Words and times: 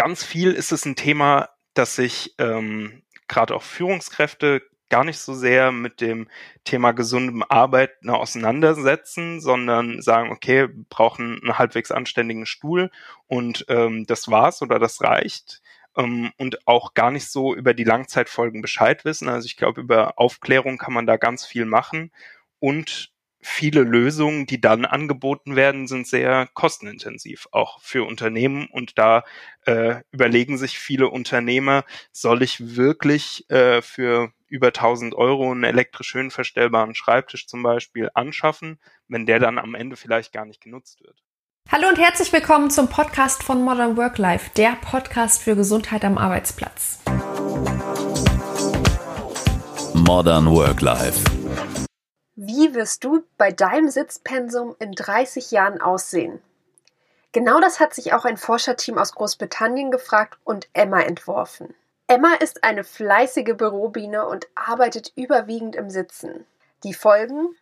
ganz 0.00 0.24
viel 0.24 0.52
ist 0.52 0.72
es 0.72 0.86
ein 0.86 0.96
Thema, 0.96 1.50
dass 1.74 1.94
sich 1.94 2.34
ähm, 2.38 3.02
gerade 3.28 3.54
auch 3.54 3.62
Führungskräfte 3.62 4.62
gar 4.88 5.04
nicht 5.04 5.18
so 5.18 5.34
sehr 5.34 5.72
mit 5.72 6.00
dem 6.00 6.26
Thema 6.64 6.92
gesundem 6.92 7.44
Arbeiten 7.46 8.08
auseinandersetzen, 8.08 9.42
sondern 9.42 10.00
sagen, 10.00 10.30
okay, 10.32 10.68
brauchen 10.88 11.38
einen 11.42 11.58
halbwegs 11.58 11.90
anständigen 11.90 12.46
Stuhl 12.46 12.90
und 13.26 13.66
ähm, 13.68 14.06
das 14.06 14.30
war's 14.30 14.62
oder 14.62 14.78
das 14.78 15.02
reicht 15.02 15.60
ähm, 15.94 16.32
und 16.38 16.66
auch 16.66 16.94
gar 16.94 17.10
nicht 17.10 17.30
so 17.30 17.54
über 17.54 17.74
die 17.74 17.84
Langzeitfolgen 17.84 18.62
Bescheid 18.62 19.04
wissen. 19.04 19.28
Also 19.28 19.44
ich 19.44 19.58
glaube, 19.58 19.82
über 19.82 20.18
Aufklärung 20.18 20.78
kann 20.78 20.94
man 20.94 21.04
da 21.04 21.18
ganz 21.18 21.44
viel 21.44 21.66
machen 21.66 22.10
und 22.58 23.12
viele 23.40 23.82
Lösungen, 23.82 24.46
die 24.46 24.60
dann 24.60 24.84
angeboten 24.84 25.56
werden, 25.56 25.86
sind 25.86 26.06
sehr 26.06 26.48
kostenintensiv, 26.54 27.48
auch 27.52 27.80
für 27.80 28.06
Unternehmen. 28.06 28.68
Und 28.70 28.98
da 28.98 29.24
äh, 29.66 29.96
überlegen 30.10 30.58
sich 30.58 30.78
viele 30.78 31.08
Unternehmer, 31.08 31.84
soll 32.12 32.42
ich 32.42 32.76
wirklich 32.76 33.48
äh, 33.50 33.82
für 33.82 34.32
über 34.48 34.68
1000 34.68 35.14
Euro 35.14 35.50
einen 35.50 35.64
elektrisch 35.64 36.14
höhenverstellbaren 36.14 36.94
Schreibtisch 36.94 37.46
zum 37.46 37.62
Beispiel 37.62 38.10
anschaffen, 38.14 38.78
wenn 39.08 39.26
der 39.26 39.38
dann 39.38 39.58
am 39.58 39.74
Ende 39.74 39.96
vielleicht 39.96 40.32
gar 40.32 40.44
nicht 40.44 40.60
genutzt 40.60 41.00
wird. 41.02 41.22
Hallo 41.70 41.88
und 41.88 41.98
herzlich 41.98 42.32
willkommen 42.32 42.68
zum 42.70 42.88
Podcast 42.88 43.44
von 43.44 43.62
Modern 43.62 43.96
Work 43.96 44.18
Life, 44.18 44.50
der 44.56 44.76
Podcast 44.80 45.42
für 45.42 45.54
Gesundheit 45.54 46.04
am 46.04 46.18
Arbeitsplatz. 46.18 46.98
Modern 49.94 50.46
Work 50.50 50.80
Life. 50.80 51.89
Wie 52.42 52.74
wirst 52.74 53.04
du 53.04 53.22
bei 53.36 53.52
deinem 53.52 53.90
Sitzpensum 53.90 54.74
in 54.78 54.92
30 54.92 55.50
Jahren 55.50 55.78
aussehen? 55.78 56.40
Genau 57.32 57.60
das 57.60 57.80
hat 57.80 57.92
sich 57.92 58.14
auch 58.14 58.24
ein 58.24 58.38
Forscherteam 58.38 58.96
aus 58.96 59.12
Großbritannien 59.12 59.90
gefragt 59.90 60.38
und 60.42 60.66
Emma 60.72 61.02
entworfen. 61.02 61.74
Emma 62.06 62.32
ist 62.36 62.64
eine 62.64 62.82
fleißige 62.82 63.58
Bürobiene 63.58 64.26
und 64.26 64.48
arbeitet 64.54 65.12
überwiegend 65.16 65.76
im 65.76 65.90
Sitzen. 65.90 66.46
Die 66.82 66.94
Folgen? 66.94 67.54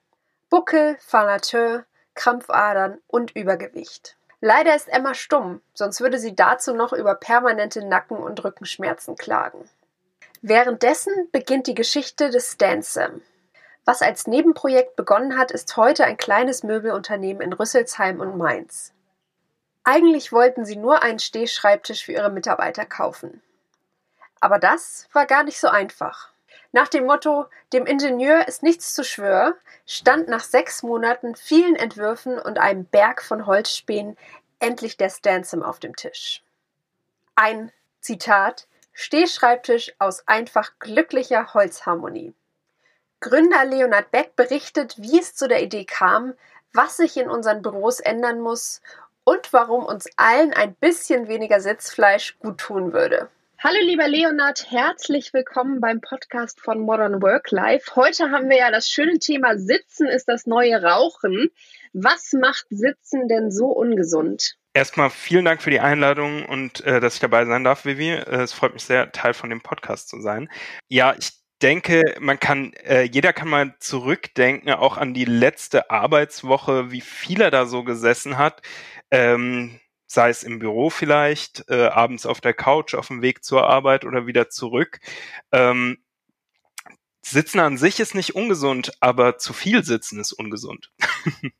Buckel, 0.48 0.96
Falateur, 1.00 1.84
Krampfadern 2.14 2.98
und 3.08 3.34
Übergewicht. 3.34 4.16
Leider 4.40 4.76
ist 4.76 4.88
Emma 4.88 5.14
stumm, 5.14 5.60
sonst 5.74 6.00
würde 6.00 6.20
sie 6.20 6.36
dazu 6.36 6.72
noch 6.72 6.92
über 6.92 7.16
permanente 7.16 7.84
Nacken- 7.84 8.22
und 8.22 8.44
Rückenschmerzen 8.44 9.16
klagen. 9.16 9.68
Währenddessen 10.40 11.28
beginnt 11.32 11.66
die 11.66 11.74
Geschichte 11.74 12.30
des 12.30 12.52
Stansam. 12.52 13.22
Was 13.88 14.02
als 14.02 14.26
Nebenprojekt 14.26 14.96
begonnen 14.96 15.38
hat, 15.38 15.50
ist 15.50 15.74
heute 15.78 16.04
ein 16.04 16.18
kleines 16.18 16.62
Möbelunternehmen 16.62 17.40
in 17.40 17.54
Rüsselsheim 17.54 18.20
und 18.20 18.36
Mainz. 18.36 18.92
Eigentlich 19.82 20.30
wollten 20.30 20.66
sie 20.66 20.76
nur 20.76 21.02
einen 21.02 21.18
Stehschreibtisch 21.18 22.04
für 22.04 22.12
ihre 22.12 22.28
Mitarbeiter 22.28 22.84
kaufen. 22.84 23.40
Aber 24.40 24.58
das 24.58 25.08
war 25.14 25.24
gar 25.24 25.42
nicht 25.42 25.58
so 25.58 25.68
einfach. 25.68 26.28
Nach 26.70 26.88
dem 26.88 27.06
Motto, 27.06 27.46
dem 27.72 27.86
Ingenieur 27.86 28.46
ist 28.46 28.62
nichts 28.62 28.92
zu 28.92 29.04
schwör, 29.04 29.56
stand 29.86 30.28
nach 30.28 30.44
sechs 30.44 30.82
Monaten, 30.82 31.34
vielen 31.34 31.74
Entwürfen 31.74 32.38
und 32.38 32.58
einem 32.58 32.84
Berg 32.84 33.22
von 33.22 33.46
Holzspänen 33.46 34.18
endlich 34.58 34.98
der 34.98 35.08
Stansom 35.08 35.62
auf 35.62 35.78
dem 35.78 35.96
Tisch. 35.96 36.44
Ein, 37.36 37.72
Zitat, 38.00 38.68
Stehschreibtisch 38.92 39.94
aus 39.98 40.28
einfach 40.28 40.72
glücklicher 40.78 41.54
Holzharmonie. 41.54 42.34
Gründer 43.20 43.64
Leonard 43.64 44.12
Beck 44.12 44.36
berichtet, 44.36 44.94
wie 44.96 45.18
es 45.18 45.34
zu 45.34 45.48
der 45.48 45.60
Idee 45.60 45.84
kam, 45.84 46.34
was 46.72 46.98
sich 46.98 47.16
in 47.16 47.28
unseren 47.28 47.62
Büros 47.62 47.98
ändern 47.98 48.40
muss 48.40 48.80
und 49.24 49.52
warum 49.52 49.84
uns 49.84 50.08
allen 50.16 50.52
ein 50.52 50.74
bisschen 50.74 51.26
weniger 51.26 51.60
Sitzfleisch 51.60 52.38
gut 52.38 52.58
tun 52.58 52.92
würde. 52.92 53.28
Hallo 53.58 53.78
lieber 53.82 54.06
Leonard, 54.06 54.70
herzlich 54.70 55.34
willkommen 55.34 55.80
beim 55.80 56.00
Podcast 56.00 56.60
von 56.60 56.78
Modern 56.78 57.20
Work 57.20 57.50
Life. 57.50 57.96
Heute 57.96 58.30
haben 58.30 58.50
wir 58.50 58.58
ja 58.58 58.70
das 58.70 58.88
schöne 58.88 59.18
Thema 59.18 59.58
Sitzen 59.58 60.06
ist 60.06 60.28
das 60.28 60.46
neue 60.46 60.80
Rauchen. 60.80 61.50
Was 61.92 62.32
macht 62.34 62.66
Sitzen 62.70 63.26
denn 63.26 63.50
so 63.50 63.66
ungesund? 63.66 64.54
Erstmal 64.74 65.10
vielen 65.10 65.44
Dank 65.44 65.60
für 65.60 65.70
die 65.70 65.80
Einladung 65.80 66.46
und 66.46 66.84
äh, 66.84 67.00
dass 67.00 67.14
ich 67.14 67.20
dabei 67.20 67.46
sein 67.46 67.64
darf, 67.64 67.84
Vivi. 67.84 68.10
Äh, 68.10 68.42
es 68.42 68.52
freut 68.52 68.74
mich 68.74 68.84
sehr, 68.84 69.10
Teil 69.10 69.34
von 69.34 69.50
dem 69.50 69.60
Podcast 69.60 70.08
zu 70.08 70.20
sein. 70.20 70.48
Ja, 70.86 71.16
ich 71.18 71.32
denke, 71.62 72.16
man 72.20 72.38
kann, 72.40 72.72
äh, 72.74 73.02
jeder 73.02 73.32
kann 73.32 73.48
mal 73.48 73.74
zurückdenken, 73.80 74.70
auch 74.72 74.96
an 74.96 75.14
die 75.14 75.24
letzte 75.24 75.90
Arbeitswoche, 75.90 76.90
wie 76.90 77.00
viel 77.00 77.40
er 77.40 77.50
da 77.50 77.66
so 77.66 77.84
gesessen 77.84 78.38
hat. 78.38 78.62
Ähm, 79.10 79.80
sei 80.06 80.30
es 80.30 80.42
im 80.42 80.58
Büro 80.58 80.90
vielleicht, 80.90 81.68
äh, 81.68 81.86
abends 81.88 82.26
auf 82.26 82.40
der 82.40 82.54
Couch, 82.54 82.94
auf 82.94 83.08
dem 83.08 83.22
Weg 83.22 83.44
zur 83.44 83.68
Arbeit 83.68 84.04
oder 84.04 84.26
wieder 84.26 84.48
zurück. 84.48 85.00
Ähm, 85.52 85.98
sitzen 87.22 87.60
an 87.60 87.76
sich 87.78 88.00
ist 88.00 88.14
nicht 88.14 88.34
ungesund, 88.34 88.92
aber 89.00 89.38
zu 89.38 89.52
viel 89.52 89.84
sitzen 89.84 90.18
ist 90.20 90.32
ungesund. 90.32 90.90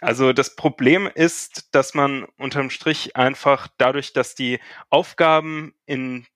also 0.00 0.32
das 0.32 0.54
Problem 0.56 1.08
ist, 1.12 1.74
dass 1.74 1.94
man 1.94 2.24
unterm 2.36 2.70
Strich 2.70 3.16
einfach 3.16 3.68
dadurch, 3.78 4.12
dass 4.12 4.34
die 4.34 4.60
Aufgaben 4.90 5.74
in 5.86 6.26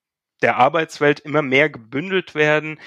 der 0.45 0.59
Arbeitswelt 0.59 1.21
immer 1.21 1.41
mehr 1.41 1.71
gebündelt 1.71 2.35
werden, 2.35 2.79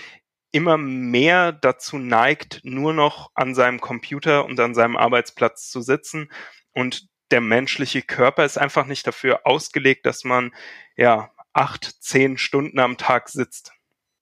immer 0.52 0.78
mehr 0.78 1.52
dazu 1.52 1.98
neigt, 1.98 2.62
nur 2.62 2.94
noch 2.94 3.32
an 3.34 3.56
seinem 3.56 3.82
Computer 3.82 4.46
und 4.46 4.60
an 4.60 4.76
seinem 4.76 4.96
Arbeitsplatz 4.96 5.68
zu 5.72 5.82
sitzen 5.82 6.30
und 6.72 7.08
der 7.32 7.42
menschliche 7.42 8.04
Körper 8.04 8.46
ist 8.46 8.60
einfach 8.60 8.86
nicht 8.86 9.08
dafür 9.08 9.42
ausgelegt, 9.46 10.06
dass 10.06 10.24
man 10.24 10.54
ja 10.98 11.32
acht, 11.52 11.84
zehn 12.00 12.38
Stunden 12.38 12.78
am 12.78 12.98
Tag 12.98 13.28
sitzt. 13.28 13.74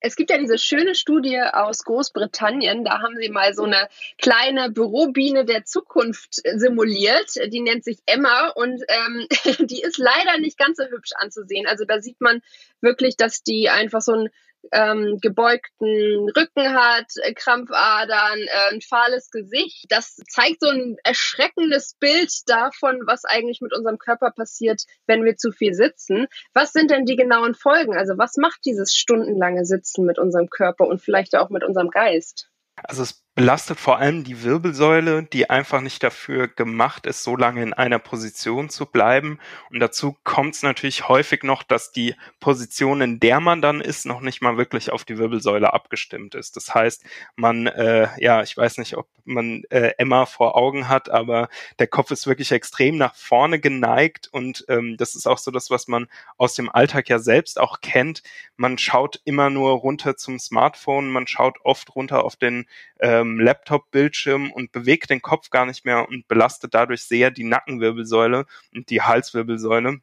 Es 0.05 0.15
gibt 0.15 0.29
ja 0.29 0.37
diese 0.37 0.59
schöne 0.59 0.93
Studie 0.93 1.41
aus 1.41 1.83
Großbritannien, 1.83 2.85
da 2.85 3.01
haben 3.01 3.15
sie 3.19 3.29
mal 3.29 3.55
so 3.55 3.63
eine 3.63 3.89
kleine 4.19 4.69
Bürobiene 4.69 5.45
der 5.45 5.65
Zukunft 5.65 6.41
simuliert. 6.43 7.31
Die 7.47 7.61
nennt 7.61 7.83
sich 7.83 7.97
Emma 8.05 8.49
und 8.49 8.83
ähm, 8.87 9.27
die 9.67 9.81
ist 9.81 9.97
leider 9.97 10.37
nicht 10.39 10.59
ganz 10.59 10.77
so 10.77 10.83
hübsch 10.83 11.13
anzusehen. 11.15 11.65
Also 11.65 11.85
da 11.85 12.01
sieht 12.01 12.21
man 12.21 12.41
wirklich, 12.81 13.17
dass 13.17 13.41
die 13.41 13.69
einfach 13.69 14.01
so 14.01 14.13
ein 14.13 14.29
ähm, 14.71 15.19
gebeugten 15.21 16.29
Rücken 16.35 16.73
hat, 16.73 17.07
äh, 17.21 17.33
Krampfadern, 17.33 18.39
äh, 18.39 18.73
ein 18.73 18.81
fahles 18.81 19.29
Gesicht. 19.29 19.85
Das 19.89 20.15
zeigt 20.29 20.61
so 20.61 20.69
ein 20.69 20.97
erschreckendes 21.03 21.95
Bild 21.99 22.31
davon, 22.47 23.01
was 23.05 23.25
eigentlich 23.25 23.61
mit 23.61 23.73
unserem 23.75 23.97
Körper 23.97 24.31
passiert, 24.31 24.83
wenn 25.07 25.23
wir 25.23 25.35
zu 25.37 25.51
viel 25.51 25.73
sitzen. 25.73 26.27
Was 26.53 26.71
sind 26.71 26.91
denn 26.91 27.05
die 27.05 27.15
genauen 27.15 27.55
Folgen? 27.55 27.95
Also 27.95 28.17
was 28.17 28.37
macht 28.37 28.59
dieses 28.65 28.93
stundenlange 28.93 29.65
Sitzen 29.65 30.05
mit 30.05 30.19
unserem 30.19 30.49
Körper 30.49 30.87
und 30.87 31.01
vielleicht 31.01 31.35
auch 31.35 31.49
mit 31.49 31.63
unserem 31.63 31.89
Geist? 31.89 32.49
Also 32.75 33.03
es 33.03 33.24
belastet 33.35 33.81
vor 33.81 33.99
allem 33.99 34.23
die 34.23 34.43
Wirbelsäule, 34.43 35.23
die 35.23 35.49
einfach 35.49 35.81
nicht 35.81 36.01
dafür 36.01 36.47
gemacht 36.47 37.05
ist, 37.05 37.21
so 37.21 37.35
lange 37.35 37.61
in 37.61 37.73
einer 37.73 37.99
Position 37.99 38.69
zu 38.69 38.85
bleiben. 38.85 39.39
Und 39.69 39.81
dazu 39.81 40.15
kommt 40.23 40.55
es 40.55 40.63
natürlich 40.63 41.09
häufig 41.09 41.43
noch, 41.43 41.61
dass 41.61 41.91
die 41.91 42.15
Position, 42.39 43.01
in 43.01 43.19
der 43.19 43.41
man 43.41 43.61
dann 43.61 43.81
ist, 43.81 44.05
noch 44.05 44.21
nicht 44.21 44.41
mal 44.41 44.57
wirklich 44.57 44.89
auf 44.89 45.03
die 45.03 45.17
Wirbelsäule 45.17 45.73
abgestimmt 45.73 46.33
ist. 46.33 46.55
Das 46.55 46.73
heißt, 46.73 47.03
man, 47.35 47.67
äh, 47.67 48.07
ja, 48.19 48.41
ich 48.41 48.55
weiß 48.55 48.77
nicht, 48.77 48.95
ob 48.95 49.07
man 49.25 49.63
äh, 49.69 49.91
Emma 49.97 50.25
vor 50.25 50.55
Augen 50.55 50.87
hat, 50.87 51.09
aber 51.09 51.49
der 51.79 51.87
Kopf 51.87 52.11
ist 52.11 52.27
wirklich 52.27 52.53
extrem 52.53 52.97
nach 52.97 53.15
vorne 53.15 53.59
geneigt 53.59 54.29
und 54.31 54.63
ähm, 54.69 54.95
das 54.97 55.15
ist 55.15 55.27
auch 55.27 55.39
so 55.39 55.51
das, 55.51 55.69
was 55.69 55.87
man 55.87 56.07
aus 56.37 56.53
dem 56.53 56.69
Alltag 56.69 57.09
ja 57.09 57.19
selbst 57.19 57.59
auch 57.59 57.81
kennt. 57.81 58.21
Man 58.55 58.77
schaut 58.77 59.19
immer 59.25 59.49
nur 59.49 59.71
runter 59.71 60.15
zum 60.15 60.39
Smartphone, 60.39 61.09
man 61.09 61.27
schaut 61.27 61.57
oft 61.63 61.95
runter 61.95 62.23
auf 62.23 62.35
den 62.35 62.67
äh, 62.99 63.24
ähm, 63.25 63.39
Laptop-Bildschirm 63.39 64.51
und 64.51 64.71
bewegt 64.71 65.09
den 65.09 65.21
Kopf 65.21 65.49
gar 65.49 65.65
nicht 65.65 65.85
mehr 65.85 66.07
und 66.07 66.27
belastet 66.27 66.73
dadurch 66.73 67.03
sehr 67.03 67.31
die 67.31 67.43
Nackenwirbelsäule 67.43 68.45
und 68.73 68.89
die 68.89 69.01
Halswirbelsäule. 69.01 69.99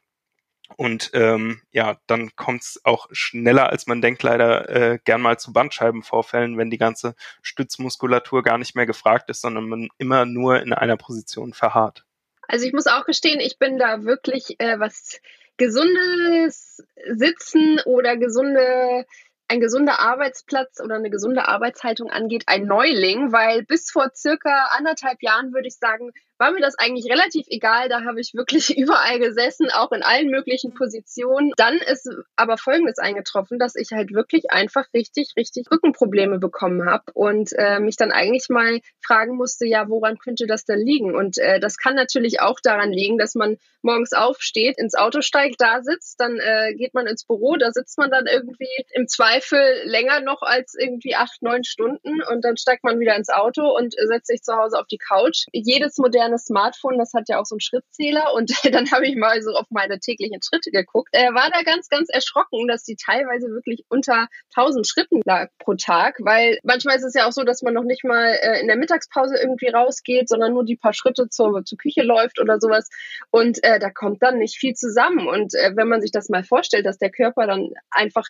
Und 0.77 1.11
ähm, 1.13 1.61
ja, 1.71 1.99
dann 2.07 2.35
kommt 2.37 2.63
es 2.63 2.81
auch 2.85 3.09
schneller, 3.13 3.71
als 3.71 3.87
man 3.87 4.01
denkt, 4.01 4.23
leider 4.23 4.69
äh, 4.71 4.99
gern 5.05 5.21
mal 5.21 5.39
zu 5.39 5.53
Bandscheibenvorfällen, 5.53 6.57
wenn 6.57 6.71
die 6.71 6.79
ganze 6.79 7.15
Stützmuskulatur 7.43 8.43
gar 8.43 8.59
nicht 8.59 8.75
mehr 8.75 8.87
gefragt 8.87 9.29
ist, 9.29 9.43
sondern 9.43 9.69
man 9.69 9.89
immer 9.99 10.25
nur 10.25 10.63
in 10.63 10.73
einer 10.73 10.97
Position 10.97 11.53
verharrt. 11.53 12.05
Also 12.49 12.67
ich 12.67 12.73
muss 12.73 12.87
auch 12.87 13.05
gestehen, 13.05 13.41
ich 13.41 13.59
bin 13.59 13.79
da 13.79 14.05
wirklich, 14.05 14.59
äh, 14.61 14.79
was 14.79 15.21
gesundes 15.57 16.83
Sitzen 17.07 17.81
oder 17.85 18.17
gesunde 18.17 19.07
ein 19.49 19.61
gesunder 19.61 20.01
Arbeitsplatz 20.01 20.81
oder 20.81 20.97
eine 20.97 21.11
gesunde 21.11 21.47
Arbeitshaltung 21.49 22.11
angeht, 22.11 22.45
ein 22.47 22.65
Neuling, 22.65 23.33
weil 23.33 23.65
bis 23.65 23.91
vor 23.91 24.11
circa 24.15 24.69
anderthalb 24.71 25.23
Jahren, 25.23 25.53
würde 25.53 25.69
ich 25.69 25.77
sagen, 25.77 26.13
war 26.43 26.51
mir 26.51 26.61
das 26.61 26.77
eigentlich 26.77 27.09
relativ 27.09 27.47
egal. 27.49 27.89
Da 27.89 28.03
habe 28.05 28.21
ich 28.21 28.35
wirklich 28.35 28.77
überall 28.77 29.21
gesessen, 29.21 29.71
auch 29.71 29.93
in 29.93 30.03
allen 30.03 30.29
möglichen 30.29 30.75
Positionen. 30.75 31.53
Dann 31.57 31.77
ist 31.77 32.09
aber 32.35 32.59
Folgendes 32.59 32.99
eingetroffen, 32.99 33.61
dass 33.61 33.77
ich 33.77 33.93
halt 33.93 34.13
wirklich 34.13 34.51
einfach 34.51 34.87
richtig, 34.93 35.35
richtig 35.37 35.71
Rückenprobleme 35.71 36.41
bekommen 36.41 36.91
habe 36.91 37.05
und 37.15 37.53
äh, 37.57 37.79
mich 37.79 37.97
dann 37.97 38.11
eigentlich 38.11 38.49
mal 38.49 38.81
fragen 39.01 39.37
musste, 39.37 39.67
ja, 39.67 39.89
woran 39.89 40.19
könnte 40.19 40.47
das 40.47 40.65
denn 40.65 40.81
liegen? 40.81 41.15
Und 41.15 41.39
äh, 41.39 41.61
das 41.61 41.77
kann 41.77 41.95
natürlich 41.95 42.41
auch 42.41 42.59
daran 42.61 42.91
liegen, 42.91 43.19
dass 43.19 43.37
man 43.37 43.59
morgens 43.83 44.13
aufsteht, 44.13 44.79
ins 44.79 44.95
Auto 44.95 45.21
steigt, 45.21 45.61
da 45.61 45.83
sitzt, 45.83 46.21
dann 46.21 46.39
äh, 46.39 46.75
geht 46.75 46.95
man 46.95 47.07
ins 47.07 47.25
Büro, 47.25 47.57
da 47.57 47.71
sitzt 47.73 47.99
man 47.99 48.11
dann 48.11 48.27
irgendwie 48.27 48.69
im 48.93 49.09
Zweifel 49.09 49.61
länger 49.85 50.21
noch 50.21 50.43
als 50.43 50.75
irgendwie 50.75 51.15
acht, 51.15 51.43
neun 51.43 51.65
Stunden 51.65 52.23
und 52.23 52.45
dann 52.45 52.57
steigt 52.57 52.85
man 52.85 53.01
wieder 53.01 53.17
ins 53.17 53.29
Auto 53.29 53.77
und 53.77 53.95
setzt 53.95 54.29
sich 54.29 54.43
zu 54.43 54.55
Hause 54.55 54.79
auf 54.79 54.87
die 54.87 54.99
Couch. 54.99 55.47
Jedes 55.53 55.99
moderne 55.99 56.32
Smartphone, 56.39 56.99
das 56.99 57.13
hat 57.15 57.29
ja 57.29 57.41
auch 57.41 57.47
so 57.47 57.55
einen 57.55 57.61
Schrittzähler 57.61 58.35
und 58.35 58.51
dann 58.73 58.91
habe 58.91 59.07
ich 59.07 59.17
mal 59.17 59.43
so 59.43 59.53
auf 59.53 59.67
meine 59.71 59.99
täglichen 59.99 60.41
Schritte 60.43 60.71
geguckt. 60.71 61.11
Er 61.13 61.35
war 61.35 61.51
da 61.51 61.63
ganz, 61.63 61.89
ganz 61.89 62.09
erschrocken, 62.09 62.69
dass 62.69 62.85
die 62.85 62.97
teilweise 62.97 63.49
wirklich 63.49 63.85
unter 63.89 64.29
1000 64.57 64.87
Schritten 64.87 65.21
lag 65.25 65.51
pro 65.59 65.75
Tag, 65.75 66.17
weil 66.21 66.59
manchmal 66.63 66.97
ist 66.97 67.05
es 67.05 67.15
ja 67.15 67.27
auch 67.27 67.33
so, 67.33 67.43
dass 67.43 67.63
man 67.63 67.75
noch 67.75 67.85
nicht 67.85 68.05
mal 68.05 68.27
äh, 68.41 68.61
in 68.61 68.67
der 68.67 68.77
Mittagspause 68.77 69.37
irgendwie 69.41 69.69
rausgeht, 69.69 70.29
sondern 70.29 70.53
nur 70.53 70.65
die 70.65 70.77
paar 70.77 70.93
Schritte 70.93 71.29
zur, 71.29 71.65
zur 71.65 71.79
Küche 71.79 72.03
läuft 72.03 72.41
oder 72.41 72.59
sowas. 72.61 72.89
Und 73.31 73.63
äh, 73.65 73.79
da 73.79 73.91
kommt 73.91 74.23
dann 74.23 74.39
nicht 74.39 74.57
viel 74.57 74.75
zusammen. 74.75 75.27
Und 75.29 75.55
äh, 75.55 75.73
wenn 75.75 75.89
man 75.89 76.01
sich 76.01 76.11
das 76.11 76.29
mal 76.29 76.45
vorstellt, 76.45 76.87
dass 76.87 76.99
der 76.99 77.11
Körper 77.11 77.47
dann 77.47 77.71
einfach 77.91 78.27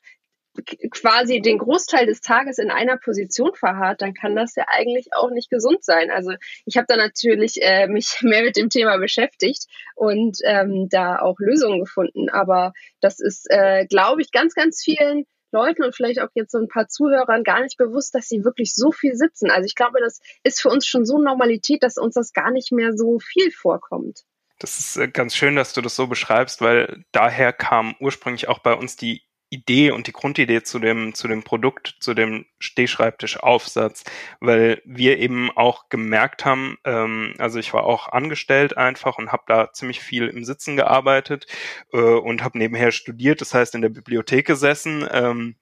quasi 0.90 1.40
den 1.40 1.58
Großteil 1.58 2.06
des 2.06 2.20
Tages 2.20 2.58
in 2.58 2.70
einer 2.70 2.96
Position 2.96 3.54
verharrt, 3.54 4.02
dann 4.02 4.14
kann 4.14 4.37
das 4.37 4.54
ja 4.54 4.64
eigentlich 4.69 5.08
auch 5.14 5.31
nicht 5.31 5.50
gesund 5.50 5.82
sein. 5.84 6.10
Also 6.10 6.32
ich 6.66 6.76
habe 6.76 6.87
da 6.88 6.96
natürlich 6.96 7.62
äh, 7.62 7.87
mich 7.87 8.19
mehr 8.22 8.43
mit 8.43 8.56
dem 8.56 8.69
Thema 8.69 8.99
beschäftigt 8.99 9.66
und 9.94 10.38
ähm, 10.44 10.88
da 10.90 11.19
auch 11.20 11.38
Lösungen 11.38 11.81
gefunden. 11.81 12.28
Aber 12.28 12.72
das 13.00 13.20
ist, 13.20 13.46
äh, 13.50 13.87
glaube 13.87 14.22
ich, 14.22 14.31
ganz, 14.31 14.54
ganz 14.54 14.82
vielen 14.82 15.25
Leuten 15.52 15.84
und 15.84 15.94
vielleicht 15.94 16.20
auch 16.20 16.31
jetzt 16.34 16.52
so 16.52 16.58
ein 16.58 16.69
paar 16.69 16.88
Zuhörern 16.88 17.44
gar 17.44 17.62
nicht 17.62 17.76
bewusst, 17.76 18.14
dass 18.14 18.28
sie 18.28 18.44
wirklich 18.44 18.75
so 18.75 18.90
viel 18.90 19.14
sitzen. 19.14 19.50
Also 19.50 19.66
ich 19.66 19.75
glaube, 19.75 20.00
das 20.00 20.20
ist 20.43 20.60
für 20.60 20.70
uns 20.70 20.87
schon 20.87 21.04
so 21.04 21.19
Normalität, 21.19 21.82
dass 21.82 21.99
uns 21.99 22.14
das 22.14 22.32
gar 22.32 22.50
nicht 22.50 22.72
mehr 22.72 22.96
so 22.96 23.19
viel 23.19 23.50
vorkommt. 23.50 24.25
Das 24.58 24.78
ist 24.78 24.96
äh, 24.96 25.08
ganz 25.08 25.34
schön, 25.34 25.56
dass 25.56 25.75
du 25.75 25.81
das 25.81 25.96
so 25.96 26.06
beschreibst, 26.06 26.60
weil 26.60 27.04
daher 27.12 27.52
kam 27.52 27.94
ursprünglich 28.00 28.49
auch 28.49 28.60
bei 28.60 28.75
uns 28.75 28.96
die 28.96 29.22
Idee 29.52 29.90
und 29.90 30.06
die 30.06 30.12
Grundidee 30.12 30.62
zu 30.62 30.78
dem, 30.78 31.14
zu 31.14 31.28
dem 31.28 31.43
Produkt, 31.43 31.96
zu 32.00 32.14
dem 32.14 32.46
Stehschreibtischaufsatz, 32.58 34.04
weil 34.40 34.81
wir 34.87 35.19
eben 35.19 35.50
auch 35.50 35.90
gemerkt 35.90 36.46
haben, 36.46 36.78
ähm, 36.84 37.34
also 37.38 37.58
ich 37.58 37.75
war 37.75 37.84
auch 37.84 38.08
angestellt 38.08 38.76
einfach 38.78 39.19
und 39.19 39.31
habe 39.31 39.44
da 39.46 39.72
ziemlich 39.72 40.00
viel 40.00 40.28
im 40.28 40.44
Sitzen 40.44 40.76
gearbeitet 40.76 41.46
äh, 41.93 41.99
und 41.99 42.43
habe 42.43 42.58
nebenher 42.58 42.93
studiert, 42.93 43.43
das 43.43 43.52
heißt 43.52 43.75
in 43.75 43.82
der 43.82 43.90
Bibliothek 43.90 44.46
gesessen 44.46 45.06
ähm, 45.12 45.56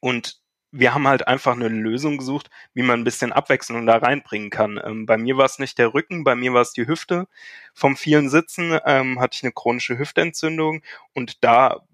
und 0.00 0.40
wir 0.72 0.92
haben 0.92 1.08
halt 1.08 1.26
einfach 1.26 1.52
eine 1.52 1.68
Lösung 1.68 2.18
gesucht, 2.18 2.50
wie 2.74 2.82
man 2.82 3.00
ein 3.00 3.04
bisschen 3.04 3.32
Abwechslung 3.32 3.86
da 3.86 3.96
reinbringen 3.96 4.50
kann. 4.50 4.78
Ähm, 4.84 5.06
bei 5.06 5.16
mir 5.16 5.38
war 5.38 5.46
es 5.46 5.58
nicht 5.58 5.78
der 5.78 5.94
Rücken, 5.94 6.22
bei 6.22 6.34
mir 6.34 6.52
war 6.52 6.60
es 6.60 6.72
die 6.72 6.86
Hüfte. 6.86 7.28
Vom 7.72 7.96
vielen 7.96 8.28
Sitzen 8.28 8.78
ähm, 8.84 9.20
hatte 9.20 9.36
ich 9.36 9.42
eine 9.42 9.52
chronische 9.52 9.96
Hüftentzündung 9.96 10.82
und 11.14 11.42
da 11.44 11.86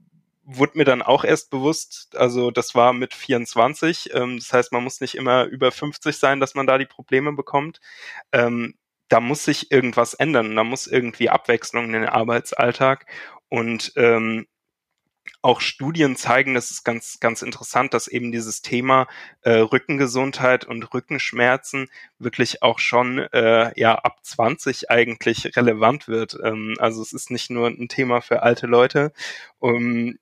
wurde 0.44 0.78
mir 0.78 0.84
dann 0.84 1.02
auch 1.02 1.24
erst 1.24 1.50
bewusst, 1.50 2.16
also 2.16 2.50
das 2.50 2.74
war 2.74 2.92
mit 2.92 3.14
24, 3.14 4.10
ähm, 4.14 4.38
das 4.38 4.52
heißt, 4.52 4.72
man 4.72 4.84
muss 4.84 5.00
nicht 5.00 5.14
immer 5.16 5.44
über 5.44 5.72
50 5.72 6.16
sein, 6.16 6.40
dass 6.40 6.54
man 6.54 6.66
da 6.66 6.78
die 6.78 6.86
Probleme 6.86 7.32
bekommt. 7.32 7.80
Ähm, 8.32 8.74
da 9.08 9.20
muss 9.20 9.44
sich 9.44 9.70
irgendwas 9.70 10.14
ändern, 10.14 10.56
da 10.56 10.64
muss 10.64 10.86
irgendwie 10.86 11.28
Abwechslung 11.30 11.86
in 11.86 11.92
den 11.92 12.06
Arbeitsalltag 12.06 13.06
und 13.48 13.92
ähm, 13.96 14.46
auch 15.42 15.60
Studien 15.60 16.16
zeigen, 16.16 16.54
das 16.54 16.70
ist 16.70 16.84
ganz, 16.84 17.18
ganz 17.20 17.42
interessant, 17.42 17.94
dass 17.94 18.08
eben 18.08 18.32
dieses 18.32 18.62
Thema 18.62 19.08
äh, 19.42 19.58
Rückengesundheit 19.58 20.64
und 20.64 20.94
Rückenschmerzen 20.94 21.88
wirklich 22.18 22.62
auch 22.62 22.78
schon 22.78 23.18
äh, 23.18 23.72
ja 23.78 23.96
ab 23.96 24.18
20 24.22 24.90
eigentlich 24.90 25.56
relevant 25.56 26.08
wird. 26.08 26.38
Ähm, 26.42 26.76
also 26.78 27.02
es 27.02 27.12
ist 27.12 27.30
nicht 27.30 27.50
nur 27.50 27.68
ein 27.68 27.88
Thema 27.88 28.20
für 28.20 28.42
alte 28.42 28.66
Leute. 28.66 29.12
Um, 29.58 30.16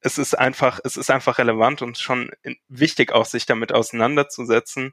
es 0.00 0.18
ist 0.18 0.38
einfach, 0.38 0.80
es 0.84 0.96
ist 0.96 1.10
einfach 1.10 1.38
relevant 1.38 1.82
und 1.82 1.98
schon 1.98 2.30
wichtig 2.68 3.12
auch, 3.12 3.26
sich 3.26 3.46
damit 3.46 3.72
auseinanderzusetzen. 3.72 4.92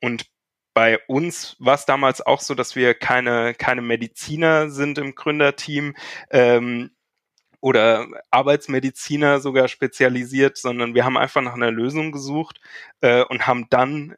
Und 0.00 0.26
bei 0.74 0.98
uns 1.06 1.56
war 1.58 1.74
es 1.74 1.86
damals 1.86 2.24
auch 2.24 2.40
so, 2.40 2.54
dass 2.54 2.76
wir 2.76 2.94
keine, 2.94 3.54
keine 3.54 3.82
Mediziner 3.82 4.70
sind 4.70 4.98
im 4.98 5.14
Gründerteam 5.14 5.96
ähm, 6.30 6.90
oder 7.60 8.06
Arbeitsmediziner 8.30 9.40
sogar 9.40 9.68
spezialisiert, 9.68 10.56
sondern 10.56 10.94
wir 10.94 11.04
haben 11.04 11.16
einfach 11.16 11.42
nach 11.42 11.54
einer 11.54 11.72
Lösung 11.72 12.12
gesucht 12.12 12.60
äh, 13.00 13.24
und 13.24 13.46
haben 13.46 13.68
dann 13.70 14.16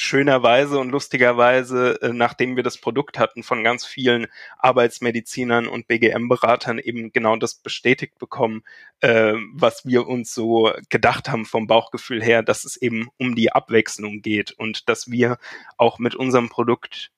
schönerweise 0.00 0.78
und 0.78 0.90
lustigerweise, 0.90 2.00
äh, 2.02 2.12
nachdem 2.12 2.56
wir 2.56 2.62
das 2.62 2.78
Produkt 2.78 3.18
hatten, 3.18 3.42
von 3.42 3.62
ganz 3.62 3.84
vielen 3.84 4.26
Arbeitsmedizinern 4.58 5.68
und 5.68 5.88
BGM-Beratern 5.88 6.78
eben 6.78 7.12
genau 7.12 7.36
das 7.36 7.54
bestätigt 7.56 8.18
bekommen, 8.18 8.62
äh, 9.00 9.34
was 9.52 9.84
wir 9.84 10.06
uns 10.06 10.34
so 10.34 10.72
gedacht 10.88 11.28
haben 11.28 11.44
vom 11.44 11.66
Bauchgefühl 11.66 12.22
her, 12.22 12.42
dass 12.42 12.64
es 12.64 12.76
eben 12.76 13.08
um 13.18 13.34
die 13.34 13.52
Abwechslung 13.52 14.22
geht 14.22 14.52
und 14.52 14.88
dass 14.88 15.10
wir 15.10 15.38
auch 15.76 15.98
mit 15.98 16.14
unserem 16.14 16.48
Produkt 16.48 17.10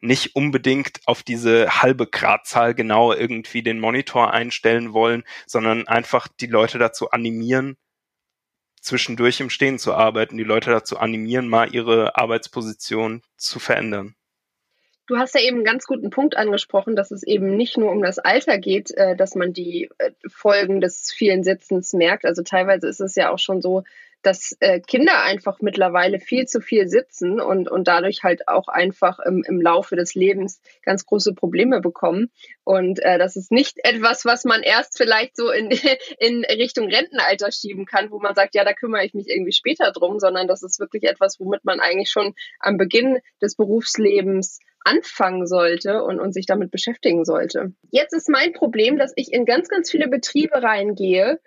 nicht 0.00 0.34
unbedingt 0.34 1.00
auf 1.06 1.22
diese 1.22 1.82
halbe 1.82 2.06
Gradzahl 2.06 2.74
genau 2.74 3.12
irgendwie 3.12 3.62
den 3.62 3.78
Monitor 3.78 4.32
einstellen 4.32 4.92
wollen, 4.92 5.22
sondern 5.46 5.86
einfach 5.86 6.28
die 6.28 6.46
Leute 6.46 6.78
dazu 6.78 7.10
animieren, 7.10 7.76
zwischendurch 8.82 9.40
im 9.40 9.48
Stehen 9.48 9.78
zu 9.78 9.94
arbeiten, 9.94 10.36
die 10.36 10.44
Leute 10.44 10.70
dazu 10.70 10.98
animieren, 10.98 11.48
mal 11.48 11.74
ihre 11.74 12.16
Arbeitsposition 12.16 13.22
zu 13.36 13.58
verändern. 13.58 14.14
Du 15.06 15.16
hast 15.16 15.34
ja 15.34 15.40
eben 15.40 15.58
einen 15.58 15.64
ganz 15.64 15.86
guten 15.86 16.10
Punkt 16.10 16.36
angesprochen, 16.36 16.94
dass 16.94 17.10
es 17.10 17.22
eben 17.22 17.56
nicht 17.56 17.76
nur 17.76 17.90
um 17.90 18.02
das 18.02 18.18
Alter 18.18 18.58
geht, 18.58 18.92
äh, 18.92 19.16
dass 19.16 19.34
man 19.34 19.52
die 19.52 19.90
äh, 19.98 20.10
Folgen 20.28 20.80
des 20.80 21.12
vielen 21.12 21.42
Sitzens 21.42 21.92
merkt. 21.92 22.24
Also 22.24 22.42
teilweise 22.42 22.88
ist 22.88 23.00
es 23.00 23.14
ja 23.14 23.30
auch 23.30 23.38
schon 23.38 23.60
so, 23.60 23.82
dass 24.22 24.56
äh, 24.60 24.80
Kinder 24.80 25.22
einfach 25.22 25.60
mittlerweile 25.60 26.18
viel 26.18 26.46
zu 26.46 26.60
viel 26.60 26.88
sitzen 26.88 27.40
und, 27.40 27.70
und 27.70 27.88
dadurch 27.88 28.22
halt 28.22 28.48
auch 28.48 28.68
einfach 28.68 29.18
im, 29.18 29.44
im 29.46 29.60
Laufe 29.60 29.96
des 29.96 30.14
Lebens 30.14 30.60
ganz 30.82 31.04
große 31.06 31.34
Probleme 31.34 31.80
bekommen. 31.80 32.30
Und 32.64 33.00
äh, 33.00 33.18
das 33.18 33.36
ist 33.36 33.50
nicht 33.50 33.78
etwas, 33.84 34.24
was 34.24 34.44
man 34.44 34.62
erst 34.62 34.96
vielleicht 34.96 35.36
so 35.36 35.50
in, 35.50 35.70
in 36.18 36.44
Richtung 36.44 36.88
Rentenalter 36.88 37.50
schieben 37.50 37.84
kann, 37.86 38.10
wo 38.10 38.18
man 38.18 38.34
sagt, 38.34 38.54
ja, 38.54 38.64
da 38.64 38.72
kümmere 38.72 39.04
ich 39.04 39.14
mich 39.14 39.28
irgendwie 39.28 39.52
später 39.52 39.92
drum, 39.92 40.18
sondern 40.18 40.46
das 40.46 40.62
ist 40.62 40.80
wirklich 40.80 41.04
etwas, 41.04 41.40
womit 41.40 41.64
man 41.64 41.80
eigentlich 41.80 42.10
schon 42.10 42.34
am 42.60 42.76
Beginn 42.76 43.18
des 43.40 43.56
Berufslebens 43.56 44.60
anfangen 44.84 45.46
sollte 45.46 46.02
und, 46.02 46.20
und 46.20 46.32
sich 46.32 46.46
damit 46.46 46.70
beschäftigen 46.70 47.24
sollte. 47.24 47.72
Jetzt 47.90 48.14
ist 48.14 48.28
mein 48.28 48.52
Problem, 48.52 48.98
dass 48.98 49.12
ich 49.16 49.32
in 49.32 49.44
ganz, 49.44 49.68
ganz 49.68 49.90
viele 49.90 50.08
Betriebe 50.08 50.62
reingehe 50.62 51.38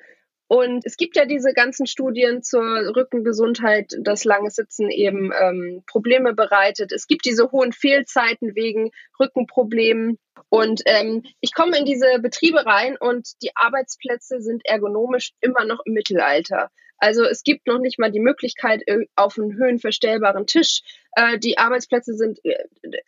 und 0.47 0.85
es 0.85 0.95
gibt 0.95 1.15
ja 1.15 1.25
diese 1.25 1.53
ganzen 1.53 1.87
Studien 1.87 2.43
zur 2.43 2.61
Rückengesundheit, 2.95 3.93
dass 3.99 4.25
langes 4.25 4.55
Sitzen 4.55 4.91
eben 4.91 5.31
ähm, 5.33 5.83
Probleme 5.87 6.33
bereitet. 6.33 6.91
Es 6.91 7.07
gibt 7.07 7.25
diese 7.25 7.51
hohen 7.51 7.73
Fehlzeiten 7.73 8.55
wegen 8.55 8.91
Rückenproblemen. 9.19 10.19
Und 10.49 10.83
ähm, 10.85 11.23
ich 11.41 11.53
komme 11.53 11.77
in 11.79 11.85
diese 11.85 12.19
Betriebe 12.19 12.65
rein 12.65 12.95
und 12.99 13.41
die 13.41 13.55
Arbeitsplätze 13.55 14.39
sind 14.41 14.61
ergonomisch 14.65 15.31
immer 15.41 15.65
noch 15.65 15.79
im 15.85 15.93
Mittelalter. 15.93 16.69
Also 16.97 17.25
es 17.25 17.43
gibt 17.43 17.67
noch 17.67 17.79
nicht 17.79 17.99
mal 17.99 18.11
die 18.11 18.19
Möglichkeit 18.19 18.83
äh, 18.87 19.05
auf 19.15 19.37
einen 19.37 19.55
höhenverstellbaren 19.55 20.45
Tisch. 20.45 20.81
Äh, 21.15 21.39
die 21.39 21.57
Arbeitsplätze 21.57 22.13
sind 22.13 22.39
äh, 22.45 22.55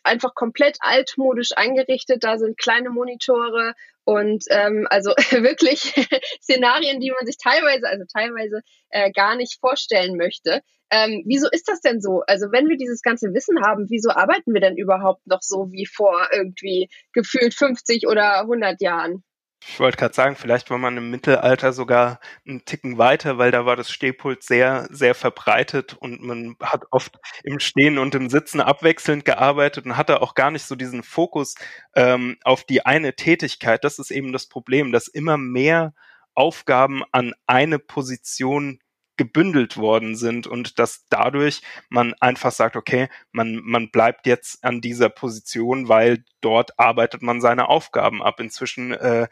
einfach 0.02 0.34
komplett 0.34 0.78
altmodisch 0.80 1.50
eingerichtet. 1.56 2.24
Da 2.24 2.38
sind 2.38 2.58
kleine 2.58 2.90
Monitore 2.90 3.74
und 4.08 4.44
ähm, 4.48 4.86
also 4.88 5.10
wirklich 5.32 5.92
Szenarien, 6.42 6.98
die 6.98 7.10
man 7.10 7.26
sich 7.26 7.36
teilweise, 7.36 7.86
also 7.86 8.04
teilweise 8.10 8.62
äh, 8.88 9.12
gar 9.12 9.36
nicht 9.36 9.60
vorstellen 9.60 10.16
möchte. 10.16 10.62
Ähm, 10.90 11.24
wieso 11.26 11.46
ist 11.50 11.68
das 11.68 11.82
denn 11.82 12.00
so? 12.00 12.22
Also 12.26 12.46
wenn 12.50 12.70
wir 12.70 12.78
dieses 12.78 13.02
ganze 13.02 13.34
Wissen 13.34 13.60
haben, 13.62 13.84
wieso 13.90 14.08
arbeiten 14.08 14.54
wir 14.54 14.62
denn 14.62 14.78
überhaupt 14.78 15.26
noch 15.26 15.42
so 15.42 15.70
wie 15.72 15.84
vor 15.84 16.26
irgendwie 16.32 16.88
gefühlt 17.12 17.52
50 17.52 18.06
oder 18.06 18.40
100 18.40 18.80
Jahren? 18.80 19.24
Ich 19.60 19.80
wollte 19.80 19.96
gerade 19.96 20.14
sagen, 20.14 20.36
vielleicht 20.36 20.70
war 20.70 20.78
man 20.78 20.96
im 20.96 21.10
Mittelalter 21.10 21.72
sogar 21.72 22.20
einen 22.46 22.64
Ticken 22.64 22.96
weiter, 22.96 23.38
weil 23.38 23.50
da 23.50 23.66
war 23.66 23.74
das 23.74 23.90
Stehpult 23.90 24.42
sehr, 24.42 24.86
sehr 24.90 25.14
verbreitet 25.14 25.94
und 25.94 26.22
man 26.22 26.56
hat 26.62 26.84
oft 26.90 27.18
im 27.42 27.58
Stehen 27.58 27.98
und 27.98 28.14
im 28.14 28.30
Sitzen 28.30 28.60
abwechselnd 28.60 29.24
gearbeitet 29.24 29.84
und 29.84 29.96
hatte 29.96 30.22
auch 30.22 30.34
gar 30.34 30.50
nicht 30.52 30.64
so 30.64 30.76
diesen 30.76 31.02
Fokus 31.02 31.56
ähm, 31.94 32.38
auf 32.44 32.64
die 32.64 32.86
eine 32.86 33.16
Tätigkeit. 33.16 33.82
Das 33.82 33.98
ist 33.98 34.12
eben 34.12 34.32
das 34.32 34.46
Problem, 34.46 34.92
dass 34.92 35.08
immer 35.08 35.36
mehr 35.36 35.92
Aufgaben 36.34 37.02
an 37.10 37.34
eine 37.46 37.80
Position 37.80 38.78
gebündelt 39.18 39.76
worden 39.76 40.16
sind 40.16 40.46
und 40.46 40.78
dass 40.78 41.04
dadurch 41.10 41.60
man 41.90 42.14
einfach 42.20 42.52
sagt, 42.52 42.76
okay, 42.76 43.08
man, 43.32 43.60
man 43.62 43.90
bleibt 43.90 44.26
jetzt 44.26 44.64
an 44.64 44.80
dieser 44.80 45.10
Position, 45.10 45.88
weil 45.88 46.24
dort 46.40 46.78
arbeitet 46.78 47.20
man 47.20 47.42
seine 47.42 47.68
Aufgaben 47.68 48.22
ab. 48.22 48.40
Inzwischen 48.40 48.92
äh, 48.92 49.28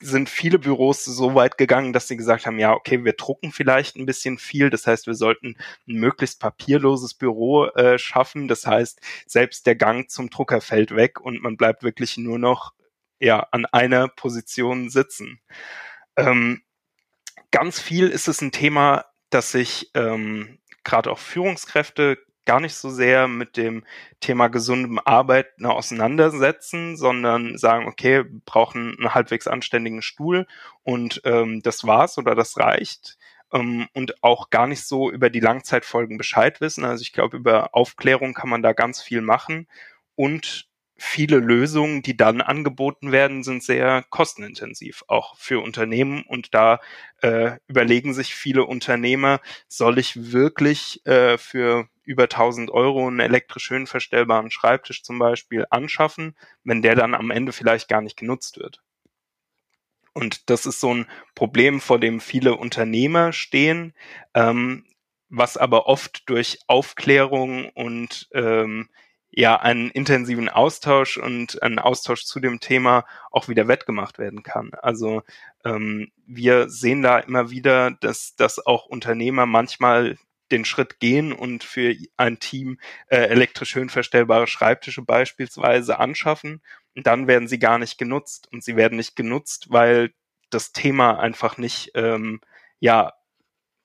sind 0.00 0.28
viele 0.28 0.58
Büros 0.58 1.04
so 1.04 1.34
weit 1.34 1.56
gegangen, 1.56 1.92
dass 1.92 2.08
sie 2.08 2.16
gesagt 2.16 2.46
haben, 2.46 2.58
ja, 2.58 2.74
okay, 2.74 3.04
wir 3.04 3.14
drucken 3.14 3.52
vielleicht 3.52 3.96
ein 3.96 4.06
bisschen 4.06 4.38
viel. 4.38 4.68
Das 4.68 4.86
heißt, 4.86 5.06
wir 5.06 5.14
sollten 5.14 5.56
ein 5.88 5.94
möglichst 6.00 6.40
papierloses 6.40 7.14
Büro 7.14 7.66
äh, 7.66 7.98
schaffen. 7.98 8.48
Das 8.48 8.66
heißt, 8.66 9.00
selbst 9.26 9.66
der 9.66 9.76
Gang 9.76 10.10
zum 10.10 10.28
Drucker 10.28 10.60
fällt 10.60 10.94
weg 10.94 11.20
und 11.20 11.42
man 11.42 11.56
bleibt 11.56 11.82
wirklich 11.82 12.16
nur 12.16 12.38
noch 12.38 12.72
ja, 13.18 13.46
an 13.50 13.64
einer 13.66 14.08
Position 14.08 14.90
sitzen. 14.90 15.40
Ähm, 16.16 16.62
ganz 17.50 17.80
viel 17.80 18.08
ist 18.08 18.28
es 18.28 18.42
ein 18.42 18.52
Thema, 18.52 19.06
dass 19.36 19.52
sich 19.52 19.90
ähm, 19.92 20.58
gerade 20.82 21.10
auch 21.12 21.18
Führungskräfte 21.18 22.16
gar 22.46 22.58
nicht 22.58 22.74
so 22.74 22.88
sehr 22.88 23.28
mit 23.28 23.58
dem 23.58 23.84
Thema 24.20 24.48
gesundem 24.48 24.98
Arbeiten 25.04 25.66
auseinandersetzen, 25.66 26.96
sondern 26.96 27.58
sagen, 27.58 27.86
okay, 27.86 28.24
brauchen 28.46 28.96
einen 28.96 29.12
halbwegs 29.12 29.46
anständigen 29.46 30.00
Stuhl 30.00 30.46
und 30.84 31.20
ähm, 31.24 31.60
das 31.60 31.86
war's 31.86 32.16
oder 32.16 32.34
das 32.34 32.56
reicht. 32.56 33.18
Ähm, 33.52 33.88
und 33.92 34.22
auch 34.22 34.48
gar 34.48 34.66
nicht 34.66 34.86
so 34.86 35.10
über 35.10 35.28
die 35.28 35.40
Langzeitfolgen 35.40 36.16
Bescheid 36.16 36.62
wissen. 36.62 36.86
Also 36.86 37.02
ich 37.02 37.12
glaube, 37.12 37.36
über 37.36 37.74
Aufklärung 37.74 38.32
kann 38.32 38.48
man 38.48 38.62
da 38.62 38.72
ganz 38.72 39.02
viel 39.02 39.20
machen. 39.20 39.68
Und 40.14 40.66
viele 40.96 41.38
Lösungen, 41.38 42.02
die 42.02 42.16
dann 42.16 42.40
angeboten 42.40 43.12
werden, 43.12 43.42
sind 43.42 43.62
sehr 43.62 44.04
kostenintensiv, 44.08 45.04
auch 45.08 45.36
für 45.36 45.62
Unternehmen. 45.62 46.24
Und 46.26 46.54
da 46.54 46.80
äh, 47.20 47.52
überlegen 47.66 48.14
sich 48.14 48.34
viele 48.34 48.64
Unternehmer, 48.64 49.40
soll 49.68 49.98
ich 49.98 50.32
wirklich 50.32 51.04
äh, 51.06 51.38
für 51.38 51.88
über 52.04 52.24
1000 52.24 52.70
Euro 52.70 53.06
einen 53.06 53.20
elektrisch 53.20 53.70
höhenverstellbaren 53.70 54.50
Schreibtisch 54.50 55.02
zum 55.02 55.18
Beispiel 55.18 55.66
anschaffen, 55.70 56.36
wenn 56.64 56.80
der 56.80 56.94
dann 56.94 57.14
am 57.14 57.30
Ende 57.30 57.52
vielleicht 57.52 57.88
gar 57.88 58.00
nicht 58.00 58.16
genutzt 58.16 58.58
wird. 58.58 58.80
Und 60.14 60.48
das 60.48 60.64
ist 60.64 60.80
so 60.80 60.94
ein 60.94 61.06
Problem, 61.34 61.80
vor 61.80 62.00
dem 62.00 62.20
viele 62.20 62.56
Unternehmer 62.56 63.34
stehen, 63.34 63.92
ähm, 64.32 64.86
was 65.28 65.58
aber 65.58 65.88
oft 65.88 66.28
durch 66.30 66.60
Aufklärung 66.68 67.68
und 67.70 68.28
ähm, 68.32 68.88
ja 69.30 69.56
einen 69.60 69.90
intensiven 69.90 70.48
Austausch 70.48 71.18
und 71.18 71.62
einen 71.62 71.78
Austausch 71.78 72.24
zu 72.24 72.40
dem 72.40 72.60
Thema 72.60 73.04
auch 73.30 73.48
wieder 73.48 73.68
wettgemacht 73.68 74.18
werden 74.18 74.42
kann. 74.42 74.70
Also 74.80 75.22
ähm, 75.64 76.10
wir 76.26 76.68
sehen 76.68 77.02
da 77.02 77.18
immer 77.18 77.50
wieder, 77.50 77.90
dass, 78.00 78.34
dass 78.36 78.64
auch 78.64 78.86
Unternehmer 78.86 79.46
manchmal 79.46 80.16
den 80.50 80.64
Schritt 80.64 81.00
gehen 81.00 81.32
und 81.32 81.64
für 81.64 81.94
ein 82.16 82.38
Team 82.38 82.78
äh, 83.08 83.16
elektrisch 83.16 83.74
höhenverstellbare 83.74 84.46
Schreibtische 84.46 85.02
beispielsweise 85.02 85.98
anschaffen. 85.98 86.62
Und 86.94 87.06
dann 87.06 87.26
werden 87.26 87.48
sie 87.48 87.58
gar 87.58 87.78
nicht 87.78 87.98
genutzt. 87.98 88.48
Und 88.52 88.64
sie 88.64 88.76
werden 88.76 88.96
nicht 88.96 89.16
genutzt, 89.16 89.66
weil 89.70 90.12
das 90.50 90.72
Thema 90.72 91.18
einfach 91.18 91.58
nicht 91.58 91.90
ähm, 91.94 92.40
ja 92.78 93.12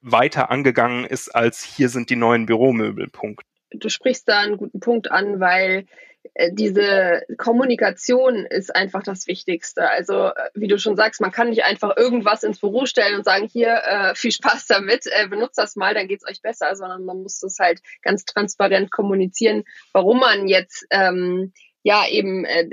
weiter 0.02 0.50
angegangen 0.50 1.06
ist 1.06 1.30
als 1.30 1.64
hier 1.64 1.90
sind 1.90 2.10
die 2.10 2.16
neuen 2.16 2.46
Büromöbel. 2.46 3.08
Punkt. 3.08 3.44
Du 3.72 3.90
sprichst 3.90 4.28
da 4.28 4.40
einen 4.40 4.58
guten 4.58 4.80
Punkt 4.80 5.12
an, 5.12 5.40
weil 5.40 5.86
äh, 6.34 6.52
diese 6.54 7.24
Kommunikation 7.38 8.46
ist 8.46 8.76
einfach 8.76 9.04
das 9.04 9.28
Wichtigste. 9.28 9.90
Also, 9.90 10.28
äh, 10.28 10.50
wie 10.54 10.68
du 10.68 10.78
schon 10.78 10.96
sagst, 10.96 11.22
man 11.22 11.32
kann 11.32 11.50
nicht 11.50 11.64
einfach 11.64 11.98
irgendwas 11.98 12.44
ins 12.44 12.60
Büro 12.60 12.86
stellen 12.86 13.16
und 13.16 13.26
sagen, 13.26 13.48
hier, 13.48 13.82
äh, 13.84 14.16
viel 14.16 14.32
Spaß 14.32 14.68
damit, 14.68 15.08
äh, 15.08 15.28
benutzt 15.28 15.58
das 15.58 15.76
mal, 15.76 15.94
dann 15.94 16.08
geht's 16.08 16.28
euch 16.28 16.42
besser, 16.42 16.76
sondern 16.76 17.06
man 17.06 17.22
muss 17.22 17.40
das 17.40 17.58
halt 17.60 17.82
ganz 18.02 18.26
transparent 18.26 18.92
kommunizieren, 18.92 19.64
warum 19.94 20.20
man 20.20 20.48
jetzt 20.48 20.86
ähm, 20.92 21.54
ja 21.84 22.06
eben 22.08 22.46
äh, 22.46 22.66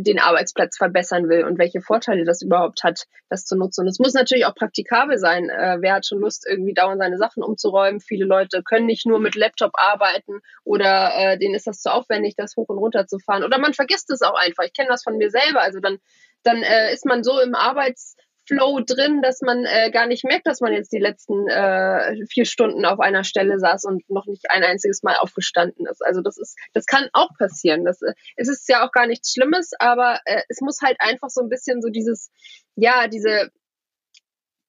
den 0.00 0.18
Arbeitsplatz 0.18 0.76
verbessern 0.76 1.28
will 1.28 1.44
und 1.44 1.58
welche 1.58 1.80
Vorteile 1.80 2.24
das 2.24 2.42
überhaupt 2.42 2.82
hat, 2.82 3.04
das 3.28 3.44
zu 3.44 3.56
nutzen. 3.56 3.82
Und 3.82 3.88
es 3.88 3.98
muss 3.98 4.14
natürlich 4.14 4.46
auch 4.46 4.54
praktikabel 4.54 5.18
sein. 5.18 5.48
Äh, 5.48 5.78
wer 5.80 5.94
hat 5.94 6.06
schon 6.06 6.18
Lust, 6.18 6.46
irgendwie 6.48 6.74
dauernd 6.74 7.00
seine 7.00 7.18
Sachen 7.18 7.42
umzuräumen? 7.42 8.00
Viele 8.00 8.24
Leute 8.24 8.62
können 8.62 8.86
nicht 8.86 9.06
nur 9.06 9.20
mit 9.20 9.34
Laptop 9.34 9.72
arbeiten 9.74 10.40
oder 10.64 11.12
äh, 11.14 11.38
denen 11.38 11.54
ist 11.54 11.66
das 11.66 11.80
zu 11.80 11.92
aufwendig, 11.92 12.34
das 12.36 12.56
hoch 12.56 12.68
und 12.68 12.78
runter 12.78 13.06
zu 13.06 13.18
fahren. 13.18 13.44
Oder 13.44 13.58
man 13.58 13.74
vergisst 13.74 14.10
es 14.10 14.22
auch 14.22 14.38
einfach. 14.38 14.64
Ich 14.64 14.72
kenne 14.72 14.88
das 14.88 15.04
von 15.04 15.16
mir 15.16 15.30
selber. 15.30 15.60
Also 15.60 15.80
dann 15.80 15.98
dann 16.44 16.62
äh, 16.62 16.92
ist 16.92 17.04
man 17.04 17.24
so 17.24 17.40
im 17.40 17.54
Arbeits 17.54 18.16
Flow 18.48 18.80
drin, 18.80 19.20
dass 19.22 19.42
man 19.42 19.64
äh, 19.64 19.90
gar 19.90 20.06
nicht 20.06 20.24
merkt, 20.24 20.46
dass 20.46 20.60
man 20.60 20.72
jetzt 20.72 20.92
die 20.92 20.98
letzten 20.98 21.46
äh, 21.48 22.26
vier 22.26 22.46
Stunden 22.46 22.84
auf 22.84 22.98
einer 22.98 23.22
Stelle 23.22 23.58
saß 23.58 23.84
und 23.84 24.08
noch 24.08 24.26
nicht 24.26 24.50
ein 24.50 24.64
einziges 24.64 25.02
Mal 25.02 25.16
aufgestanden 25.16 25.86
ist. 25.86 26.04
Also 26.04 26.22
das 26.22 26.38
ist, 26.38 26.56
das 26.72 26.86
kann 26.86 27.08
auch 27.12 27.30
passieren. 27.38 27.84
Das, 27.84 28.00
äh, 28.02 28.14
es 28.36 28.48
ist 28.48 28.68
ja 28.68 28.86
auch 28.86 28.92
gar 28.92 29.06
nichts 29.06 29.32
Schlimmes, 29.32 29.72
aber 29.78 30.20
äh, 30.24 30.42
es 30.48 30.60
muss 30.60 30.80
halt 30.82 30.96
einfach 30.98 31.28
so 31.28 31.42
ein 31.42 31.50
bisschen 31.50 31.82
so 31.82 31.90
dieses, 31.90 32.30
ja, 32.74 33.06
diese 33.06 33.50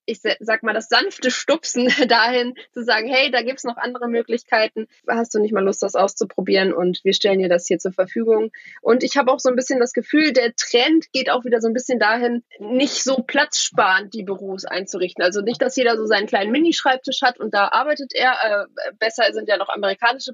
ich 0.09 0.21
sag 0.39 0.63
mal, 0.63 0.73
das 0.73 0.89
sanfte 0.89 1.31
Stupsen 1.31 1.87
dahin 2.07 2.55
zu 2.73 2.83
sagen, 2.83 3.07
hey, 3.07 3.31
da 3.31 3.41
gibt's 3.41 3.63
noch 3.63 3.77
andere 3.77 4.07
Möglichkeiten. 4.07 4.87
Hast 5.07 5.33
du 5.33 5.39
nicht 5.39 5.53
mal 5.53 5.63
Lust, 5.63 5.83
das 5.83 5.95
auszuprobieren? 5.95 6.73
Und 6.73 7.03
wir 7.03 7.13
stellen 7.13 7.39
dir 7.39 7.49
das 7.49 7.67
hier 7.67 7.79
zur 7.79 7.91
Verfügung. 7.91 8.51
Und 8.81 9.03
ich 9.03 9.17
habe 9.17 9.31
auch 9.31 9.39
so 9.39 9.49
ein 9.49 9.55
bisschen 9.55 9.79
das 9.79 9.93
Gefühl, 9.93 10.33
der 10.33 10.55
Trend 10.55 11.11
geht 11.11 11.29
auch 11.29 11.45
wieder 11.45 11.61
so 11.61 11.67
ein 11.67 11.73
bisschen 11.73 11.99
dahin, 11.99 12.43
nicht 12.59 13.03
so 13.03 13.17
platzsparend 13.17 14.13
die 14.13 14.23
Büros 14.23 14.65
einzurichten. 14.65 15.23
Also 15.23 15.41
nicht, 15.41 15.61
dass 15.61 15.75
jeder 15.75 15.97
so 15.97 16.05
seinen 16.05 16.27
kleinen 16.27 16.51
Minischreibtisch 16.51 17.21
hat 17.21 17.39
und 17.39 17.53
da 17.53 17.69
arbeitet 17.69 18.13
er. 18.13 18.33
Äh, 18.43 18.91
besser 18.99 19.31
sind 19.31 19.47
ja 19.47 19.57
noch 19.57 19.69
amerikanische 19.69 20.33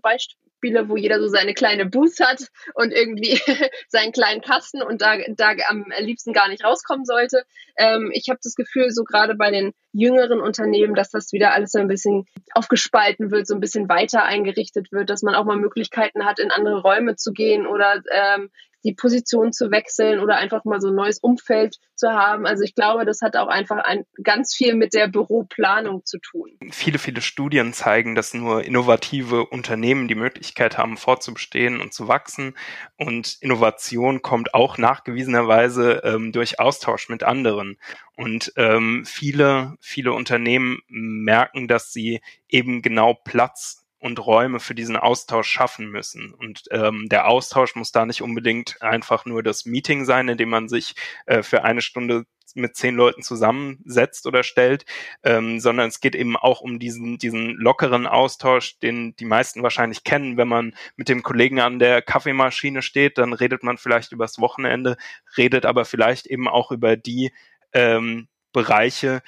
Beispiele, 0.65 0.89
wo 0.89 0.97
jeder 0.97 1.19
so 1.19 1.27
seine 1.27 1.53
kleine 1.53 1.85
Booth 1.85 2.19
hat 2.19 2.47
und 2.73 2.91
irgendwie 2.91 3.39
seinen 3.87 4.11
kleinen 4.11 4.41
Kasten 4.41 4.81
und 4.81 5.01
da, 5.01 5.17
da 5.35 5.53
am 5.69 5.85
liebsten 5.99 6.33
gar 6.33 6.49
nicht 6.49 6.63
rauskommen 6.63 7.05
sollte. 7.05 7.43
Ähm, 7.77 8.11
ich 8.13 8.29
habe 8.29 8.39
das 8.43 8.55
Gefühl, 8.55 8.91
so 8.91 9.03
gerade 9.03 9.35
bei 9.35 9.51
den 9.51 9.55
den 9.55 9.73
jüngeren 9.93 10.41
Unternehmen, 10.41 10.95
dass 10.95 11.09
das 11.09 11.31
wieder 11.31 11.53
alles 11.53 11.71
so 11.71 11.79
ein 11.79 11.87
bisschen 11.87 12.25
aufgespalten 12.53 13.31
wird, 13.31 13.47
so 13.47 13.55
ein 13.55 13.61
bisschen 13.61 13.87
weiter 13.87 14.23
eingerichtet 14.23 14.91
wird, 14.91 15.09
dass 15.09 15.23
man 15.23 15.35
auch 15.35 15.45
mal 15.45 15.57
Möglichkeiten 15.57 16.25
hat, 16.25 16.39
in 16.39 16.51
andere 16.51 16.81
Räume 16.81 17.15
zu 17.15 17.31
gehen 17.31 17.65
oder 17.65 18.01
ähm, 18.11 18.49
die 18.85 18.93
Position 18.93 19.51
zu 19.51 19.71
wechseln 19.71 20.19
oder 20.19 20.37
einfach 20.37 20.63
mal 20.63 20.79
so 20.79 20.89
ein 20.89 20.95
neues 20.95 21.19
Umfeld 21.19 21.79
zu 21.95 22.09
haben. 22.09 22.45
Also 22.45 22.63
ich 22.63 22.75
glaube, 22.75 23.03
das 23.03 23.21
hat 23.21 23.35
auch 23.35 23.47
einfach 23.47 23.77
ein, 23.77 24.05
ganz 24.23 24.53
viel 24.55 24.75
mit 24.75 24.93
der 24.93 25.07
Büroplanung 25.07 26.05
zu 26.05 26.19
tun. 26.19 26.51
Viele, 26.71 26.99
viele 26.99 27.21
Studien 27.21 27.73
zeigen, 27.73 28.13
dass 28.13 28.33
nur 28.33 28.63
innovative 28.63 29.47
Unternehmen 29.47 30.07
die 30.07 30.15
Möglichkeit 30.15 30.77
haben, 30.77 30.97
vorzubestehen 30.97 31.81
und 31.81 31.93
zu 31.93 32.07
wachsen. 32.07 32.55
Und 32.97 33.37
Innovation 33.41 34.21
kommt 34.21 34.53
auch 34.53 34.77
nachgewiesenerweise 34.77 36.01
ähm, 36.03 36.31
durch 36.31 36.59
Austausch 36.59 37.09
mit 37.09 37.23
anderen. 37.23 37.77
Und 38.15 38.53
ähm, 38.55 39.03
viele, 39.05 39.75
viele 39.81 40.13
Unternehmen 40.13 40.79
merken, 40.87 41.67
dass 41.67 41.91
sie 41.91 42.21
eben 42.47 42.83
genau 42.83 43.15
Platz 43.15 43.84
und 44.05 44.23
Räume 44.23 44.59
für 44.59 44.75
diesen 44.75 44.97
Austausch 44.97 45.49
schaffen 45.49 45.89
müssen. 45.89 46.31
Und 46.31 46.65
ähm, 46.69 47.07
der 47.09 47.27
Austausch 47.27 47.73
muss 47.73 47.91
da 47.91 48.05
nicht 48.05 48.21
unbedingt 48.21 48.79
einfach 48.83 49.25
nur 49.25 49.41
das 49.41 49.65
Meeting 49.65 50.05
sein, 50.05 50.29
in 50.29 50.37
dem 50.37 50.49
man 50.49 50.69
sich 50.69 50.93
äh, 51.25 51.41
für 51.41 51.63
eine 51.63 51.81
Stunde 51.81 52.25
mit 52.53 52.75
zehn 52.75 52.93
Leuten 52.93 53.23
zusammensetzt 53.23 54.27
oder 54.27 54.43
stellt, 54.43 54.85
ähm, 55.23 55.59
sondern 55.59 55.87
es 55.87 56.01
geht 56.01 56.13
eben 56.13 56.37
auch 56.37 56.61
um 56.61 56.77
diesen, 56.77 57.17
diesen 57.17 57.55
lockeren 57.55 58.05
Austausch, 58.05 58.77
den 58.77 59.15
die 59.15 59.25
meisten 59.25 59.63
wahrscheinlich 59.63 60.03
kennen. 60.03 60.37
Wenn 60.37 60.49
man 60.49 60.75
mit 60.95 61.09
dem 61.09 61.23
Kollegen 61.23 61.59
an 61.59 61.79
der 61.79 62.03
Kaffeemaschine 62.03 62.83
steht, 62.83 63.17
dann 63.17 63.33
redet 63.33 63.63
man 63.63 63.79
vielleicht 63.79 64.11
übers 64.11 64.37
Wochenende, 64.37 64.97
redet 65.35 65.65
aber 65.65 65.83
vielleicht 65.83 66.27
eben 66.27 66.47
auch 66.47 66.69
über 66.69 66.95
die 66.95 67.33
ähm, 67.73 68.27
Bereiche, 68.53 69.23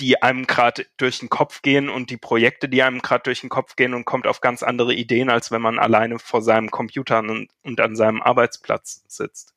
die 0.00 0.22
einem 0.22 0.46
gerade 0.46 0.86
durch 0.96 1.18
den 1.18 1.28
Kopf 1.28 1.62
gehen 1.62 1.88
und 1.88 2.10
die 2.10 2.16
Projekte, 2.16 2.68
die 2.68 2.82
einem 2.82 3.00
gerade 3.00 3.24
durch 3.24 3.40
den 3.40 3.50
Kopf 3.50 3.76
gehen 3.76 3.94
und 3.94 4.04
kommt 4.04 4.26
auf 4.26 4.40
ganz 4.40 4.62
andere 4.62 4.94
Ideen, 4.94 5.30
als 5.30 5.50
wenn 5.50 5.62
man 5.62 5.78
alleine 5.78 6.18
vor 6.18 6.42
seinem 6.42 6.70
Computer 6.70 7.18
und, 7.18 7.80
an 7.80 7.96
seinem 7.96 8.22
Arbeitsplatz 8.22 9.04
sitzt. 9.06 9.54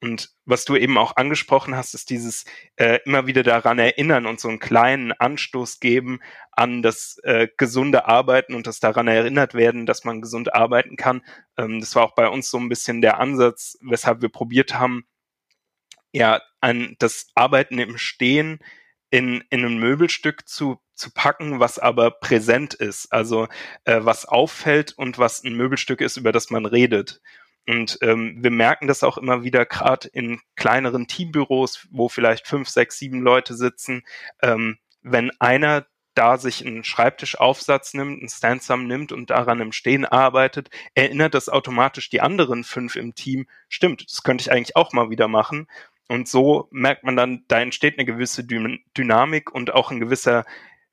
Und 0.00 0.30
was 0.44 0.66
du 0.66 0.76
eben 0.76 0.98
auch 0.98 1.16
angesprochen 1.16 1.74
hast, 1.74 1.94
ist 1.94 2.10
dieses 2.10 2.44
äh, 2.76 2.98
immer 3.06 3.26
wieder 3.26 3.42
daran 3.42 3.78
erinnern 3.78 4.26
und 4.26 4.38
so 4.38 4.48
einen 4.48 4.58
kleinen 4.58 5.12
Anstoß 5.12 5.80
geben 5.80 6.20
an 6.52 6.82
das 6.82 7.18
äh, 7.22 7.48
gesunde 7.56 8.04
Arbeiten 8.04 8.54
und 8.54 8.66
das 8.66 8.80
daran 8.80 9.08
erinnert 9.08 9.54
werden, 9.54 9.86
dass 9.86 10.04
man 10.04 10.20
gesund 10.20 10.54
arbeiten 10.54 10.96
kann. 10.96 11.22
Ähm, 11.56 11.80
das 11.80 11.96
war 11.96 12.04
auch 12.04 12.14
bei 12.14 12.28
uns 12.28 12.50
so 12.50 12.58
ein 12.58 12.68
bisschen 12.68 13.00
der 13.00 13.18
Ansatz, 13.18 13.78
weshalb 13.80 14.20
wir 14.20 14.28
probiert 14.28 14.74
haben, 14.74 15.06
ja, 16.12 16.42
an 16.60 16.96
das 16.98 17.28
Arbeiten 17.34 17.78
im 17.78 17.96
Stehen 17.96 18.60
in, 19.14 19.44
in 19.48 19.64
ein 19.64 19.78
Möbelstück 19.78 20.48
zu, 20.48 20.80
zu 20.94 21.12
packen, 21.12 21.60
was 21.60 21.78
aber 21.78 22.10
präsent 22.10 22.74
ist, 22.74 23.12
also 23.12 23.46
äh, 23.84 24.00
was 24.02 24.24
auffällt 24.24 24.92
und 24.98 25.20
was 25.20 25.44
ein 25.44 25.54
Möbelstück 25.54 26.00
ist, 26.00 26.16
über 26.16 26.32
das 26.32 26.50
man 26.50 26.66
redet. 26.66 27.20
Und 27.64 27.96
ähm, 28.02 28.38
wir 28.40 28.50
merken 28.50 28.88
das 28.88 29.04
auch 29.04 29.16
immer 29.16 29.44
wieder, 29.44 29.66
gerade 29.66 30.08
in 30.08 30.40
kleineren 30.56 31.06
Teambüros, 31.06 31.86
wo 31.92 32.08
vielleicht 32.08 32.48
fünf, 32.48 32.68
sechs, 32.68 32.98
sieben 32.98 33.22
Leute 33.22 33.54
sitzen, 33.54 34.02
ähm, 34.42 34.78
wenn 35.02 35.30
einer 35.38 35.86
da 36.14 36.36
sich 36.36 36.66
einen 36.66 36.82
Schreibtischaufsatz 36.82 37.94
nimmt, 37.94 38.18
einen 38.18 38.28
Stansom 38.28 38.88
nimmt 38.88 39.12
und 39.12 39.30
daran 39.30 39.60
im 39.60 39.70
Stehen 39.70 40.04
arbeitet, 40.04 40.70
erinnert 40.94 41.34
das 41.34 41.48
automatisch 41.48 42.10
die 42.10 42.20
anderen 42.20 42.64
fünf 42.64 42.96
im 42.96 43.14
Team, 43.14 43.46
stimmt, 43.68 44.10
das 44.10 44.24
könnte 44.24 44.42
ich 44.42 44.50
eigentlich 44.50 44.74
auch 44.74 44.92
mal 44.92 45.10
wieder 45.10 45.28
machen. 45.28 45.68
Und 46.08 46.28
so 46.28 46.68
merkt 46.70 47.04
man 47.04 47.16
dann, 47.16 47.44
da 47.48 47.60
entsteht 47.60 47.98
eine 47.98 48.04
gewisse 48.04 48.44
Dynamik 48.44 49.52
und 49.52 49.72
auch 49.72 49.90
ein 49.90 50.00
gewisser 50.00 50.44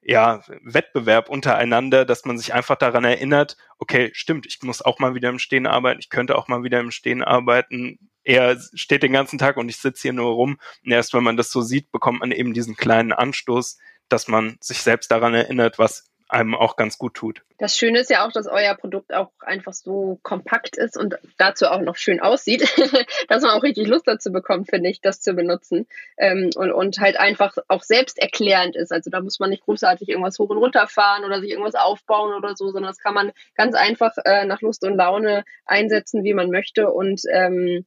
ja, 0.03 0.41
Wettbewerb 0.63 1.29
untereinander, 1.29 2.05
dass 2.05 2.25
man 2.25 2.37
sich 2.37 2.53
einfach 2.53 2.75
daran 2.75 3.03
erinnert, 3.03 3.57
okay, 3.77 4.09
stimmt, 4.13 4.47
ich 4.47 4.61
muss 4.63 4.81
auch 4.81 4.99
mal 4.99 5.13
wieder 5.13 5.29
im 5.29 5.39
Stehen 5.39 5.67
arbeiten, 5.67 5.99
ich 5.99 6.09
könnte 6.09 6.37
auch 6.37 6.47
mal 6.47 6.63
wieder 6.63 6.79
im 6.79 6.91
Stehen 6.91 7.23
arbeiten. 7.23 7.99
Er 8.23 8.59
steht 8.73 9.03
den 9.03 9.13
ganzen 9.13 9.37
Tag 9.37 9.57
und 9.57 9.69
ich 9.69 9.77
sitze 9.77 10.03
hier 10.03 10.13
nur 10.13 10.31
rum. 10.31 10.59
Und 10.85 10.91
erst 10.91 11.13
wenn 11.13 11.23
man 11.23 11.37
das 11.37 11.51
so 11.51 11.61
sieht, 11.61 11.91
bekommt 11.91 12.19
man 12.19 12.31
eben 12.31 12.53
diesen 12.53 12.75
kleinen 12.75 13.13
Anstoß, 13.13 13.77
dass 14.09 14.27
man 14.27 14.57
sich 14.59 14.81
selbst 14.81 15.11
daran 15.11 15.33
erinnert, 15.33 15.79
was 15.79 16.10
einem 16.31 16.55
auch 16.55 16.75
ganz 16.75 16.97
gut 16.97 17.13
tut. 17.13 17.43
Das 17.57 17.77
Schöne 17.77 17.99
ist 17.99 18.09
ja 18.09 18.25
auch, 18.25 18.31
dass 18.31 18.47
euer 18.47 18.75
Produkt 18.75 19.13
auch 19.13 19.31
einfach 19.39 19.73
so 19.73 20.19
kompakt 20.23 20.77
ist 20.77 20.97
und 20.97 21.15
dazu 21.37 21.67
auch 21.67 21.81
noch 21.81 21.95
schön 21.95 22.19
aussieht, 22.19 22.61
dass 23.27 23.43
man 23.43 23.51
auch 23.51 23.63
richtig 23.63 23.87
Lust 23.87 24.07
dazu 24.07 24.31
bekommt, 24.31 24.69
finde 24.69 24.89
ich, 24.89 25.01
das 25.01 25.21
zu 25.21 25.33
benutzen 25.33 25.87
ähm, 26.17 26.49
und, 26.55 26.71
und 26.71 26.99
halt 26.99 27.19
einfach 27.19 27.57
auch 27.67 27.83
selbsterklärend 27.83 28.75
ist. 28.75 28.91
Also 28.91 29.09
da 29.09 29.21
muss 29.21 29.39
man 29.39 29.49
nicht 29.49 29.63
großartig 29.63 30.09
irgendwas 30.09 30.39
hoch 30.39 30.49
und 30.49 30.57
runter 30.57 30.87
fahren 30.87 31.23
oder 31.25 31.41
sich 31.41 31.51
irgendwas 31.51 31.75
aufbauen 31.75 32.33
oder 32.33 32.55
so, 32.55 32.71
sondern 32.71 32.91
das 32.91 32.99
kann 32.99 33.13
man 33.13 33.31
ganz 33.55 33.75
einfach 33.75 34.13
äh, 34.25 34.45
nach 34.45 34.61
Lust 34.61 34.83
und 34.83 34.95
Laune 34.95 35.43
einsetzen, 35.65 36.23
wie 36.23 36.33
man 36.33 36.49
möchte 36.49 36.89
und 36.89 37.21
ähm, 37.31 37.85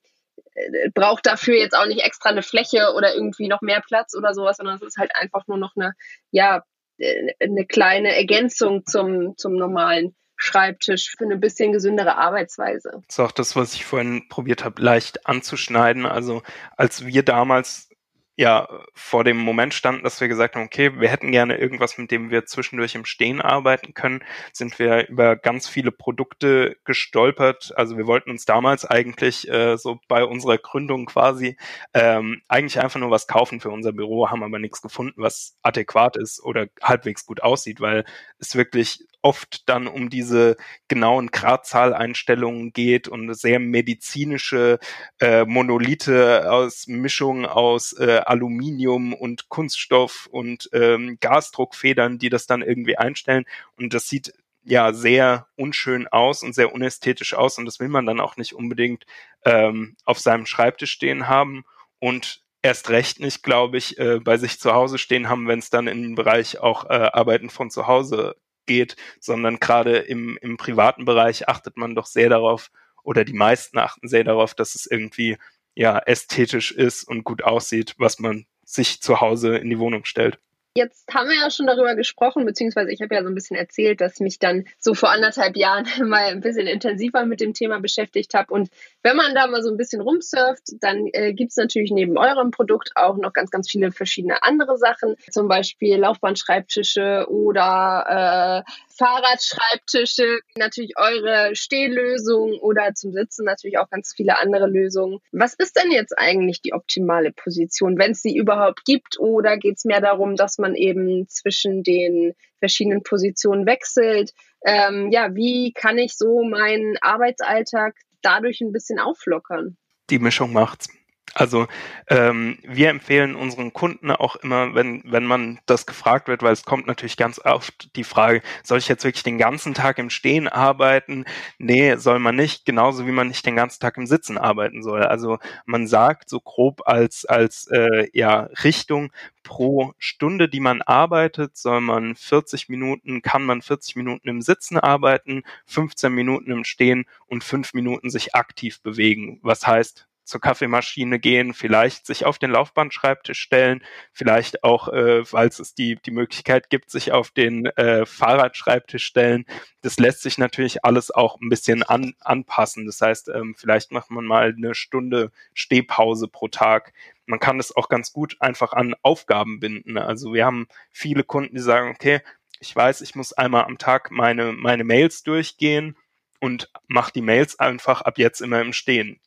äh, 0.55 0.91
braucht 0.91 1.27
dafür 1.27 1.57
jetzt 1.57 1.77
auch 1.77 1.87
nicht 1.87 2.05
extra 2.05 2.31
eine 2.31 2.43
Fläche 2.43 2.93
oder 2.95 3.15
irgendwie 3.15 3.49
noch 3.49 3.61
mehr 3.61 3.81
Platz 3.81 4.15
oder 4.15 4.35
sowas, 4.35 4.59
sondern 4.59 4.77
es 4.77 4.83
ist 4.83 4.99
halt 4.99 5.17
einfach 5.17 5.47
nur 5.47 5.59
noch 5.59 5.75
eine, 5.77 5.95
ja, 6.31 6.63
eine 6.99 7.67
kleine 7.67 8.17
Ergänzung 8.17 8.85
zum, 8.87 9.37
zum 9.37 9.55
normalen 9.55 10.15
Schreibtisch 10.37 11.15
für 11.17 11.25
eine 11.25 11.37
bisschen 11.37 11.73
gesündere 11.73 12.17
Arbeitsweise. 12.17 12.91
Das 13.07 13.15
ist 13.15 13.21
auch 13.21 13.33
das, 13.33 13.55
was 13.55 13.75
ich 13.75 13.85
vorhin 13.85 14.29
probiert 14.29 14.65
habe, 14.65 14.83
leicht 14.83 15.27
anzuschneiden. 15.27 16.07
Also 16.07 16.43
als 16.77 17.07
wir 17.07 17.23
damals 17.23 17.89
ja 18.37 18.69
vor 18.95 19.23
dem 19.23 19.37
Moment 19.37 19.75
standen, 19.75 20.03
dass 20.03 20.21
wir 20.21 20.29
gesagt 20.29 20.57
haben, 20.57 20.65
okay, 20.65 21.01
wir 21.01 21.09
hätten 21.09 21.31
gerne 21.31 21.57
irgendwas, 21.57 21.99
mit 21.99 22.11
dem 22.11 22.31
wir 22.31 22.47
zwischendurch 22.47 22.95
im 22.95 23.05
Stehen 23.05 23.41
arbeiten 23.41 23.95
können, 23.95 24.25
sind 24.53 24.79
wir 24.79 25.09
über 25.09 25.37
ganz 25.37 25.69
viele 25.69 25.93
Produkte 25.93 26.77
gestolpert. 26.85 27.73
Also 27.77 27.97
wir 27.97 28.07
wollten 28.07 28.31
uns 28.31 28.45
damals 28.45 28.85
eigentlich 28.85 29.49
äh, 29.49 29.77
so 29.77 30.01
bei 30.09 30.25
unserer 30.25 30.59
Gründung 30.59 31.07
quasi 31.07 31.57
ähm, 31.93 32.43
eigentlich 32.49 32.81
einfach 32.81 32.99
nur 32.99 33.11
was 33.11 33.29
kaufen 33.29 33.61
für 33.61 33.71
unser 33.71 33.93
Büro, 33.93 34.31
haben 34.31 34.43
aber 34.43 34.59
nichts 34.59 34.83
gefunden, 34.83 35.23
was 35.23 35.57
adäquat 35.63 36.17
ist 36.17 36.43
oder 36.43 36.67
halbwegs 36.83 37.27
gut 37.27 37.43
aussieht, 37.43 37.81
weil 37.81 38.05
es 38.39 38.57
wirklich 38.57 39.07
oft 39.25 39.67
dann 39.69 39.87
um 39.87 40.11
diese 40.11 40.57
genauen 40.87 41.31
Gradzahleinstellungen 41.31 42.75
geht 42.75 43.09
und 43.09 43.33
sehr 43.35 43.59
medizinische 43.59 44.79
äh, 45.19 45.47
Monolithe 45.47 46.53
aus 46.53 46.87
Mischung 46.87 47.47
aus 47.47 47.95
äh, 47.95 48.21
Aluminium 48.27 49.15
und 49.15 49.49
Kunststoff 49.49 50.29
und 50.31 50.69
ähm, 50.75 51.17
Gasdruckfedern, 51.21 52.19
die 52.19 52.29
das 52.29 52.47
dann 52.47 52.61
irgendwie 52.61 52.99
einstellen. 52.99 53.47
Und 53.77 53.95
das 53.95 54.09
sieht 54.09 54.35
ja 54.63 54.93
sehr 54.93 55.47
unschön 55.57 56.07
aus 56.07 56.43
und 56.43 56.55
sehr 56.55 56.75
unästhetisch 56.75 57.33
aus 57.33 57.59
und 57.59 57.65
das 57.65 57.81
will 57.81 57.89
man 57.89 58.05
dann 58.05 58.21
auch 58.21 58.37
nicht 58.37 58.55
unbedingt 58.55 59.05
ähm, 59.47 59.97
auf 60.05 60.19
seinem 60.19 60.45
Schreibtisch 60.45 60.91
stehen 60.93 61.29
haben 61.29 61.65
und 61.99 62.43
erst 62.63 62.91
recht 62.91 63.21
nicht, 63.21 63.43
glaube 63.43 63.79
ich, 63.79 63.99
äh, 63.99 64.21
bei 64.21 64.37
sich 64.39 64.59
zu 64.59 64.73
Hause 64.73 64.99
stehen 64.99 65.29
haben, 65.29 65.49
wenn 65.49 65.59
es 65.59 65.71
dann 65.71 65.87
den 65.87 66.15
Bereich 66.15 66.59
auch 66.59 66.85
äh, 66.89 67.11
Arbeiten 67.13 67.51
von 67.51 67.71
zu 67.71 67.87
Hause 67.87 68.37
geht, 68.67 68.97
sondern 69.21 69.61
gerade 69.61 69.99
im, 69.99 70.39
im 70.41 70.57
privaten 70.57 71.05
Bereich 71.05 71.49
achtet 71.49 71.77
man 71.77 71.95
doch 71.95 72.07
sehr 72.07 72.29
darauf, 72.29 72.71
oder 73.03 73.25
die 73.25 73.35
meisten 73.35 73.79
achten 73.79 74.09
sehr 74.09 74.25
darauf, 74.25 74.55
dass 74.55 74.75
es 74.75 74.87
irgendwie 74.87 75.37
ja 75.75 75.99
ästhetisch 75.99 76.73
ist 76.73 77.05
und 77.05 77.25
gut 77.25 77.45
aussieht, 77.45 77.95
was 77.99 78.19
man 78.19 78.47
sich 78.65 79.01
zu 79.03 79.21
Hause 79.21 79.57
in 79.57 79.71
die 79.71 79.79
Wohnung 79.79 80.05
stellt. 80.05 80.39
Jetzt 80.77 81.07
haben 81.15 81.29
wir 81.29 81.37
ja 81.37 81.51
schon 81.53 81.69
darüber 81.69 81.95
gesprochen, 81.95 82.45
beziehungsweise 82.45 82.91
ich 82.91 83.01
habe 83.01 83.15
ja 83.15 83.23
so 83.23 83.29
ein 83.29 83.35
bisschen 83.35 83.57
erzählt, 83.57 84.01
dass 84.01 84.19
mich 84.19 84.41
dann 84.41 84.65
so 84.81 84.95
vor 84.95 85.11
anderthalb 85.11 85.57
Jahren 85.57 85.87
mal 86.09 86.27
ein 86.27 86.41
bisschen 86.41 86.67
intensiver 86.67 87.25
mit 87.27 87.41
dem 87.41 87.55
Thema 87.55 87.79
beschäftigt 87.79 88.35
habe. 88.35 88.53
Und 88.53 88.71
wenn 89.05 89.17
man 89.17 89.35
da 89.35 89.47
mal 89.47 89.63
so 89.63 89.71
ein 89.71 89.77
bisschen 89.77 90.01
rumsurft, 90.01 90.63
dann 90.81 91.07
äh, 91.13 91.35
gibt 91.35 91.51
es 91.51 91.57
natürlich 91.57 91.91
neben 91.93 92.17
eurem 92.17 92.51
Produkt 92.51 92.93
auch 92.95 93.19
noch 93.19 93.35
ganz, 93.35 93.51
ganz 93.51 93.71
viele 93.71 93.93
verschiedene 93.93 94.43
andere 94.43 94.79
Sachen. 94.79 95.17
Zum 95.31 95.47
Beispiel 95.47 95.99
Laufbahnschreibtische 95.99 97.27
oder 97.29 98.65
äh, 98.67 98.73
Fahrradschreibtische, 98.97 100.39
natürlich 100.57 100.95
eure 100.97 101.55
Stehlösung 101.55 102.59
oder 102.61 102.95
zum 102.95 103.13
Sitzen 103.13 103.45
natürlich 103.45 103.77
auch 103.79 103.91
ganz 103.91 104.15
viele 104.17 104.41
andere 104.41 104.67
Lösungen. 104.67 105.19
Was 105.33 105.53
ist 105.53 105.77
denn 105.77 105.93
jetzt 105.93 106.17
eigentlich 106.17 106.63
die 106.63 106.73
optimale 106.73 107.33
Position, 107.33 107.99
wenn 107.99 108.13
es 108.13 108.23
sie 108.23 108.35
überhaupt 108.35 108.87
gibt? 108.87 109.19
Oder 109.19 109.59
geht 109.59 109.77
es 109.77 109.85
mehr 109.85 110.01
darum, 110.01 110.35
dass 110.35 110.57
man 110.57 110.75
eben 110.75 111.29
zwischen 111.29 111.83
den 111.83 112.35
verschiedenen 112.59 113.03
Positionen 113.03 113.67
wechselt? 113.67 114.33
Ähm, 114.65 115.11
ja, 115.13 115.35
wie 115.35 115.73
kann 115.75 115.99
ich 115.99 116.17
so 116.17 116.43
meinen 116.43 116.97
Arbeitsalltag 117.03 117.95
dadurch 118.25 118.61
ein 118.61 118.73
bisschen 118.73 118.99
auflockern? 118.99 119.77
Die 120.11 120.19
Mischung 120.19 120.53
macht's. 120.53 120.89
Also 121.33 121.67
ähm, 122.09 122.59
wir 122.63 122.91
empfehlen 122.91 123.35
unseren 123.35 123.73
Kunden 123.73 124.13
auch 124.13 124.37
immer, 124.37 124.75
wenn, 124.75 125.03
wenn 125.05 125.25
man 125.25 125.59
das 125.67 125.85
gefragt 125.85 126.29
wird, 126.29 126.43
weil 126.43 126.53
es 126.53 126.65
kommt 126.65 126.87
natürlich 126.87 127.17
ganz 127.17 127.41
oft 127.45 127.97
die 127.97 128.05
Frage, 128.05 128.43
soll 128.63 128.79
ich 128.79 128.89
jetzt 128.89 129.05
wirklich 129.05 129.25
den 129.25 129.39
ganzen 129.39 129.75
Tag 129.75 129.99
im 129.99 130.11
Stehen 130.11 130.47
arbeiten? 130.47 131.25
Nee, 131.59 131.97
soll 131.97 132.21
man 132.21 132.37
nicht, 132.37 132.67
genauso 132.67 133.07
wie 133.07 133.13
man 133.13 133.29
nicht 133.29 133.45
den 133.47 133.57
ganzen 133.57 133.81
Tag 133.81 133.97
im 133.97 134.07
Sitzen 134.07 134.39
arbeiten 134.39 134.83
soll. 134.83 135.03
Also 135.03 135.39
man 135.67 135.89
sagt 135.89 136.29
so 136.29 136.41
grob 136.41 136.83
als, 136.87 137.25
als 137.25 137.67
äh, 137.69 138.07
ja, 138.13 138.49
Richtung, 138.63 139.11
pro 139.43 139.93
Stunde, 139.99 140.49
die 140.49 140.61
man 140.61 140.83
arbeitet, 140.83 141.57
soll 141.57 141.81
man 141.81 142.15
40 142.15 142.69
Minuten, 142.69 143.23
kann 143.23 143.45
man 143.45 143.61
40 143.61 143.97
Minuten 143.97 144.29
im 144.29 144.41
Sitzen 144.41 144.79
arbeiten, 144.79 145.43
15 145.67 146.13
Minuten 146.13 146.51
im 146.53 146.65
Stehen 146.65 147.07
und 147.27 147.43
5 147.45 147.75
Minuten 147.75 148.09
sich 148.11 148.35
aktiv 148.35 148.81
bewegen. 148.83 149.41
Was 149.43 149.67
heißt, 149.67 150.07
zur 150.25 150.41
Kaffeemaschine 150.41 151.19
gehen, 151.19 151.53
vielleicht 151.55 152.07
sich 152.07 152.25
auf 152.25 152.39
den 152.39 152.51
Laufbandschreibtisch 152.51 153.39
stellen, 153.41 153.85
vielleicht 154.13 154.65
auch, 154.65 154.89
äh, 154.89 155.25
falls 155.25 155.59
es 155.59 155.75
die, 155.75 155.97
die 155.97 156.11
Möglichkeit 156.11 156.71
gibt, 156.71 156.91
sich 156.91 157.13
auf 157.13 157.31
den 157.31 157.67
äh, 157.67 158.07
Fahrradschreibtisch 158.07 159.05
stellen. 159.05 159.45
Das 159.83 159.99
lässt 159.99 160.23
sich 160.23 160.39
natürlich 160.39 160.85
alles 160.85 161.11
auch 161.11 161.41
ein 161.41 161.51
bisschen 161.51 161.83
an, 161.83 162.15
anpassen. 162.21 162.87
Das 162.87 163.01
heißt, 163.01 163.29
ähm, 163.29 163.55
vielleicht 163.57 163.93
macht 163.93 164.11
man 164.11 164.25
mal 164.25 164.55
eine 164.57 164.75
Stunde 164.75 165.31
Stehpause 165.53 166.27
pro 166.29 166.49
Tag. 166.49 166.95
Man 167.27 167.41
kann 167.41 167.59
das 167.59 167.75
auch 167.77 167.89
ganz 167.89 168.13
gut 168.13 168.37
einfach 168.41 168.73
an 168.73 168.95
Aufgaben 169.03 169.61
binden. 169.61 169.99
Also 169.99 170.33
wir 170.33 170.47
haben 170.47 170.67
viele 170.91 171.25
Kunden, 171.25 171.55
die 171.55 171.63
sagen, 171.63 171.91
okay, 171.91 172.21
ich 172.61 172.75
weiß, 172.75 173.03
ich 173.03 173.15
muss 173.15 173.35
einmal 173.35 173.65
am 173.65 173.77
Tag 173.77 174.11
meine, 174.11 174.53
meine 174.53 174.85
Mails 174.85 175.23
durchgehen 175.23 175.97
und 176.41 176.71
mache 176.87 177.13
die 177.13 177.23
Mails 177.23 177.59
einfach 177.59 178.01
ab 178.03 178.17
jetzt 178.19 178.41
immer 178.41 178.61
im 178.63 178.73
Stehen 178.73 179.21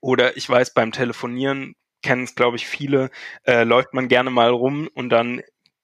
oder 0.00 0.36
ich 0.36 0.48
weiß, 0.48 0.74
beim 0.74 0.92
Telefonieren 0.92 1.74
kennen 2.02 2.24
es, 2.24 2.34
glaube 2.34 2.56
ich, 2.56 2.66
viele, 2.66 3.10
äh, 3.46 3.64
läuft 3.64 3.94
man 3.94 4.08
gerne 4.08 4.30
mal 4.30 4.50
rum 4.50 4.88
und 4.94 5.10
dann, 5.10 5.42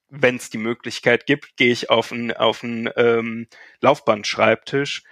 wenn 0.09 0.37
es 0.37 0.51
die 0.51 0.59
Möglichkeit 0.59 1.27
gibt, 1.27 1.57
gehe 1.57 1.73
ich 1.73 1.91
auf 1.91 2.13
einen 2.13 2.33
auf 2.33 2.63
ähm, 2.63 3.47
Laufbandschreibtisch 3.81 5.03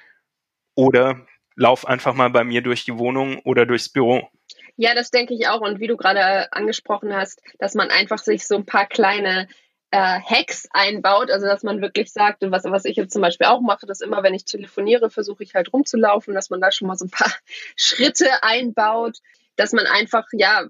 oder 0.75 1.27
lauf 1.57 1.87
einfach 1.87 2.15
mal 2.15 2.31
bei 2.31 2.45
mir 2.45 2.63
durch 2.63 2.85
die 2.85 2.99
Wohnung 2.99 3.39
oder 3.41 3.67
durchs 3.67 3.89
Büro. 3.89 4.29
Ja, 4.77 4.95
das 4.95 5.11
denke 5.11 5.35
ich 5.35 5.47
auch. 5.49 5.61
Und 5.61 5.81
wie 5.81 5.89
du 5.89 5.97
gerade 5.97 6.53
angesprochen 6.53 7.15
hast, 7.15 7.43
dass 7.59 7.75
man 7.75 7.91
einfach 7.91 8.19
sich 8.19 8.47
so 8.47 8.57
ein 8.57 8.65
paar 8.65 8.87
kleine 8.87 9.49
äh, 9.91 10.21
Hacks 10.21 10.69
einbaut, 10.73 11.31
also 11.31 11.47
dass 11.47 11.63
man 11.63 11.81
wirklich 11.81 12.13
sagt, 12.13 12.43
was, 12.43 12.65
was 12.65 12.85
ich 12.85 12.97
jetzt 12.97 13.13
zum 13.13 13.23
Beispiel 13.23 13.49
auch 13.49 13.61
mache, 13.61 13.87
dass 13.87 14.01
immer, 14.01 14.23
wenn 14.23 14.35
ich 14.35 14.45
telefoniere, 14.45 15.11
versuche 15.11 15.43
ich 15.43 15.55
halt 15.55 15.73
rumzulaufen, 15.73 16.35
dass 16.35 16.51
man 16.51 16.61
da 16.61 16.71
schon 16.71 16.89
mal 16.89 16.97
so 16.97 17.07
ein 17.07 17.11
paar 17.11 17.33
Schritte 17.77 18.43
einbaut, 18.43 19.19
dass 19.57 19.73
man 19.73 19.87
einfach, 19.87 20.27
ja, 20.33 20.67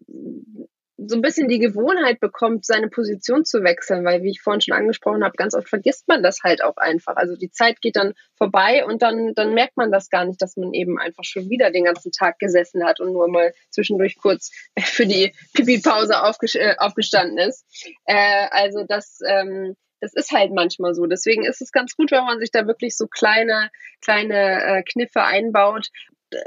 so 1.06 1.16
ein 1.16 1.22
bisschen 1.22 1.48
die 1.48 1.58
Gewohnheit 1.58 2.20
bekommt, 2.20 2.66
seine 2.66 2.88
Position 2.88 3.44
zu 3.44 3.62
wechseln, 3.62 4.04
weil, 4.04 4.22
wie 4.22 4.30
ich 4.30 4.42
vorhin 4.42 4.60
schon 4.60 4.76
angesprochen 4.76 5.24
habe, 5.24 5.34
ganz 5.36 5.54
oft 5.54 5.68
vergisst 5.68 6.08
man 6.08 6.22
das 6.22 6.40
halt 6.42 6.62
auch 6.62 6.76
einfach. 6.76 7.16
Also 7.16 7.36
die 7.36 7.50
Zeit 7.50 7.80
geht 7.80 7.96
dann 7.96 8.14
vorbei 8.36 8.84
und 8.84 9.02
dann, 9.02 9.34
dann 9.34 9.54
merkt 9.54 9.76
man 9.76 9.90
das 9.90 10.10
gar 10.10 10.24
nicht, 10.24 10.42
dass 10.42 10.56
man 10.56 10.74
eben 10.74 10.98
einfach 10.98 11.24
schon 11.24 11.48
wieder 11.48 11.70
den 11.70 11.84
ganzen 11.84 12.12
Tag 12.12 12.38
gesessen 12.38 12.84
hat 12.84 13.00
und 13.00 13.12
nur 13.12 13.28
mal 13.28 13.52
zwischendurch 13.70 14.16
kurz 14.18 14.50
für 14.78 15.06
die 15.06 15.32
Pipi-Pause 15.54 16.14
äh, 16.54 16.76
aufgestanden 16.78 17.38
ist. 17.38 17.64
Äh, 18.04 18.48
also 18.50 18.84
das, 18.86 19.20
ähm, 19.26 19.76
das 20.00 20.12
ist 20.14 20.32
halt 20.32 20.52
manchmal 20.52 20.94
so. 20.94 21.06
Deswegen 21.06 21.44
ist 21.44 21.62
es 21.62 21.72
ganz 21.72 21.96
gut, 21.96 22.10
wenn 22.10 22.24
man 22.24 22.40
sich 22.40 22.50
da 22.50 22.66
wirklich 22.66 22.96
so 22.96 23.06
kleine, 23.06 23.70
kleine 24.00 24.64
äh, 24.64 24.82
Kniffe 24.82 25.22
einbaut 25.22 25.88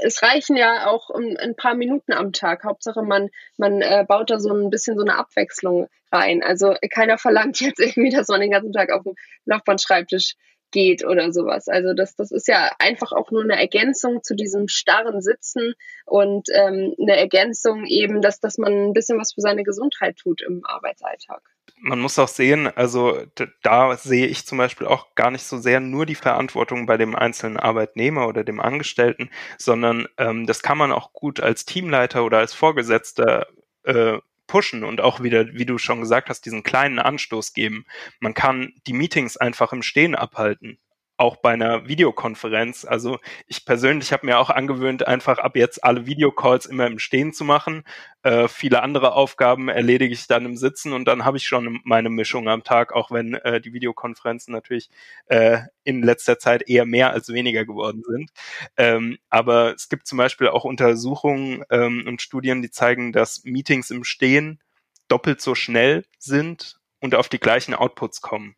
es 0.00 0.22
reichen 0.22 0.56
ja 0.56 0.86
auch 0.86 1.10
ein, 1.10 1.36
ein, 1.36 1.56
paar 1.56 1.74
Minuten 1.74 2.12
am 2.12 2.32
Tag. 2.32 2.64
Hauptsache, 2.64 3.02
man, 3.02 3.30
man 3.56 3.82
äh, 3.82 4.04
baut 4.06 4.30
da 4.30 4.38
so 4.38 4.52
ein 4.52 4.70
bisschen 4.70 4.96
so 4.96 5.04
eine 5.04 5.18
Abwechslung 5.18 5.88
rein. 6.10 6.42
Also 6.42 6.74
keiner 6.90 7.18
verlangt 7.18 7.60
jetzt 7.60 7.80
irgendwie, 7.80 8.10
dass 8.10 8.28
man 8.28 8.40
den 8.40 8.50
ganzen 8.50 8.72
Tag 8.72 8.90
auf 8.90 9.02
dem 9.02 9.14
Nachbarnschreibtisch 9.44 10.34
geht 10.70 11.04
oder 11.04 11.32
sowas. 11.32 11.68
Also 11.68 11.94
das, 11.94 12.16
das 12.16 12.32
ist 12.32 12.48
ja 12.48 12.72
einfach 12.78 13.12
auch 13.12 13.30
nur 13.30 13.42
eine 13.42 13.58
Ergänzung 13.58 14.22
zu 14.22 14.34
diesem 14.34 14.68
starren 14.68 15.20
Sitzen 15.20 15.74
und 16.04 16.48
ähm, 16.52 16.94
eine 17.00 17.16
Ergänzung 17.16 17.86
eben, 17.86 18.20
dass, 18.20 18.40
dass 18.40 18.58
man 18.58 18.88
ein 18.88 18.92
bisschen 18.92 19.18
was 19.18 19.34
für 19.34 19.40
seine 19.40 19.62
Gesundheit 19.62 20.16
tut 20.16 20.42
im 20.42 20.62
Arbeitsalltag. 20.64 21.42
Man 21.76 22.00
muss 22.00 22.18
auch 22.18 22.28
sehen, 22.28 22.66
also 22.66 23.20
da 23.62 23.96
sehe 23.96 24.26
ich 24.26 24.46
zum 24.46 24.58
Beispiel 24.58 24.86
auch 24.86 25.14
gar 25.14 25.30
nicht 25.30 25.44
so 25.44 25.58
sehr 25.58 25.80
nur 25.80 26.06
die 26.06 26.14
Verantwortung 26.14 26.86
bei 26.86 26.96
dem 26.96 27.14
einzelnen 27.14 27.58
Arbeitnehmer 27.58 28.26
oder 28.26 28.42
dem 28.42 28.60
Angestellten, 28.60 29.30
sondern 29.58 30.06
ähm, 30.16 30.46
das 30.46 30.62
kann 30.62 30.78
man 30.78 30.92
auch 30.92 31.12
gut 31.12 31.40
als 31.40 31.66
Teamleiter 31.66 32.24
oder 32.24 32.38
als 32.38 32.54
Vorgesetzter 32.54 33.48
äh, 33.82 34.18
pushen 34.46 34.84
und 34.84 35.00
auch 35.00 35.22
wieder, 35.22 35.46
wie 35.54 35.66
du 35.66 35.78
schon 35.78 36.00
gesagt 36.00 36.28
hast, 36.28 36.42
diesen 36.46 36.62
kleinen 36.62 36.98
Anstoß 36.98 37.52
geben. 37.52 37.86
Man 38.18 38.34
kann 38.34 38.72
die 38.86 38.92
Meetings 38.92 39.36
einfach 39.36 39.72
im 39.72 39.82
Stehen 39.82 40.14
abhalten 40.14 40.78
auch 41.16 41.36
bei 41.36 41.52
einer 41.52 41.86
Videokonferenz. 41.86 42.84
Also 42.84 43.18
ich 43.46 43.64
persönlich 43.64 44.12
habe 44.12 44.26
mir 44.26 44.38
auch 44.38 44.50
angewöhnt, 44.50 45.06
einfach 45.06 45.38
ab 45.38 45.56
jetzt 45.56 45.84
alle 45.84 46.06
Videocalls 46.06 46.66
immer 46.66 46.86
im 46.86 46.98
Stehen 46.98 47.32
zu 47.32 47.44
machen. 47.44 47.84
Äh, 48.22 48.48
viele 48.48 48.82
andere 48.82 49.12
Aufgaben 49.14 49.68
erledige 49.68 50.12
ich 50.12 50.26
dann 50.26 50.44
im 50.44 50.56
Sitzen 50.56 50.92
und 50.92 51.04
dann 51.06 51.24
habe 51.24 51.36
ich 51.36 51.46
schon 51.46 51.80
meine 51.84 52.10
Mischung 52.10 52.48
am 52.48 52.64
Tag, 52.64 52.92
auch 52.92 53.10
wenn 53.10 53.34
äh, 53.34 53.60
die 53.60 53.72
Videokonferenzen 53.72 54.52
natürlich 54.52 54.90
äh, 55.26 55.58
in 55.84 56.02
letzter 56.02 56.38
Zeit 56.38 56.68
eher 56.68 56.84
mehr 56.84 57.12
als 57.12 57.28
weniger 57.28 57.64
geworden 57.64 58.02
sind. 58.06 58.30
Ähm, 58.76 59.18
aber 59.30 59.74
es 59.74 59.88
gibt 59.88 60.06
zum 60.06 60.18
Beispiel 60.18 60.48
auch 60.48 60.64
Untersuchungen 60.64 61.64
ähm, 61.70 62.04
und 62.06 62.22
Studien, 62.22 62.60
die 62.62 62.70
zeigen, 62.70 63.12
dass 63.12 63.44
Meetings 63.44 63.90
im 63.90 64.02
Stehen 64.02 64.60
doppelt 65.08 65.40
so 65.40 65.54
schnell 65.54 66.04
sind 66.18 66.80
und 67.00 67.14
auf 67.14 67.28
die 67.28 67.38
gleichen 67.38 67.74
Outputs 67.74 68.20
kommen. 68.20 68.56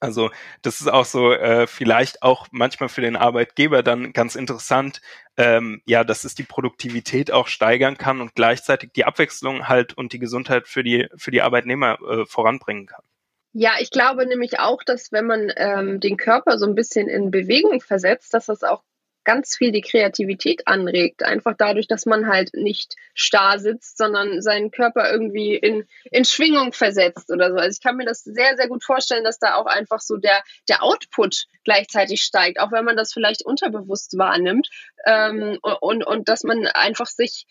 Also 0.00 0.30
das 0.62 0.80
ist 0.80 0.88
auch 0.88 1.04
so 1.04 1.32
äh, 1.32 1.66
vielleicht 1.66 2.22
auch 2.22 2.46
manchmal 2.50 2.88
für 2.88 3.02
den 3.02 3.16
Arbeitgeber 3.16 3.82
dann 3.82 4.14
ganz 4.14 4.34
interessant, 4.34 5.02
ähm, 5.36 5.82
ja, 5.84 6.04
dass 6.04 6.24
es 6.24 6.34
die 6.34 6.42
Produktivität 6.42 7.30
auch 7.30 7.48
steigern 7.48 7.98
kann 7.98 8.22
und 8.22 8.34
gleichzeitig 8.34 8.92
die 8.94 9.04
Abwechslung 9.04 9.68
halt 9.68 9.92
und 9.92 10.14
die 10.14 10.18
Gesundheit 10.18 10.68
für 10.68 10.82
die 10.82 11.08
für 11.16 11.30
die 11.30 11.42
Arbeitnehmer 11.42 11.98
äh, 12.00 12.24
voranbringen 12.24 12.86
kann. 12.86 13.04
Ja, 13.52 13.72
ich 13.80 13.90
glaube 13.90 14.26
nämlich 14.26 14.58
auch, 14.60 14.82
dass 14.84 15.12
wenn 15.12 15.26
man 15.26 15.52
ähm, 15.56 16.00
den 16.00 16.16
Körper 16.16 16.56
so 16.56 16.66
ein 16.66 16.74
bisschen 16.74 17.08
in 17.08 17.30
Bewegung 17.30 17.80
versetzt, 17.80 18.32
dass 18.32 18.46
das 18.46 18.62
auch 18.62 18.82
ganz 19.30 19.56
viel 19.56 19.70
die 19.70 19.80
Kreativität 19.80 20.66
anregt. 20.66 21.22
Einfach 21.22 21.54
dadurch, 21.56 21.86
dass 21.86 22.04
man 22.04 22.26
halt 22.26 22.50
nicht 22.52 22.96
starr 23.14 23.60
sitzt, 23.60 23.96
sondern 23.96 24.42
seinen 24.42 24.72
Körper 24.72 25.08
irgendwie 25.08 25.54
in, 25.54 25.86
in 26.10 26.24
Schwingung 26.24 26.72
versetzt 26.72 27.30
oder 27.30 27.52
so. 27.52 27.56
Also 27.56 27.76
ich 27.78 27.80
kann 27.80 27.96
mir 27.96 28.06
das 28.06 28.24
sehr, 28.24 28.56
sehr 28.56 28.66
gut 28.66 28.82
vorstellen, 28.82 29.22
dass 29.22 29.38
da 29.38 29.54
auch 29.54 29.66
einfach 29.66 30.00
so 30.00 30.16
der, 30.16 30.42
der 30.68 30.82
Output 30.82 31.44
gleichzeitig 31.62 32.22
steigt, 32.22 32.58
auch 32.58 32.72
wenn 32.72 32.84
man 32.84 32.96
das 32.96 33.12
vielleicht 33.12 33.46
unterbewusst 33.46 34.18
wahrnimmt. 34.18 34.68
Ähm, 35.06 35.60
und, 35.80 36.04
und 36.04 36.28
dass 36.28 36.42
man 36.42 36.66
einfach 36.66 37.06
sich 37.06 37.46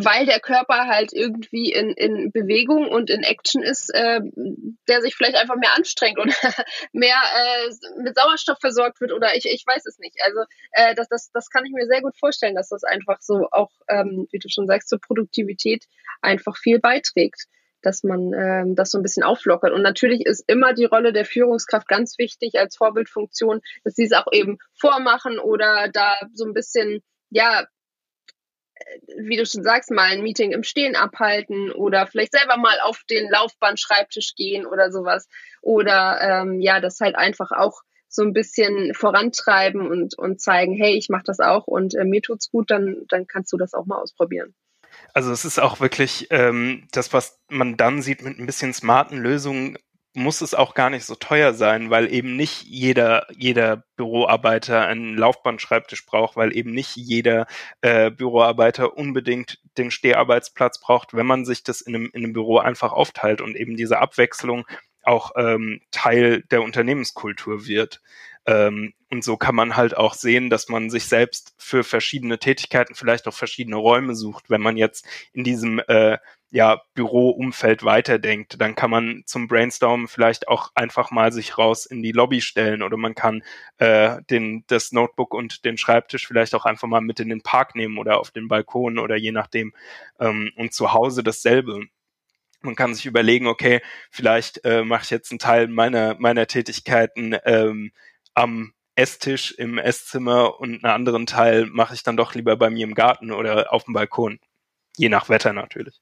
weil 0.00 0.26
der 0.26 0.40
Körper 0.40 0.86
halt 0.86 1.12
irgendwie 1.12 1.72
in, 1.72 1.90
in 1.90 2.32
Bewegung 2.32 2.88
und 2.88 3.10
in 3.10 3.22
Action 3.22 3.62
ist, 3.62 3.90
äh, 3.94 4.20
der 4.88 5.02
sich 5.02 5.14
vielleicht 5.14 5.36
einfach 5.36 5.56
mehr 5.56 5.74
anstrengt 5.76 6.18
oder 6.18 6.32
mehr 6.92 7.16
äh, 7.16 8.02
mit 8.02 8.16
Sauerstoff 8.16 8.58
versorgt 8.60 9.00
wird 9.00 9.12
oder 9.12 9.34
ich, 9.36 9.44
ich 9.44 9.64
weiß 9.66 9.84
es 9.86 9.98
nicht. 9.98 10.16
Also 10.24 10.40
äh, 10.72 10.94
das, 10.94 11.08
das, 11.08 11.30
das 11.32 11.50
kann 11.50 11.64
ich 11.64 11.72
mir 11.72 11.86
sehr 11.86 12.02
gut 12.02 12.16
vorstellen, 12.18 12.54
dass 12.54 12.68
das 12.68 12.84
einfach 12.84 13.20
so 13.20 13.48
auch, 13.50 13.70
ähm, 13.88 14.26
wie 14.30 14.38
du 14.38 14.48
schon 14.48 14.66
sagst, 14.66 14.88
zur 14.88 15.00
Produktivität 15.00 15.84
einfach 16.20 16.56
viel 16.56 16.78
beiträgt 16.78 17.46
dass 17.84 18.04
man 18.04 18.32
ähm, 18.32 18.76
das 18.76 18.92
so 18.92 18.98
ein 18.98 19.02
bisschen 19.02 19.24
auflockert. 19.24 19.72
Und 19.72 19.82
natürlich 19.82 20.24
ist 20.24 20.44
immer 20.46 20.72
die 20.72 20.84
Rolle 20.84 21.12
der 21.12 21.24
Führungskraft 21.24 21.88
ganz 21.88 22.16
wichtig 22.16 22.58
als 22.58 22.76
Vorbildfunktion, 22.76 23.60
dass 23.82 23.94
sie 23.94 24.04
es 24.04 24.12
auch 24.12 24.28
eben 24.30 24.58
vormachen 24.78 25.40
oder 25.40 25.88
da 25.92 26.14
so 26.32 26.44
ein 26.44 26.54
bisschen 26.54 27.02
ja 27.30 27.66
wie 29.16 29.36
du 29.36 29.46
schon 29.46 29.64
sagst, 29.64 29.90
mal 29.90 30.10
ein 30.10 30.22
Meeting 30.22 30.52
im 30.52 30.62
Stehen 30.62 30.96
abhalten 30.96 31.70
oder 31.72 32.06
vielleicht 32.06 32.32
selber 32.32 32.56
mal 32.56 32.78
auf 32.84 33.02
den 33.10 33.30
Laufbandschreibtisch 33.30 34.34
gehen 34.36 34.66
oder 34.66 34.90
sowas. 34.90 35.28
Oder 35.60 36.20
ähm, 36.20 36.60
ja, 36.60 36.80
das 36.80 37.00
halt 37.00 37.16
einfach 37.16 37.50
auch 37.52 37.82
so 38.08 38.22
ein 38.22 38.32
bisschen 38.32 38.92
vorantreiben 38.94 39.86
und, 39.90 40.18
und 40.18 40.40
zeigen, 40.40 40.74
hey, 40.74 40.96
ich 40.96 41.08
mache 41.08 41.24
das 41.24 41.40
auch 41.40 41.66
und 41.66 41.94
äh, 41.94 42.04
mir 42.04 42.20
tut's 42.20 42.50
gut, 42.50 42.70
dann, 42.70 43.04
dann 43.08 43.26
kannst 43.26 43.52
du 43.52 43.56
das 43.56 43.72
auch 43.72 43.86
mal 43.86 44.00
ausprobieren. 44.00 44.54
Also 45.14 45.32
es 45.32 45.44
ist 45.44 45.58
auch 45.58 45.80
wirklich 45.80 46.26
ähm, 46.30 46.86
das, 46.92 47.12
was 47.12 47.40
man 47.48 47.76
dann 47.76 48.02
sieht 48.02 48.22
mit 48.22 48.38
ein 48.38 48.46
bisschen 48.46 48.74
smarten 48.74 49.18
Lösungen, 49.18 49.78
muss 50.14 50.42
es 50.42 50.54
auch 50.54 50.74
gar 50.74 50.90
nicht 50.90 51.04
so 51.04 51.14
teuer 51.14 51.54
sein, 51.54 51.90
weil 51.90 52.12
eben 52.12 52.36
nicht 52.36 52.62
jeder, 52.64 53.26
jeder 53.34 53.84
Büroarbeiter 53.96 54.86
einen 54.86 55.16
Laufbandschreibtisch 55.16 56.04
braucht, 56.04 56.36
weil 56.36 56.54
eben 56.56 56.72
nicht 56.72 56.96
jeder 56.96 57.46
äh, 57.80 58.10
Büroarbeiter 58.10 58.96
unbedingt 58.96 59.58
den 59.78 59.90
Steharbeitsplatz 59.90 60.80
braucht, 60.80 61.14
wenn 61.14 61.26
man 61.26 61.44
sich 61.44 61.62
das 61.62 61.80
in 61.80 61.94
einem, 61.94 62.10
in 62.12 62.24
einem 62.24 62.32
Büro 62.34 62.58
einfach 62.58 62.92
aufteilt 62.92 63.40
und 63.40 63.56
eben 63.56 63.76
diese 63.76 64.00
Abwechslung 64.00 64.66
auch 65.02 65.32
ähm, 65.36 65.80
Teil 65.90 66.42
der 66.50 66.62
Unternehmenskultur 66.62 67.66
wird. 67.66 68.02
Ähm, 68.46 68.92
und 69.10 69.24
so 69.24 69.36
kann 69.36 69.54
man 69.54 69.76
halt 69.76 69.96
auch 69.96 70.14
sehen, 70.14 70.50
dass 70.50 70.68
man 70.68 70.90
sich 70.90 71.06
selbst 71.06 71.54
für 71.58 71.84
verschiedene 71.84 72.38
Tätigkeiten 72.38 72.94
vielleicht 72.94 73.26
auch 73.28 73.34
verschiedene 73.34 73.76
Räume 73.76 74.14
sucht. 74.14 74.50
Wenn 74.50 74.60
man 74.60 74.76
jetzt 74.76 75.06
in 75.32 75.44
diesem 75.44 75.80
äh, 75.86 76.18
ja, 76.52 76.82
Büroumfeld 76.92 77.82
weiterdenkt, 77.82 78.60
dann 78.60 78.74
kann 78.74 78.90
man 78.90 79.22
zum 79.24 79.48
Brainstormen 79.48 80.06
vielleicht 80.06 80.48
auch 80.48 80.70
einfach 80.74 81.10
mal 81.10 81.32
sich 81.32 81.56
raus 81.56 81.86
in 81.86 82.02
die 82.02 82.12
Lobby 82.12 82.42
stellen 82.42 82.82
oder 82.82 82.98
man 82.98 83.14
kann 83.14 83.42
äh, 83.78 84.18
den, 84.28 84.62
das 84.66 84.92
Notebook 84.92 85.32
und 85.32 85.64
den 85.64 85.78
Schreibtisch 85.78 86.26
vielleicht 86.26 86.54
auch 86.54 86.66
einfach 86.66 86.86
mal 86.86 87.00
mit 87.00 87.20
in 87.20 87.30
den 87.30 87.40
Park 87.42 87.74
nehmen 87.74 87.96
oder 87.96 88.20
auf 88.20 88.30
den 88.32 88.48
Balkon 88.48 88.98
oder 88.98 89.16
je 89.16 89.32
nachdem. 89.32 89.72
Ähm, 90.20 90.52
und 90.56 90.74
zu 90.74 90.92
Hause 90.92 91.22
dasselbe. 91.22 91.86
Man 92.60 92.76
kann 92.76 92.94
sich 92.94 93.06
überlegen, 93.06 93.46
okay, 93.46 93.80
vielleicht 94.10 94.62
äh, 94.66 94.84
mache 94.84 95.04
ich 95.04 95.10
jetzt 95.10 95.32
einen 95.32 95.38
Teil 95.38 95.68
meiner, 95.68 96.16
meiner 96.18 96.46
Tätigkeiten 96.46 97.34
ähm, 97.46 97.92
am 98.34 98.74
Esstisch 98.94 99.52
im 99.52 99.78
Esszimmer 99.78 100.60
und 100.60 100.84
einen 100.84 100.94
anderen 100.94 101.24
Teil 101.24 101.64
mache 101.64 101.94
ich 101.94 102.02
dann 102.02 102.18
doch 102.18 102.34
lieber 102.34 102.56
bei 102.58 102.68
mir 102.68 102.84
im 102.84 102.94
Garten 102.94 103.32
oder 103.32 103.72
auf 103.72 103.84
dem 103.84 103.94
Balkon. 103.94 104.38
Je 104.96 105.08
nach 105.08 105.28
Wetter 105.28 105.52
natürlich. 105.52 106.00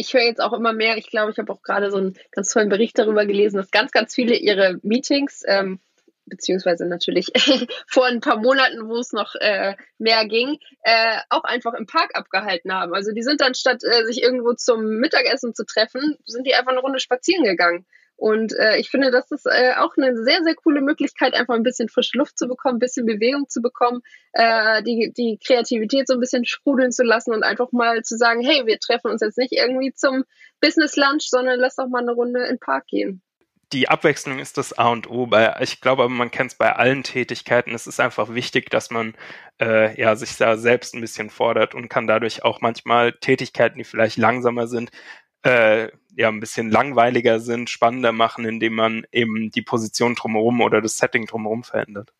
Ich 0.00 0.14
höre 0.14 0.22
jetzt 0.22 0.40
auch 0.40 0.52
immer 0.52 0.72
mehr, 0.72 0.96
ich 0.96 1.10
glaube, 1.10 1.32
ich 1.32 1.38
habe 1.38 1.52
auch 1.52 1.60
gerade 1.60 1.90
so 1.90 1.96
einen 1.96 2.14
ganz 2.30 2.52
tollen 2.52 2.68
Bericht 2.68 2.96
darüber 2.98 3.26
gelesen, 3.26 3.56
dass 3.56 3.72
ganz, 3.72 3.90
ganz 3.90 4.14
viele 4.14 4.36
ihre 4.36 4.78
Meetings, 4.82 5.42
ähm, 5.44 5.80
beziehungsweise 6.24 6.86
natürlich 6.86 7.32
vor 7.88 8.06
ein 8.06 8.20
paar 8.20 8.36
Monaten, 8.36 8.88
wo 8.88 8.98
es 8.98 9.12
noch 9.12 9.34
äh, 9.34 9.74
mehr 9.98 10.24
ging, 10.26 10.58
äh, 10.82 11.18
auch 11.30 11.42
einfach 11.42 11.74
im 11.74 11.86
Park 11.86 12.14
abgehalten 12.14 12.72
haben. 12.72 12.94
Also 12.94 13.12
die 13.12 13.22
sind 13.22 13.40
dann 13.40 13.54
statt 13.54 13.82
äh, 13.82 14.04
sich 14.04 14.22
irgendwo 14.22 14.52
zum 14.52 14.84
Mittagessen 15.00 15.52
zu 15.52 15.64
treffen, 15.64 16.16
sind 16.24 16.46
die 16.46 16.54
einfach 16.54 16.72
eine 16.72 16.80
Runde 16.80 17.00
spazieren 17.00 17.42
gegangen. 17.42 17.84
Und 18.18 18.52
äh, 18.58 18.78
ich 18.78 18.90
finde, 18.90 19.12
das 19.12 19.30
ist 19.30 19.46
äh, 19.46 19.74
auch 19.78 19.96
eine 19.96 20.16
sehr, 20.24 20.42
sehr 20.42 20.56
coole 20.56 20.80
Möglichkeit, 20.80 21.34
einfach 21.34 21.54
ein 21.54 21.62
bisschen 21.62 21.88
frische 21.88 22.18
Luft 22.18 22.36
zu 22.36 22.48
bekommen, 22.48 22.76
ein 22.76 22.80
bisschen 22.80 23.06
Bewegung 23.06 23.48
zu 23.48 23.62
bekommen, 23.62 24.00
äh, 24.32 24.82
die, 24.82 25.12
die 25.16 25.38
Kreativität 25.38 26.08
so 26.08 26.14
ein 26.14 26.20
bisschen 26.20 26.44
sprudeln 26.44 26.90
zu 26.90 27.04
lassen 27.04 27.32
und 27.32 27.44
einfach 27.44 27.70
mal 27.70 28.02
zu 28.02 28.16
sagen, 28.16 28.42
hey, 28.42 28.66
wir 28.66 28.80
treffen 28.80 29.12
uns 29.12 29.20
jetzt 29.20 29.38
nicht 29.38 29.52
irgendwie 29.52 29.92
zum 29.94 30.24
Business 30.60 30.96
Lunch, 30.96 31.28
sondern 31.28 31.60
lass 31.60 31.76
doch 31.76 31.86
mal 31.86 32.02
eine 32.02 32.10
Runde 32.10 32.40
in 32.40 32.56
den 32.56 32.58
Park 32.58 32.88
gehen 32.88 33.22
die 33.72 33.88
Abwechslung 33.88 34.38
ist 34.38 34.56
das 34.56 34.78
A 34.78 34.88
und 34.88 35.10
O. 35.10 35.26
Bei, 35.26 35.54
ich 35.60 35.80
glaube, 35.80 36.08
man 36.08 36.30
kennt 36.30 36.52
es 36.52 36.56
bei 36.56 36.74
allen 36.74 37.02
Tätigkeiten. 37.02 37.74
Es 37.74 37.86
ist 37.86 38.00
einfach 38.00 38.32
wichtig, 38.34 38.70
dass 38.70 38.90
man 38.90 39.14
äh, 39.60 39.98
ja 40.00 40.16
sich 40.16 40.36
da 40.38 40.56
selbst 40.56 40.94
ein 40.94 41.00
bisschen 41.00 41.28
fordert 41.28 41.74
und 41.74 41.88
kann 41.88 42.06
dadurch 42.06 42.44
auch 42.44 42.60
manchmal 42.60 43.12
Tätigkeiten, 43.12 43.78
die 43.78 43.84
vielleicht 43.84 44.16
langsamer 44.16 44.68
sind, 44.68 44.90
äh, 45.42 45.88
ja 46.18 46.28
ein 46.28 46.40
bisschen 46.40 46.68
langweiliger 46.68 47.38
sind, 47.38 47.70
spannender 47.70 48.10
machen, 48.10 48.44
indem 48.44 48.74
man 48.74 49.06
eben 49.12 49.52
die 49.52 49.62
Position 49.62 50.16
drumherum 50.16 50.60
oder 50.60 50.82
das 50.82 50.98
Setting 50.98 51.26
drumherum 51.26 51.62
verändert. 51.62 52.12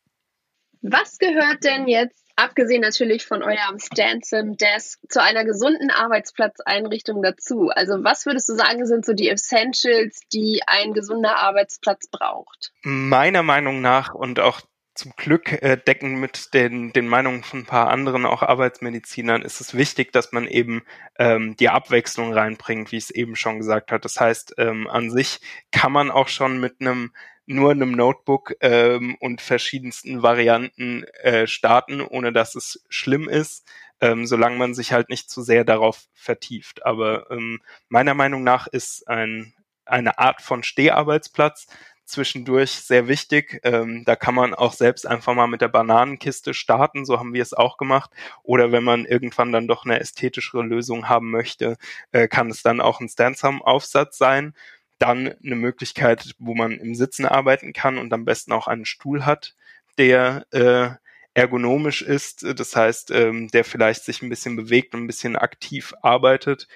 Was 0.83 1.19
gehört 1.19 1.65
denn 1.65 1.89
jetzt, 1.89 2.25
abgesehen 2.37 2.81
natürlich 2.81 3.27
von 3.27 3.43
eurem 3.43 3.81
Stansom 3.81 4.57
Desk, 4.57 5.01
zu 5.09 5.21
einer 5.21 5.45
gesunden 5.45 5.91
Arbeitsplatzeinrichtung 5.91 7.21
dazu? 7.25 7.71
Also 7.71 8.05
was 8.05 8.25
würdest 8.25 8.49
du 8.49 8.55
sagen, 8.55 8.87
sind 8.87 9.05
so 9.05 9.15
die 9.15 9.29
Essentials, 9.29 10.21
die 10.33 10.63
ein 10.69 10.93
gesunder 10.93 11.37
Arbeitsplatz 11.37 12.07
braucht? 12.07 12.71
Meiner 12.85 13.43
Meinung 13.43 13.81
nach 13.81 14.15
und 14.15 14.39
auch 14.39 14.61
zum 14.99 15.13
Glück 15.17 15.53
äh, 15.63 15.77
decken 15.77 16.19
mit 16.19 16.53
den, 16.55 16.93
den 16.93 17.07
Meinungen 17.07 17.45
von 17.45 17.61
ein 17.61 17.67
paar 17.67 17.89
anderen 17.89 18.27
auch 18.27 18.43
Arbeitsmedizinern 18.43 19.43
ist 19.43 19.61
es 19.61 19.75
wichtig, 19.75 20.13
dass 20.13 20.33
man 20.33 20.49
eben 20.49 20.83
ähm, 21.19 21.57
die 21.57 21.69
Abwechslung 21.69 22.33
reinbringt, 22.33 22.91
wie 22.91 22.97
ich 22.97 23.05
es 23.05 23.11
eben 23.11 23.37
schon 23.37 23.59
gesagt 23.59 23.93
habe. 23.93 24.01
Das 24.01 24.19
heißt, 24.19 24.57
ähm, 24.59 24.89
an 24.89 25.11
sich 25.11 25.41
kann 25.71 25.93
man 25.93 26.11
auch 26.11 26.27
schon 26.27 26.59
mit 26.59 26.81
einem 26.81 27.13
nur 27.47 27.71
einem 27.71 27.93
Notebook 27.93 28.57
ähm, 28.61 29.17
und 29.21 29.41
verschiedensten 29.41 30.23
Varianten 30.23 31.05
äh, 31.23 31.47
starten, 31.47 32.01
ohne 32.01 32.33
dass 32.33 32.57
es 32.57 32.85
schlimm 32.89 33.29
ist, 33.29 33.67
ähm, 34.01 34.27
solange 34.27 34.57
man 34.59 34.75
sich 34.75 34.93
halt 34.93 35.09
nicht 35.11 35.31
zu 35.31 35.43
sehr 35.43 35.65
darauf 35.65 36.09
vertieft. 36.13 36.85
Aber 36.85 37.31
ähm, 37.31 37.61
meiner 37.89 38.15
Meinung 38.15 38.43
nach 38.43 38.67
ist 38.67 39.09
ein, 39.09 39.55
eine 39.87 40.19
Art 40.19 40.43
von 40.43 40.65
Steharbeitsplatz 40.65 41.69
zwischendurch 42.09 42.71
sehr 42.73 43.09
wichtig. 43.09 43.61
Ähm, 43.65 44.05
da 44.05 44.17
kann 44.17 44.35
man 44.35 44.55
auch 44.55 44.73
selbst 44.73 45.07
einfach 45.07 45.35
mal 45.35 45.47
mit 45.47 45.61
der 45.61 45.69
Bananenkiste 45.69 46.55
starten, 46.55 47.05
so 47.05 47.19
haben 47.19 47.35
wir 47.35 47.43
es 47.43 47.55
auch 47.55 47.77
gemacht. 47.77 48.11
Oder 48.43 48.73
wenn 48.73 48.85
man 48.85 49.05
irgendwann 49.05 49.53
dann 49.53 49.69
doch 49.69 49.85
eine 49.85 50.01
ästhetischere 50.01 50.63
Lösung 50.63 51.09
haben 51.09 51.31
möchte, 51.31 51.77
äh, 52.13 52.29
kann 52.29 52.51
es 52.51 52.63
dann 52.63 52.81
auch 52.81 53.01
ein 53.01 53.09
Stansom-Aufsatz 53.09 54.19
sein. 54.19 54.55
Dann 54.99 55.35
eine 55.45 55.57
Möglichkeit, 55.57 56.35
wo 56.39 56.55
man 56.55 56.73
im 56.73 56.95
Sitzen 56.95 57.27
arbeiten 57.27 57.73
kann 57.73 57.99
und 57.99 58.13
am 58.13 58.25
besten 58.25 58.53
auch 58.53 58.67
einen 58.67 58.85
Stuhl 58.85 59.25
hat, 59.27 59.55
der 59.99 60.47
äh, 60.51 60.91
ergonomisch 61.35 62.03
ist, 62.03 62.45
das 62.59 62.75
heißt, 62.75 63.13
ähm, 63.13 63.49
der 63.49 63.65
vielleicht 63.65 64.05
sich 64.05 64.23
ein 64.23 64.29
bisschen 64.29 64.57
bewegt 64.57 64.95
und 64.95 65.05
ein 65.05 65.07
bisschen 65.07 65.37
aktiv 65.37 65.95
arbeitet. 66.03 66.67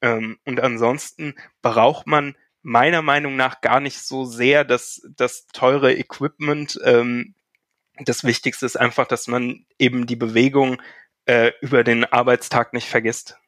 Ähm, 0.00 0.38
und 0.44 0.60
ansonsten 0.60 1.34
braucht 1.62 2.06
man 2.06 2.36
meiner 2.68 3.00
Meinung 3.00 3.34
nach 3.34 3.62
gar 3.62 3.80
nicht 3.80 3.98
so 3.98 4.26
sehr 4.26 4.62
das, 4.62 5.00
das 5.16 5.46
teure 5.46 5.94
Equipment. 5.94 6.78
Ähm, 6.84 7.34
das 8.04 8.24
Wichtigste 8.24 8.66
ist 8.66 8.76
einfach, 8.76 9.08
dass 9.08 9.26
man 9.26 9.64
eben 9.78 10.06
die 10.06 10.16
Bewegung 10.16 10.80
äh, 11.24 11.52
über 11.62 11.82
den 11.82 12.04
Arbeitstag 12.04 12.74
nicht 12.74 12.86
vergisst. 12.86 13.38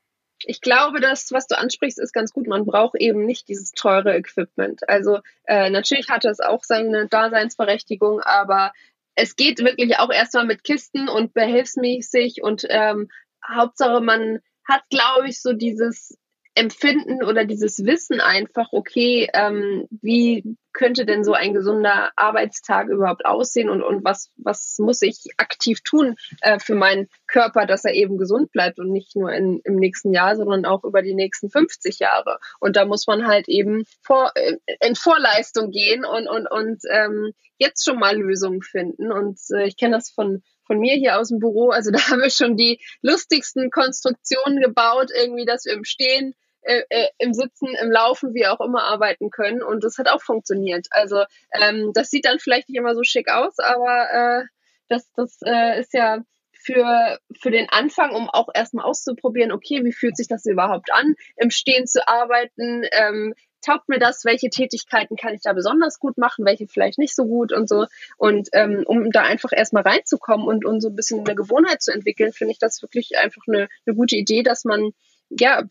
Ich 0.47 0.63
glaube, 0.63 1.01
das, 1.01 1.33
was 1.33 1.47
du 1.47 1.59
ansprichst, 1.59 2.01
ist 2.01 2.15
ganz 2.15 2.33
gut. 2.33 2.47
Man 2.47 2.65
braucht 2.65 2.97
eben 2.97 3.27
nicht 3.27 3.49
dieses 3.49 3.73
teure 3.73 4.17
Equipment. 4.17 4.89
Also 4.89 5.21
äh, 5.45 5.69
natürlich 5.69 6.09
hat 6.09 6.25
es 6.25 6.41
auch 6.41 6.65
seine 6.65 7.07
Daseinsberechtigung, 7.07 8.21
aber 8.21 8.73
es 9.17 9.37
geht 9.37 9.59
wirklich 9.59 9.99
auch 9.99 10.11
erstmal 10.11 10.47
mit 10.47 10.65
Kisten 10.65 11.11
und 11.11 11.35
behelfsmäßig 11.35 12.43
und 12.43 12.67
ähm, 12.71 13.11
Hauptsache 13.47 14.01
man 14.01 14.41
hat, 14.67 14.83
glaube 14.89 15.29
ich, 15.29 15.43
so 15.43 15.53
dieses 15.53 16.17
Empfinden 16.61 17.25
oder 17.25 17.47
dieses 17.47 17.87
Wissen 17.87 18.21
einfach, 18.21 18.69
okay, 18.73 19.31
ähm, 19.33 19.87
wie 20.03 20.57
könnte 20.75 21.07
denn 21.07 21.25
so 21.25 21.33
ein 21.33 21.55
gesunder 21.55 22.11
Arbeitstag 22.17 22.89
überhaupt 22.89 23.25
aussehen 23.25 23.71
und, 23.71 23.83
und 23.83 24.05
was, 24.05 24.31
was 24.37 24.77
muss 24.79 25.01
ich 25.01 25.25
aktiv 25.39 25.81
tun 25.83 26.17
äh, 26.43 26.59
für 26.59 26.75
meinen 26.75 27.09
Körper, 27.27 27.65
dass 27.65 27.87
er 27.87 27.95
eben 27.95 28.19
gesund 28.19 28.53
bleibt 28.53 28.79
und 28.79 28.93
nicht 28.93 29.17
nur 29.17 29.33
in, 29.33 29.61
im 29.65 29.77
nächsten 29.77 30.13
Jahr, 30.13 30.37
sondern 30.37 30.67
auch 30.67 30.85
über 30.85 31.01
die 31.01 31.15
nächsten 31.15 31.49
50 31.49 31.99
Jahre. 31.99 32.39
Und 32.61 32.77
da 32.77 32.85
muss 32.85 33.07
man 33.07 33.27
halt 33.27 33.49
eben 33.49 33.85
vor, 34.03 34.33
äh, 34.35 34.57
in 34.87 34.97
Vorleistung 34.97 35.71
gehen 35.71 36.05
und, 36.05 36.29
und, 36.29 36.47
und 36.47 36.83
ähm, 36.91 37.33
jetzt 37.57 37.85
schon 37.87 37.99
mal 37.99 38.17
Lösungen 38.17 38.61
finden. 38.61 39.11
Und 39.11 39.41
äh, 39.55 39.67
ich 39.67 39.79
kenne 39.79 39.97
das 39.97 40.11
von 40.11 40.43
von 40.71 40.79
mir 40.79 40.95
hier 40.95 41.19
aus 41.19 41.31
dem 41.31 41.41
Büro. 41.41 41.71
Also 41.71 41.91
da 41.93 41.99
haben 41.99 42.21
wir 42.21 42.31
schon 42.31 42.57
die 42.57 42.81
lustigsten 43.03 43.73
Konstruktionen 43.73 44.61
gebaut, 44.61 45.11
irgendwie, 45.13 45.45
dass 45.45 45.65
wir 45.65 45.73
im 45.73 45.85
Stehen, 45.85 46.35
äh, 46.63 46.83
äh, 46.89 47.09
im 47.19 47.33
Sitzen, 47.33 47.69
im 47.81 47.91
Laufen, 47.91 48.35
wie 48.35 48.47
auch 48.47 48.61
immer 48.61 48.85
arbeiten 48.85 49.31
können. 49.31 49.63
Und 49.63 49.85
das 49.85 49.99
hat 49.99 50.09
auch 50.09 50.23
funktioniert. 50.23 50.87
Also 50.91 51.25
ähm, 51.53 51.93
das 51.95 52.11
sieht 52.11 52.25
dann 52.27 52.39
vielleicht 52.39 52.69
nicht 52.69 52.79
immer 52.79 52.95
so 52.95 53.03
schick 53.03 53.31
aus, 53.31 53.59
aber 53.59 54.11
äh, 54.13 54.45
das, 54.89 55.11
das 55.15 55.39
äh, 55.45 55.81
ist 55.81 55.95
ja 55.95 56.19
für, 56.53 57.19
für 57.41 57.51
den 57.51 57.69
Anfang, 57.71 58.15
um 58.15 58.29
auch 58.29 58.49
erstmal 58.53 58.85
auszuprobieren, 58.85 59.53
okay, 59.53 59.83
wie 59.85 59.93
fühlt 59.93 60.17
sich 60.17 60.29
das 60.29 60.45
überhaupt 60.45 60.93
an, 60.93 61.15
im 61.37 61.51
Stehen 61.51 61.87
zu 61.87 62.07
arbeiten, 62.07 62.83
ähm, 62.93 63.35
taugt 63.65 63.89
mir 63.89 63.99
das, 63.99 64.25
welche 64.25 64.51
Tätigkeiten 64.51 65.17
kann 65.17 65.35
ich 65.35 65.43
da 65.43 65.53
besonders 65.53 65.99
gut 65.99 66.19
machen, 66.19 66.45
welche 66.45 66.67
vielleicht 66.67 66.99
nicht 66.99 67.15
so 67.15 67.25
gut 67.25 67.53
und 67.53 67.69
so. 67.69 67.87
Und 68.17 68.49
ähm, 68.53 68.85
um 68.87 69.11
da 69.11 69.23
einfach 69.23 69.51
erstmal 69.53 69.83
reinzukommen 69.83 70.47
und, 70.47 70.65
und 70.65 70.81
so 70.81 70.89
ein 70.89 70.97
bisschen 70.97 71.21
eine 71.21 71.35
Gewohnheit 71.35 71.83
zu 71.83 71.93
entwickeln, 71.93 72.33
finde 72.33 72.53
ich 72.53 72.59
das 72.59 72.83
wirklich 72.83 73.19
einfach 73.19 73.43
eine, 73.47 73.69
eine 73.87 73.97
gute 73.97 74.17
Idee, 74.17 74.43
dass 74.43 74.65
man 74.65 74.93
ja 75.31 75.63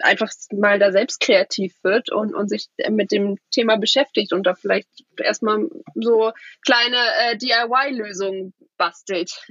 einfach 0.00 0.30
mal 0.52 0.78
da 0.78 0.92
selbst 0.92 1.20
kreativ 1.20 1.74
wird 1.82 2.10
und, 2.10 2.34
und 2.34 2.48
sich 2.48 2.68
mit 2.88 3.10
dem 3.12 3.36
Thema 3.50 3.76
beschäftigt 3.76 4.32
und 4.32 4.44
da 4.44 4.54
vielleicht 4.54 4.88
erstmal 5.18 5.68
so 5.94 6.32
kleine 6.64 6.96
äh, 7.24 7.36
DIY-Lösungen 7.36 8.54
bastelt. 8.76 9.46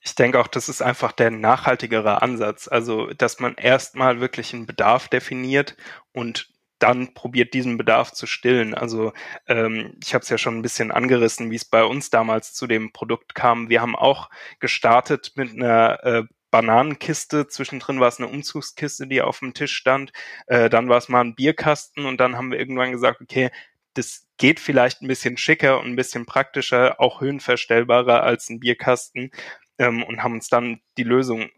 Ich 0.00 0.14
denke 0.14 0.38
auch, 0.38 0.46
das 0.46 0.68
ist 0.68 0.82
einfach 0.82 1.10
der 1.10 1.32
nachhaltigere 1.32 2.22
Ansatz. 2.22 2.68
Also, 2.68 3.08
dass 3.08 3.40
man 3.40 3.56
erstmal 3.56 4.20
wirklich 4.20 4.54
einen 4.54 4.66
Bedarf 4.66 5.08
definiert 5.08 5.76
und 6.12 6.48
dann 6.78 7.14
probiert 7.14 7.54
diesen 7.54 7.78
Bedarf 7.78 8.12
zu 8.12 8.26
stillen. 8.26 8.74
Also 8.74 9.12
ähm, 9.48 9.94
ich 10.02 10.14
habe 10.14 10.22
es 10.22 10.28
ja 10.28 10.38
schon 10.38 10.58
ein 10.58 10.62
bisschen 10.62 10.92
angerissen, 10.92 11.50
wie 11.50 11.56
es 11.56 11.64
bei 11.64 11.84
uns 11.84 12.10
damals 12.10 12.52
zu 12.52 12.66
dem 12.66 12.92
Produkt 12.92 13.34
kam. 13.34 13.68
Wir 13.70 13.80
haben 13.80 13.96
auch 13.96 14.30
gestartet 14.60 15.32
mit 15.36 15.52
einer 15.52 16.04
äh, 16.04 16.22
Bananenkiste, 16.56 17.48
zwischendrin 17.48 18.00
war 18.00 18.08
es 18.08 18.18
eine 18.18 18.28
Umzugskiste, 18.28 19.06
die 19.06 19.20
auf 19.20 19.40
dem 19.40 19.52
Tisch 19.52 19.76
stand, 19.76 20.10
äh, 20.46 20.70
dann 20.70 20.88
war 20.88 20.96
es 20.96 21.10
mal 21.10 21.20
ein 21.20 21.34
Bierkasten 21.34 22.06
und 22.06 22.18
dann 22.18 22.34
haben 22.34 22.50
wir 22.50 22.58
irgendwann 22.58 22.92
gesagt, 22.92 23.20
okay, 23.20 23.50
das 23.92 24.26
geht 24.38 24.58
vielleicht 24.58 25.02
ein 25.02 25.08
bisschen 25.08 25.36
schicker 25.36 25.80
und 25.80 25.86
ein 25.88 25.96
bisschen 25.96 26.24
praktischer, 26.24 26.98
auch 26.98 27.20
höhenverstellbarer 27.20 28.22
als 28.22 28.48
ein 28.48 28.58
Bierkasten 28.58 29.32
ähm, 29.78 30.02
und 30.02 30.22
haben 30.22 30.32
uns 30.32 30.48
dann 30.48 30.80
die 30.96 31.02
Lösung 31.02 31.50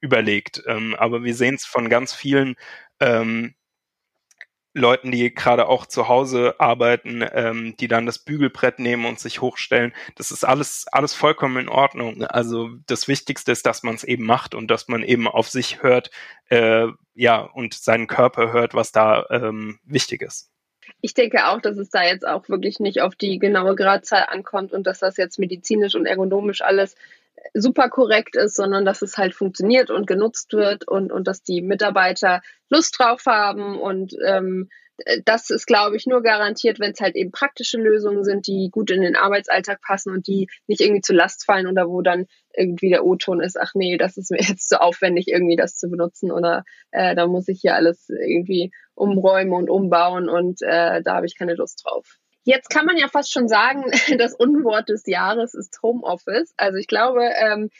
überlegt. 0.00 0.62
Ähm, 0.68 0.94
aber 0.94 1.24
wir 1.24 1.34
sehen 1.34 1.56
es 1.56 1.66
von 1.66 1.88
ganz 1.88 2.14
vielen 2.14 2.54
ähm, 3.00 3.56
Leuten, 4.76 5.10
die 5.10 5.34
gerade 5.34 5.68
auch 5.68 5.86
zu 5.86 6.08
Hause 6.08 6.54
arbeiten, 6.58 7.24
ähm, 7.32 7.74
die 7.78 7.88
dann 7.88 8.06
das 8.06 8.18
Bügelbrett 8.18 8.78
nehmen 8.78 9.06
und 9.06 9.18
sich 9.18 9.40
hochstellen. 9.40 9.92
Das 10.16 10.30
ist 10.30 10.44
alles, 10.44 10.86
alles 10.92 11.14
vollkommen 11.14 11.56
in 11.56 11.68
Ordnung. 11.68 12.24
Also 12.24 12.70
das 12.86 13.08
Wichtigste 13.08 13.52
ist, 13.52 13.64
dass 13.66 13.82
man 13.82 13.94
es 13.94 14.04
eben 14.04 14.24
macht 14.24 14.54
und 14.54 14.70
dass 14.70 14.88
man 14.88 15.02
eben 15.02 15.28
auf 15.28 15.48
sich 15.48 15.82
hört, 15.82 16.10
äh, 16.48 16.86
ja, 17.14 17.40
und 17.40 17.74
seinen 17.74 18.06
Körper 18.06 18.52
hört, 18.52 18.74
was 18.74 18.92
da 18.92 19.24
ähm, 19.30 19.78
wichtig 19.84 20.22
ist. 20.22 20.50
Ich 21.00 21.14
denke 21.14 21.48
auch, 21.48 21.60
dass 21.60 21.78
es 21.78 21.90
da 21.90 22.04
jetzt 22.04 22.26
auch 22.26 22.48
wirklich 22.48 22.78
nicht 22.78 23.00
auf 23.00 23.16
die 23.16 23.38
genaue 23.38 23.74
Gradzahl 23.74 24.26
ankommt 24.28 24.72
und 24.72 24.86
dass 24.86 24.98
das 24.98 25.16
jetzt 25.16 25.38
medizinisch 25.38 25.94
und 25.94 26.06
ergonomisch 26.06 26.62
alles 26.62 26.96
super 27.54 27.88
korrekt 27.88 28.36
ist, 28.36 28.56
sondern 28.56 28.84
dass 28.84 29.02
es 29.02 29.16
halt 29.16 29.34
funktioniert 29.34 29.90
und 29.90 30.06
genutzt 30.06 30.52
wird 30.52 30.86
und, 30.86 31.12
und 31.12 31.26
dass 31.26 31.42
die 31.42 31.62
Mitarbeiter 31.62 32.42
Lust 32.70 32.98
drauf 32.98 33.22
haben 33.26 33.78
und 33.78 34.14
ähm, 34.26 34.68
das 35.24 35.50
ist, 35.50 35.66
glaube 35.66 35.96
ich, 35.96 36.06
nur 36.06 36.22
garantiert, 36.22 36.80
wenn 36.80 36.92
es 36.92 37.00
halt 37.00 37.16
eben 37.16 37.30
praktische 37.30 37.78
Lösungen 37.78 38.24
sind, 38.24 38.46
die 38.46 38.70
gut 38.70 38.90
in 38.90 39.02
den 39.02 39.16
Arbeitsalltag 39.16 39.80
passen 39.82 40.12
und 40.12 40.26
die 40.26 40.48
nicht 40.66 40.80
irgendwie 40.80 41.02
zu 41.02 41.12
Last 41.12 41.44
fallen 41.44 41.66
oder 41.66 41.88
wo 41.88 42.00
dann 42.00 42.26
irgendwie 42.54 42.88
der 42.88 43.04
O-Ton 43.04 43.40
ist, 43.40 43.60
ach 43.60 43.72
nee, 43.74 43.98
das 43.98 44.16
ist 44.16 44.30
mir 44.30 44.38
jetzt 44.40 44.68
zu 44.68 44.80
aufwendig, 44.80 45.28
irgendwie 45.28 45.56
das 45.56 45.76
zu 45.76 45.90
benutzen 45.90 46.30
oder 46.30 46.64
äh, 46.92 47.14
da 47.14 47.26
muss 47.26 47.48
ich 47.48 47.60
hier 47.60 47.74
alles 47.74 48.08
irgendwie 48.08 48.70
umräumen 48.94 49.52
und 49.52 49.68
umbauen 49.68 50.28
und 50.28 50.62
äh, 50.62 51.02
da 51.02 51.16
habe 51.16 51.26
ich 51.26 51.38
keine 51.38 51.54
Lust 51.54 51.82
drauf. 51.84 52.18
Jetzt 52.46 52.70
kann 52.70 52.86
man 52.86 52.96
ja 52.96 53.08
fast 53.08 53.32
schon 53.32 53.48
sagen, 53.48 53.84
das 54.18 54.34
Unwort 54.34 54.88
des 54.88 55.04
Jahres 55.06 55.52
ist 55.52 55.82
Homeoffice. 55.82 56.54
Also 56.56 56.78
ich 56.78 56.86
glaube, 56.86 57.28
ähm, 57.36 57.70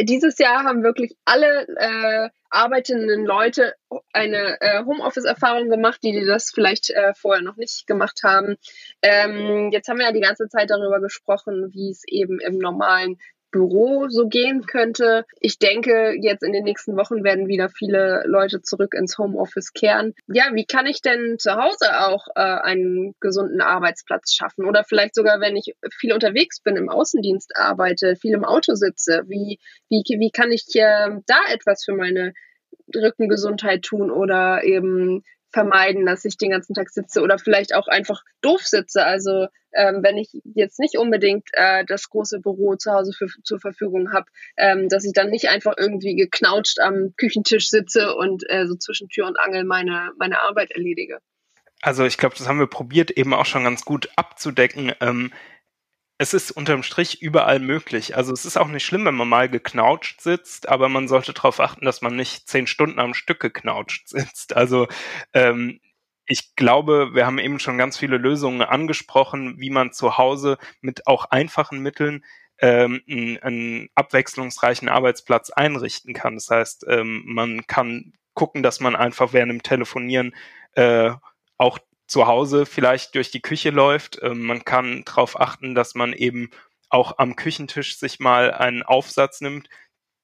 dieses 0.00 0.38
Jahr 0.38 0.64
haben 0.64 0.82
wirklich 0.82 1.14
alle 1.26 1.68
äh, 1.76 2.30
arbeitenden 2.48 3.26
Leute 3.26 3.74
eine 4.14 4.58
äh, 4.62 4.82
Homeoffice-Erfahrung 4.84 5.68
gemacht, 5.68 6.00
die, 6.02 6.12
die 6.12 6.24
das 6.24 6.50
vielleicht 6.50 6.88
äh, 6.88 7.12
vorher 7.14 7.42
noch 7.42 7.56
nicht 7.56 7.86
gemacht 7.86 8.20
haben. 8.24 8.56
Ähm, 9.02 9.70
jetzt 9.72 9.88
haben 9.88 9.98
wir 9.98 10.06
ja 10.06 10.12
die 10.12 10.20
ganze 10.20 10.48
Zeit 10.48 10.70
darüber 10.70 11.00
gesprochen, 11.00 11.74
wie 11.74 11.90
es 11.90 12.04
eben 12.06 12.40
im 12.40 12.56
normalen 12.56 13.18
Büro 13.50 14.08
so 14.08 14.28
gehen 14.28 14.66
könnte. 14.66 15.24
Ich 15.40 15.58
denke, 15.58 16.14
jetzt 16.20 16.42
in 16.42 16.52
den 16.52 16.64
nächsten 16.64 16.96
Wochen 16.96 17.24
werden 17.24 17.48
wieder 17.48 17.68
viele 17.68 18.22
Leute 18.26 18.62
zurück 18.62 18.94
ins 18.94 19.18
Homeoffice 19.18 19.72
kehren. 19.72 20.14
Ja, 20.26 20.50
wie 20.52 20.66
kann 20.66 20.86
ich 20.86 21.00
denn 21.00 21.38
zu 21.38 21.54
Hause 21.54 22.00
auch 22.00 22.26
äh, 22.34 22.40
einen 22.40 23.14
gesunden 23.20 23.60
Arbeitsplatz 23.60 24.34
schaffen? 24.34 24.66
Oder 24.66 24.84
vielleicht 24.84 25.14
sogar, 25.14 25.40
wenn 25.40 25.56
ich 25.56 25.74
viel 25.98 26.12
unterwegs 26.12 26.60
bin, 26.60 26.76
im 26.76 26.88
Außendienst 26.88 27.56
arbeite, 27.56 28.16
viel 28.16 28.34
im 28.34 28.44
Auto 28.44 28.74
sitze, 28.74 29.22
wie, 29.26 29.58
wie, 29.88 30.02
wie 30.06 30.30
kann 30.30 30.52
ich 30.52 30.64
äh, 30.74 31.10
da 31.26 31.40
etwas 31.50 31.84
für 31.84 31.94
meine 31.94 32.34
Rückengesundheit 32.94 33.82
tun 33.82 34.10
oder 34.10 34.64
eben 34.64 35.22
vermeiden, 35.50 36.06
dass 36.06 36.24
ich 36.24 36.36
den 36.36 36.50
ganzen 36.50 36.74
Tag 36.74 36.90
sitze 36.90 37.22
oder 37.22 37.38
vielleicht 37.38 37.74
auch 37.74 37.88
einfach 37.88 38.22
doof 38.42 38.62
sitze. 38.62 39.04
Also 39.04 39.48
ähm, 39.78 40.02
wenn 40.02 40.18
ich 40.18 40.30
jetzt 40.54 40.80
nicht 40.80 40.98
unbedingt 40.98 41.48
äh, 41.52 41.84
das 41.86 42.10
große 42.10 42.40
Büro 42.40 42.74
zu 42.74 42.92
Hause 42.92 43.12
für, 43.16 43.28
zur 43.44 43.60
Verfügung 43.60 44.12
habe, 44.12 44.26
ähm, 44.56 44.88
dass 44.88 45.04
ich 45.04 45.12
dann 45.12 45.30
nicht 45.30 45.48
einfach 45.48 45.74
irgendwie 45.78 46.16
geknautscht 46.16 46.80
am 46.80 47.14
Küchentisch 47.16 47.70
sitze 47.70 48.14
und 48.16 48.42
äh, 48.50 48.66
so 48.66 48.74
zwischen 48.74 49.08
Tür 49.08 49.26
und 49.26 49.38
Angel 49.38 49.64
meine, 49.64 50.10
meine 50.18 50.40
Arbeit 50.40 50.72
erledige. 50.72 51.18
Also 51.80 52.04
ich 52.04 52.18
glaube, 52.18 52.34
das 52.36 52.48
haben 52.48 52.58
wir 52.58 52.66
probiert 52.66 53.12
eben 53.12 53.32
auch 53.32 53.46
schon 53.46 53.62
ganz 53.62 53.84
gut 53.84 54.10
abzudecken. 54.16 54.92
Ähm, 55.00 55.32
es 56.20 56.34
ist 56.34 56.50
unterm 56.50 56.82
Strich 56.82 57.22
überall 57.22 57.60
möglich. 57.60 58.16
Also 58.16 58.32
es 58.32 58.44
ist 58.44 58.56
auch 58.56 58.66
nicht 58.66 58.84
schlimm, 58.84 59.04
wenn 59.04 59.14
man 59.14 59.28
mal 59.28 59.48
geknautscht 59.48 60.20
sitzt, 60.20 60.68
aber 60.68 60.88
man 60.88 61.06
sollte 61.06 61.32
darauf 61.32 61.60
achten, 61.60 61.84
dass 61.84 62.02
man 62.02 62.16
nicht 62.16 62.48
zehn 62.48 62.66
Stunden 62.66 62.98
am 62.98 63.14
Stück 63.14 63.38
geknautscht 63.38 64.08
sitzt. 64.08 64.56
Also 64.56 64.88
ähm, 65.32 65.78
ich 66.28 66.54
glaube, 66.56 67.14
wir 67.14 67.26
haben 67.26 67.38
eben 67.38 67.58
schon 67.58 67.78
ganz 67.78 67.96
viele 67.96 68.18
Lösungen 68.18 68.62
angesprochen, 68.62 69.58
wie 69.58 69.70
man 69.70 69.92
zu 69.92 70.18
Hause 70.18 70.58
mit 70.82 71.06
auch 71.06 71.24
einfachen 71.26 71.80
Mitteln 71.80 72.24
ähm, 72.58 73.00
einen, 73.08 73.88
abwechslungsreichen 73.94 74.88
Arbeitsplatz 74.88 75.50
einrichten 75.50 76.12
kann. 76.12 76.34
Das 76.34 76.50
heißt, 76.50 76.84
ähm, 76.88 77.22
man 77.26 77.66
kann 77.66 78.12
gucken, 78.34 78.62
dass 78.62 78.80
man 78.80 78.94
einfach 78.94 79.32
während 79.32 79.50
dem 79.50 79.62
Telefonieren 79.62 80.34
äh, 80.72 81.12
auch 81.56 81.78
zu 82.06 82.26
Hause 82.26 82.66
vielleicht 82.66 83.14
durch 83.14 83.30
die 83.30 83.42
Küche 83.42 83.70
läuft. 83.70 84.18
Ähm, 84.22 84.44
man 84.44 84.64
kann 84.64 85.04
darauf 85.04 85.40
achten, 85.40 85.74
dass 85.74 85.94
man 85.94 86.12
eben 86.12 86.50
auch 86.90 87.18
am 87.18 87.36
Küchentisch 87.36 87.98
sich 87.98 88.20
mal 88.20 88.52
einen 88.52 88.82
Aufsatz 88.82 89.40
nimmt, 89.40 89.68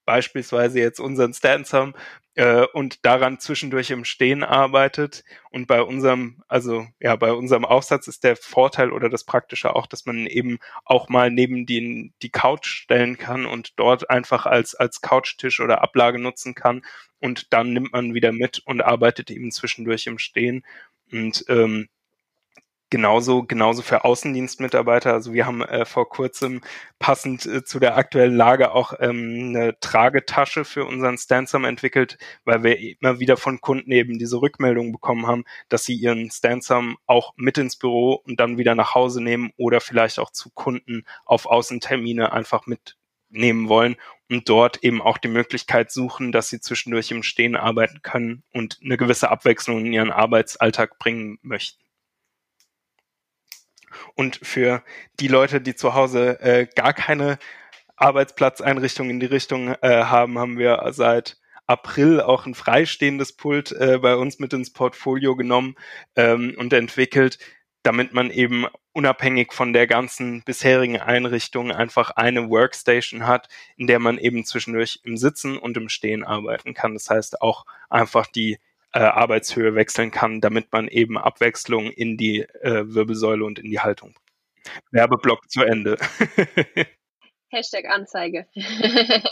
beispielsweise 0.05 0.79
jetzt 0.79 0.99
unseren 0.99 1.33
Stansom 1.33 1.93
äh, 2.35 2.65
und 2.73 3.05
daran 3.05 3.39
zwischendurch 3.39 3.91
im 3.91 4.05
Stehen 4.05 4.43
arbeitet. 4.43 5.23
Und 5.49 5.67
bei 5.67 5.81
unserem, 5.81 6.43
also 6.47 6.87
ja, 6.99 7.15
bei 7.15 7.31
unserem 7.31 7.65
Aufsatz 7.65 8.07
ist 8.07 8.23
der 8.23 8.35
Vorteil 8.35 8.91
oder 8.91 9.09
das 9.09 9.23
Praktische 9.23 9.75
auch, 9.75 9.87
dass 9.87 10.05
man 10.05 10.27
eben 10.27 10.59
auch 10.83 11.09
mal 11.09 11.31
neben 11.31 11.65
den, 11.65 12.13
die 12.21 12.29
Couch 12.29 12.67
stellen 12.67 13.17
kann 13.17 13.45
und 13.45 13.73
dort 13.77 14.09
einfach 14.09 14.45
als, 14.45 14.75
als 14.75 15.01
Couchtisch 15.01 15.59
oder 15.59 15.81
Ablage 15.81 16.19
nutzen 16.19 16.55
kann. 16.55 16.83
Und 17.19 17.53
dann 17.53 17.73
nimmt 17.73 17.93
man 17.93 18.13
wieder 18.13 18.31
mit 18.31 18.59
und 18.65 18.81
arbeitet 18.81 19.31
eben 19.31 19.51
zwischendurch 19.51 20.05
im 20.07 20.19
Stehen. 20.19 20.65
Und 21.11 21.45
ähm, 21.47 21.87
Genauso, 22.95 23.43
genauso 23.43 23.81
für 23.81 24.05
Außendienstmitarbeiter. 24.05 25.11
Also 25.11 25.33
wir 25.33 25.45
haben 25.45 25.61
äh, 25.61 25.83
vor 25.83 26.07
kurzem 26.07 26.61
passend 26.97 27.45
äh, 27.45 27.61
zu 27.65 27.77
der 27.77 27.97
aktuellen 27.97 28.37
Lage 28.37 28.71
auch 28.71 28.93
ähm, 29.01 29.49
eine 29.49 29.77
Tragetasche 29.81 30.63
für 30.63 30.85
unseren 30.85 31.17
Stansom 31.17 31.65
entwickelt, 31.65 32.17
weil 32.45 32.63
wir 32.63 32.79
immer 32.79 33.19
wieder 33.19 33.35
von 33.35 33.59
Kunden 33.59 33.91
eben 33.91 34.17
diese 34.17 34.41
Rückmeldung 34.41 34.93
bekommen 34.93 35.27
haben, 35.27 35.43
dass 35.67 35.83
sie 35.83 35.93
ihren 35.93 36.31
Stansom 36.31 36.95
auch 37.05 37.33
mit 37.35 37.57
ins 37.57 37.75
Büro 37.75 38.13
und 38.13 38.39
dann 38.39 38.57
wieder 38.57 38.75
nach 38.75 38.95
Hause 38.95 39.21
nehmen 39.21 39.51
oder 39.57 39.81
vielleicht 39.81 40.17
auch 40.17 40.31
zu 40.31 40.49
Kunden 40.51 41.03
auf 41.25 41.47
Außentermine 41.47 42.31
einfach 42.31 42.65
mitnehmen 42.65 43.67
wollen 43.67 43.97
und 44.29 44.47
dort 44.47 44.85
eben 44.85 45.01
auch 45.01 45.17
die 45.17 45.27
Möglichkeit 45.27 45.91
suchen, 45.91 46.31
dass 46.31 46.47
sie 46.47 46.61
zwischendurch 46.61 47.11
im 47.11 47.23
Stehen 47.23 47.57
arbeiten 47.57 48.01
können 48.03 48.43
und 48.53 48.79
eine 48.81 48.95
gewisse 48.95 49.29
Abwechslung 49.31 49.85
in 49.85 49.91
ihren 49.91 50.11
Arbeitsalltag 50.11 50.97
bringen 50.97 51.39
möchten. 51.41 51.84
Und 54.15 54.39
für 54.43 54.83
die 55.19 55.27
Leute, 55.27 55.61
die 55.61 55.75
zu 55.75 55.93
Hause 55.93 56.39
äh, 56.41 56.67
gar 56.75 56.93
keine 56.93 57.37
Arbeitsplatzeinrichtung 57.95 59.09
in 59.09 59.19
die 59.19 59.25
Richtung 59.25 59.75
äh, 59.81 60.03
haben, 60.03 60.37
haben 60.37 60.57
wir 60.57 60.83
seit 60.91 61.37
April 61.67 62.21
auch 62.21 62.45
ein 62.45 62.53
freistehendes 62.53 63.33
Pult 63.33 63.71
äh, 63.71 63.97
bei 63.99 64.15
uns 64.15 64.39
mit 64.39 64.53
ins 64.53 64.71
Portfolio 64.71 65.35
genommen 65.35 65.75
ähm, 66.15 66.53
und 66.57 66.73
entwickelt, 66.73 67.39
damit 67.83 68.13
man 68.13 68.29
eben 68.31 68.65
unabhängig 68.93 69.53
von 69.53 69.73
der 69.73 69.87
ganzen 69.87 70.43
bisherigen 70.43 70.99
Einrichtung 70.99 71.71
einfach 71.71 72.11
eine 72.11 72.49
Workstation 72.49 73.27
hat, 73.27 73.49
in 73.77 73.87
der 73.87 73.99
man 73.99 74.17
eben 74.17 74.45
zwischendurch 74.45 75.01
im 75.03 75.17
Sitzen 75.17 75.57
und 75.57 75.77
im 75.77 75.89
Stehen 75.89 76.23
arbeiten 76.23 76.73
kann. 76.73 76.93
Das 76.93 77.09
heißt 77.09 77.41
auch 77.41 77.65
einfach 77.89 78.27
die 78.27 78.57
äh, 78.95 78.99
Arbeitshöhe 78.99 79.75
wechseln 79.75 80.09
kann, 80.09 80.39
damit 80.39 80.71
man 80.71 80.87
eben 80.87 81.17
Abwechslung 81.17 81.91
in 81.91 82.15
die 82.15 82.41
äh, 82.61 82.83
Wirbelsäule 82.85 83.43
und 83.43 83.59
in 83.59 83.69
die 83.69 83.81
Haltung. 83.81 84.15
Werbeblock 84.91 85.49
zu 85.51 85.63
Ende. 85.63 85.97
Hashtag 87.49 87.85
Anzeige. 87.89 88.47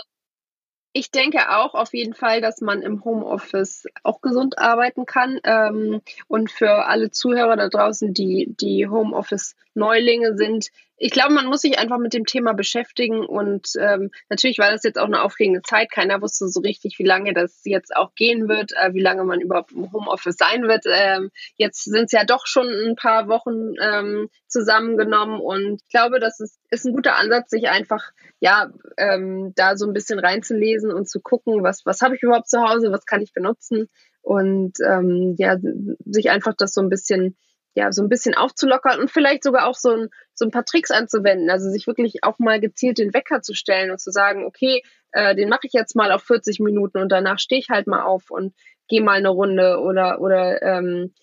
ich 0.93 1.12
denke 1.12 1.49
auch 1.58 1.76
auf 1.76 1.93
jeden 1.93 2.13
Fall, 2.13 2.41
dass 2.41 2.60
man 2.60 2.82
im 2.82 3.06
Homeoffice 3.06 3.86
auch 4.04 4.19
gesund 4.19 4.60
arbeiten 4.60 5.06
kann. 5.06 5.39
Ähm, 5.45 6.02
und 6.28 6.52
für 6.52 6.86
alle 6.86 7.12
Zuhörer 7.12 7.56
da 7.56 7.69
draußen, 7.69 8.13
die, 8.13 8.54
die 8.60 8.88
Homeoffice-Neulinge 8.89 10.36
sind, 10.36 10.71
ich 10.98 11.12
glaube, 11.12 11.34
man 11.34 11.48
muss 11.48 11.62
sich 11.62 11.80
einfach 11.80 11.98
mit 11.98 12.14
dem 12.14 12.26
Thema 12.26 12.54
beschäftigen 12.54 13.26
und 13.26 13.70
ähm, 13.80 14.12
natürlich 14.30 14.60
war 14.60 14.72
das 14.72 14.84
jetzt 14.84 15.00
auch 15.00 15.08
eine 15.08 15.24
aufregende 15.24 15.62
Zeit. 15.62 15.92
Keiner 15.92 16.22
wusste 16.22 16.48
so 16.48 16.62
richtig, 16.62 17.00
wie 17.00 17.06
lange 17.06 17.34
das 17.34 17.62
jetzt 17.66 17.96
auch 17.96 18.14
gehen 18.16 18.48
wird, 18.48 18.72
äh, 18.74 18.94
wie 18.94 19.02
lange 19.02 19.24
man 19.24 19.42
überhaupt 19.42 19.72
im 19.72 19.92
Homeoffice 19.92 20.38
sein 20.38 20.68
wird. 20.68 20.86
Ähm, 20.86 21.32
jetzt 21.58 21.84
sind 21.84 22.06
es 22.06 22.12
ja 22.12 22.26
doch 22.26 22.46
schon 22.46 22.68
ein 22.68 22.96
paar 22.96 23.28
Wochen 23.28 23.74
ähm, 23.82 24.30
zusammengenommen 24.48 25.40
und 25.40 25.82
ich 25.82 25.90
glaube, 25.90 26.20
das 26.20 26.40
ist, 26.40 26.60
ist 26.70 26.86
ein 26.86 26.94
guter 26.94 27.16
Ansatz, 27.16 27.50
sich 27.50 27.70
einfach 27.70 28.12
ja 28.40 28.72
ähm, 28.98 29.54
da 29.56 29.76
so 29.78 29.88
ein 29.88 29.94
bisschen 29.94 30.20
reinzulesen 30.20 30.92
und 30.92 31.10
zu 31.10 31.22
gucken, 31.22 31.64
was 31.64 31.86
was 31.86 32.02
habe 32.02 32.16
ich 32.16 32.24
überhaupt 32.24 32.50
zu 32.50 32.62
Hause, 32.62 32.92
was 32.92 33.06
kann 33.06 33.22
ich 33.22 33.34
benutzen 33.34 33.90
und 34.22 34.74
ähm, 34.88 35.36
ja 35.38 35.58
sich 36.06 36.30
einfach 36.30 36.54
das 36.56 36.74
so 36.74 36.82
ein 36.82 36.90
bisschen 36.90 37.36
ja, 37.76 37.92
so 37.92 38.04
ein 38.04 38.10
bisschen 38.10 38.36
aufzulockern 38.36 39.00
und 39.00 39.12
vielleicht 39.12 39.44
sogar 39.44 39.68
auch 39.68 39.76
so 39.76 39.92
ein, 39.92 40.10
so 40.34 40.46
ein 40.46 40.52
paar 40.52 40.66
Tricks 40.66 40.92
anzuwenden. 40.92 41.50
Also 41.50 41.70
sich 41.70 41.88
wirklich 41.88 42.24
auch 42.24 42.40
mal 42.40 42.60
gezielt 42.60 42.98
den 42.98 43.14
Wecker 43.14 43.42
zu 43.42 43.54
stellen 43.54 43.92
und 43.92 44.00
zu 44.00 44.12
sagen, 44.12 44.46
okay, 44.46 44.84
äh, 45.12 45.36
den 45.36 45.50
mache 45.50 45.68
ich 45.68 45.74
jetzt 45.74 45.96
mal 45.96 46.12
auf 46.12 46.24
40 46.24 46.60
Minuten 46.60 47.00
und 47.00 47.12
danach 47.12 47.40
stehe 47.40 47.60
ich 47.60 47.70
halt 47.70 47.88
mal 47.88 48.04
auf 48.04 48.30
und 48.30 48.54
gehe 48.88 49.02
mal 49.02 49.18
eine 49.18 49.30
Runde 49.30 49.80
oder, 49.80 50.22
oder 50.22 50.62
ähm, 50.62 51.14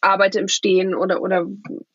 arbeite 0.00 0.40
im 0.40 0.48
Stehen 0.48 0.94
oder 0.94 1.22
oder 1.22 1.46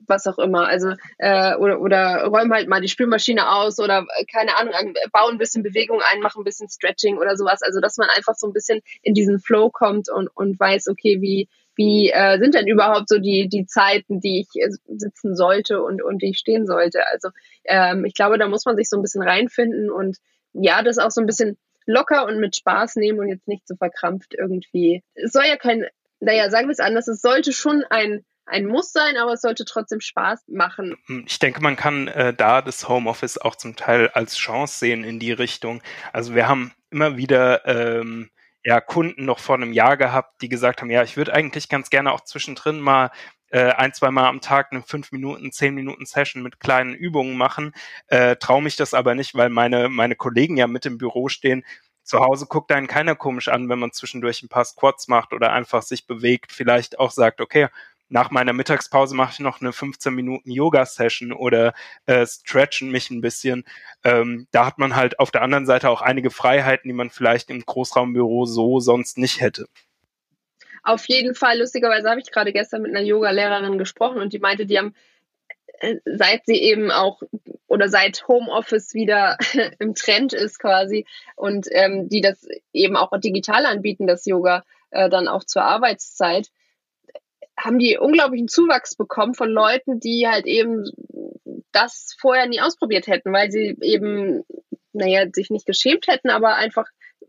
was 0.07 0.25
auch 0.27 0.37
immer. 0.39 0.67
Also 0.67 0.93
äh, 1.17 1.55
oder 1.55 1.81
oder 1.81 2.25
räume 2.25 2.55
halt 2.55 2.67
mal 2.67 2.81
die 2.81 2.87
Spülmaschine 2.87 3.49
aus 3.51 3.79
oder 3.79 4.05
äh, 4.17 4.25
keine 4.25 4.55
Ahnung, 4.57 4.73
baue 5.11 5.31
ein 5.31 5.37
bisschen 5.37 5.63
Bewegung 5.63 6.01
ein, 6.01 6.21
mache 6.21 6.39
ein 6.39 6.43
bisschen 6.43 6.69
Stretching 6.69 7.17
oder 7.17 7.35
sowas. 7.35 7.61
Also 7.61 7.79
dass 7.81 7.97
man 7.97 8.09
einfach 8.09 8.35
so 8.35 8.47
ein 8.47 8.53
bisschen 8.53 8.81
in 9.01 9.13
diesen 9.13 9.39
Flow 9.39 9.69
kommt 9.69 10.09
und 10.09 10.29
und 10.33 10.59
weiß, 10.59 10.87
okay, 10.87 11.21
wie 11.21 11.49
wie 11.75 12.09
äh, 12.09 12.37
sind 12.39 12.55
denn 12.55 12.67
überhaupt 12.67 13.09
so 13.09 13.19
die, 13.19 13.47
die 13.49 13.65
Zeiten, 13.65 14.19
die 14.19 14.41
ich 14.41 14.61
äh, 14.61 14.69
sitzen 14.87 15.35
sollte 15.35 15.81
und, 15.81 16.01
und 16.01 16.21
die 16.21 16.29
ich 16.29 16.37
stehen 16.37 16.65
sollte. 16.65 17.05
Also 17.07 17.29
ähm, 17.65 18.05
ich 18.05 18.13
glaube, 18.13 18.37
da 18.37 18.47
muss 18.47 18.65
man 18.65 18.75
sich 18.75 18.89
so 18.89 18.97
ein 18.97 19.01
bisschen 19.01 19.23
reinfinden 19.23 19.89
und 19.89 20.17
ja, 20.53 20.81
das 20.81 20.97
auch 20.97 21.11
so 21.11 21.21
ein 21.21 21.27
bisschen 21.27 21.57
locker 21.85 22.25
und 22.25 22.39
mit 22.39 22.55
Spaß 22.55 22.95
nehmen 22.95 23.19
und 23.19 23.27
jetzt 23.27 23.47
nicht 23.47 23.67
so 23.67 23.75
verkrampft 23.75 24.33
irgendwie. 24.33 25.03
Es 25.13 25.33
soll 25.33 25.45
ja 25.45 25.57
kein, 25.57 25.85
naja, 26.19 26.49
sagen 26.49 26.67
wir 26.67 26.73
es 26.73 26.79
anders, 26.79 27.07
es 27.07 27.21
sollte 27.21 27.51
schon 27.51 27.83
ein 27.89 28.25
ein 28.47 28.65
Muss 28.67 28.91
sein, 28.91 29.17
aber 29.17 29.33
es 29.33 29.41
sollte 29.41 29.65
trotzdem 29.65 30.01
Spaß 30.01 30.43
machen. 30.49 30.95
Ich 31.25 31.39
denke, 31.39 31.61
man 31.61 31.75
kann 31.75 32.07
äh, 32.07 32.33
da 32.33 32.61
das 32.61 32.87
Homeoffice 32.87 33.39
auch 33.39 33.55
zum 33.55 33.75
Teil 33.75 34.09
als 34.09 34.35
Chance 34.35 34.77
sehen 34.77 35.03
in 35.03 35.19
die 35.19 35.31
Richtung. 35.31 35.81
Also 36.13 36.35
wir 36.35 36.47
haben 36.47 36.71
immer 36.91 37.17
wieder 37.17 37.65
ähm, 37.65 38.29
ja, 38.65 38.81
Kunden 38.81 39.25
noch 39.25 39.37
vor 39.37 39.55
einem 39.55 39.73
Jahr 39.73 39.95
gehabt, 39.95 40.41
die 40.41 40.49
gesagt 40.49 40.81
haben, 40.81 40.89
ja, 40.89 41.03
ich 41.03 41.17
würde 41.17 41.33
eigentlich 41.33 41.69
ganz 41.69 41.91
gerne 41.91 42.11
auch 42.11 42.21
zwischendrin 42.21 42.79
mal 42.79 43.11
äh, 43.51 43.69
ein, 43.73 43.93
zwei 43.93 44.09
Mal 44.09 44.27
am 44.27 44.41
Tag 44.41 44.71
eine 44.71 44.81
fünf 44.81 45.11
Minuten, 45.11 45.51
zehn 45.51 45.75
Minuten 45.75 46.07
Session 46.07 46.41
mit 46.41 46.59
kleinen 46.59 46.95
Übungen 46.95 47.37
machen, 47.37 47.73
äh, 48.07 48.35
traue 48.37 48.63
mich 48.63 48.75
das 48.75 48.95
aber 48.95 49.13
nicht, 49.13 49.35
weil 49.35 49.49
meine, 49.49 49.87
meine 49.87 50.15
Kollegen 50.15 50.57
ja 50.57 50.65
mit 50.65 50.87
im 50.87 50.97
Büro 50.97 51.29
stehen. 51.29 51.63
Zu 52.03 52.19
Hause 52.19 52.47
guckt 52.47 52.71
einen 52.71 52.87
keiner 52.87 53.15
komisch 53.15 53.49
an, 53.49 53.69
wenn 53.69 53.79
man 53.79 53.91
zwischendurch 53.91 54.41
ein 54.41 54.49
paar 54.49 54.65
Squats 54.65 55.07
macht 55.07 55.31
oder 55.33 55.53
einfach 55.53 55.83
sich 55.83 56.07
bewegt, 56.07 56.51
vielleicht 56.51 56.97
auch 56.97 57.11
sagt, 57.11 57.41
okay, 57.41 57.67
nach 58.09 58.31
meiner 58.31 58.53
Mittagspause 58.53 59.15
mache 59.15 59.33
ich 59.33 59.39
noch 59.39 59.61
eine 59.61 59.73
15 59.73 60.13
Minuten 60.13 60.51
Yoga-Session 60.51 61.33
oder 61.33 61.73
äh, 62.05 62.25
stretchen 62.25 62.91
mich 62.91 63.09
ein 63.09 63.21
bisschen. 63.21 63.63
Ähm, 64.03 64.47
da 64.51 64.65
hat 64.65 64.77
man 64.77 64.95
halt 64.95 65.19
auf 65.19 65.31
der 65.31 65.41
anderen 65.41 65.65
Seite 65.65 65.89
auch 65.89 66.01
einige 66.01 66.29
Freiheiten, 66.29 66.87
die 66.87 66.93
man 66.93 67.09
vielleicht 67.09 67.49
im 67.49 67.65
Großraumbüro 67.65 68.45
so 68.45 68.79
sonst 68.79 69.17
nicht 69.17 69.41
hätte. 69.41 69.65
Auf 70.83 71.07
jeden 71.07 71.33
Fall, 71.33 71.57
lustigerweise 71.57 72.09
habe 72.09 72.21
ich 72.21 72.31
gerade 72.31 72.53
gestern 72.53 72.83
mit 72.83 72.95
einer 72.95 73.05
Yoga-Lehrerin 73.05 73.79
gesprochen 73.79 74.19
und 74.19 74.33
die 74.33 74.39
meinte, 74.39 74.67
die 74.67 74.77
haben 74.77 74.93
äh, 75.79 75.95
seit 76.05 76.45
sie 76.45 76.61
eben 76.61 76.91
auch 76.91 77.21
oder 77.67 77.89
seit 77.89 78.27
Homeoffice 78.27 78.93
wieder 78.93 79.37
im 79.79 79.95
Trend 79.95 80.33
ist 80.33 80.59
quasi 80.59 81.05
und 81.35 81.67
ähm, 81.71 82.07
die 82.07 82.21
das 82.21 82.47
eben 82.71 82.95
auch 82.95 83.11
digital 83.19 83.65
anbieten, 83.65 84.05
das 84.05 84.25
Yoga 84.25 84.63
äh, 84.91 85.09
dann 85.09 85.27
auch 85.27 85.43
zur 85.43 85.63
Arbeitszeit, 85.63 86.51
haben 87.57 87.79
die 87.79 87.97
unglaublichen 87.97 88.47
Zuwachs 88.47 88.95
bekommen 88.95 89.33
von 89.33 89.49
Leuten, 89.49 89.99
die 89.99 90.27
halt 90.27 90.45
eben 90.45 90.85
das 91.71 92.15
vorher 92.19 92.47
nie 92.47 92.61
ausprobiert 92.61 93.07
hätten, 93.07 93.33
weil 93.33 93.51
sie 93.51 93.77
eben, 93.81 94.43
naja, 94.93 95.25
sich 95.33 95.49
nicht 95.49 95.65
geschämt 95.65 96.07
hätten, 96.07 96.29
aber 96.29 96.55
einfach 96.55 96.85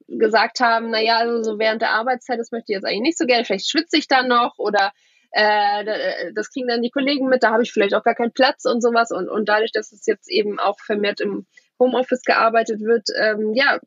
gesagt 0.08 0.60
haben, 0.60 0.90
naja, 0.90 1.18
also 1.18 1.42
so 1.42 1.58
während 1.58 1.82
der 1.82 1.90
Arbeitszeit, 1.90 2.38
das 2.38 2.52
möchte 2.52 2.72
ich 2.72 2.76
jetzt 2.76 2.84
eigentlich 2.84 3.00
nicht 3.00 3.18
so 3.18 3.26
gerne, 3.26 3.44
vielleicht 3.44 3.68
schwitze 3.68 3.96
ich 3.96 4.08
dann 4.08 4.28
noch 4.28 4.54
oder 4.58 4.92
äh, 5.32 6.32
das 6.34 6.50
kriegen 6.50 6.68
dann 6.68 6.82
die 6.82 6.90
Kollegen 6.90 7.28
mit, 7.28 7.42
da 7.42 7.50
habe 7.50 7.62
ich 7.62 7.72
vielleicht 7.72 7.94
auch 7.94 8.04
gar 8.04 8.14
keinen 8.14 8.32
Platz 8.32 8.64
und 8.64 8.80
sowas. 8.80 9.10
Und, 9.10 9.28
und 9.28 9.48
dadurch, 9.48 9.72
dass 9.72 9.92
es 9.92 10.06
jetzt 10.06 10.30
eben 10.30 10.58
auch 10.58 10.78
vermehrt 10.80 11.20
im 11.20 11.46
Homeoffice 11.78 12.22
gearbeitet 12.22 12.80
wird, 12.80 13.08
ähm, 13.20 13.52
ja, 13.54 13.78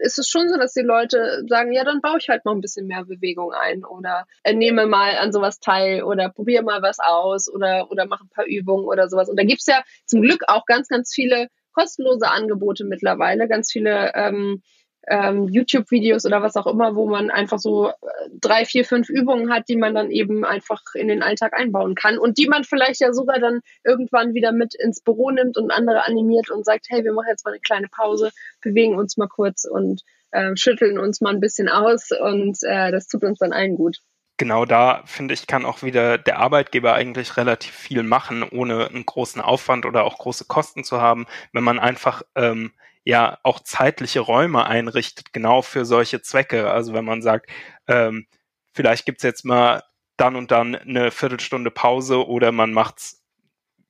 ist 0.00 0.18
es 0.18 0.28
schon 0.28 0.48
so, 0.48 0.56
dass 0.56 0.72
die 0.72 0.82
Leute 0.82 1.44
sagen, 1.48 1.72
ja, 1.72 1.84
dann 1.84 2.00
baue 2.00 2.18
ich 2.18 2.28
halt 2.28 2.44
mal 2.44 2.52
ein 2.52 2.60
bisschen 2.60 2.86
mehr 2.86 3.04
Bewegung 3.04 3.52
ein 3.52 3.84
oder 3.84 4.26
äh, 4.42 4.54
nehme 4.54 4.86
mal 4.86 5.16
an 5.16 5.32
sowas 5.32 5.60
teil 5.60 6.02
oder 6.02 6.30
probiere 6.30 6.62
mal 6.62 6.82
was 6.82 6.98
aus 6.98 7.52
oder, 7.52 7.90
oder 7.90 8.06
mache 8.06 8.24
ein 8.24 8.30
paar 8.30 8.46
Übungen 8.46 8.86
oder 8.86 9.08
sowas. 9.08 9.28
Und 9.28 9.38
da 9.38 9.44
gibt's 9.44 9.66
ja 9.66 9.82
zum 10.06 10.22
Glück 10.22 10.42
auch 10.48 10.66
ganz, 10.66 10.88
ganz 10.88 11.12
viele 11.14 11.48
kostenlose 11.72 12.28
Angebote 12.28 12.84
mittlerweile, 12.84 13.48
ganz 13.48 13.70
viele 13.70 14.12
ähm, 14.14 14.62
ähm, 15.06 15.48
YouTube-Videos 15.48 16.26
oder 16.26 16.42
was 16.42 16.56
auch 16.56 16.66
immer, 16.66 16.94
wo 16.94 17.08
man 17.08 17.30
einfach 17.30 17.58
so 17.58 17.88
äh, 17.88 17.92
drei, 18.40 18.64
vier, 18.64 18.84
fünf 18.84 19.08
Übungen 19.08 19.52
hat, 19.52 19.68
die 19.68 19.76
man 19.76 19.94
dann 19.94 20.10
eben 20.10 20.44
einfach 20.44 20.82
in 20.94 21.08
den 21.08 21.22
Alltag 21.22 21.54
einbauen 21.54 21.94
kann 21.94 22.18
und 22.18 22.38
die 22.38 22.48
man 22.48 22.64
vielleicht 22.64 23.00
ja 23.00 23.12
sogar 23.12 23.38
dann 23.38 23.60
irgendwann 23.84 24.34
wieder 24.34 24.52
mit 24.52 24.74
ins 24.74 25.00
Büro 25.00 25.30
nimmt 25.30 25.56
und 25.56 25.70
andere 25.70 26.06
animiert 26.06 26.50
und 26.50 26.64
sagt, 26.64 26.86
hey, 26.88 27.04
wir 27.04 27.12
machen 27.12 27.28
jetzt 27.28 27.44
mal 27.44 27.52
eine 27.52 27.60
kleine 27.60 27.88
Pause, 27.88 28.30
bewegen 28.60 28.96
uns 28.96 29.16
mal 29.16 29.28
kurz 29.28 29.64
und 29.64 30.02
äh, 30.32 30.52
schütteln 30.56 30.98
uns 30.98 31.20
mal 31.20 31.32
ein 31.34 31.40
bisschen 31.40 31.68
aus 31.68 32.10
und 32.10 32.58
äh, 32.62 32.92
das 32.92 33.08
tut 33.08 33.24
uns 33.24 33.38
dann 33.38 33.52
allen 33.52 33.76
gut. 33.76 33.98
Genau 34.36 34.64
da, 34.64 35.02
finde 35.04 35.34
ich, 35.34 35.46
kann 35.46 35.66
auch 35.66 35.82
wieder 35.82 36.16
der 36.16 36.38
Arbeitgeber 36.38 36.94
eigentlich 36.94 37.36
relativ 37.36 37.74
viel 37.74 38.02
machen, 38.02 38.42
ohne 38.42 38.86
einen 38.86 39.04
großen 39.04 39.42
Aufwand 39.42 39.84
oder 39.84 40.04
auch 40.04 40.16
große 40.16 40.46
Kosten 40.46 40.82
zu 40.82 40.98
haben, 40.98 41.26
wenn 41.52 41.62
man 41.62 41.78
einfach 41.78 42.22
ähm, 42.34 42.72
ja 43.04 43.38
auch 43.42 43.60
zeitliche 43.60 44.20
Räume 44.20 44.66
einrichtet, 44.66 45.32
genau 45.32 45.62
für 45.62 45.84
solche 45.84 46.22
Zwecke. 46.22 46.70
Also 46.70 46.92
wenn 46.92 47.04
man 47.04 47.22
sagt, 47.22 47.50
ähm, 47.88 48.26
vielleicht 48.72 49.06
gibt's 49.06 49.22
jetzt 49.22 49.44
mal 49.44 49.82
dann 50.16 50.36
und 50.36 50.50
dann 50.50 50.74
eine 50.74 51.10
Viertelstunde 51.10 51.70
Pause 51.70 52.26
oder 52.26 52.52
man 52.52 52.72
macht's 52.72 53.20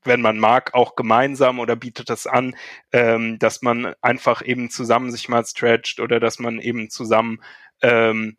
wenn 0.04 0.20
man 0.20 0.38
mag, 0.38 0.74
auch 0.74 0.96
gemeinsam 0.96 1.58
oder 1.58 1.76
bietet 1.76 2.10
das 2.10 2.26
an, 2.26 2.56
ähm, 2.92 3.38
dass 3.38 3.62
man 3.62 3.94
einfach 4.00 4.42
eben 4.42 4.70
zusammen 4.70 5.10
sich 5.10 5.28
mal 5.28 5.44
stretcht 5.44 6.00
oder 6.00 6.20
dass 6.20 6.38
man 6.38 6.58
eben 6.58 6.90
zusammen 6.90 7.42
ähm, 7.82 8.36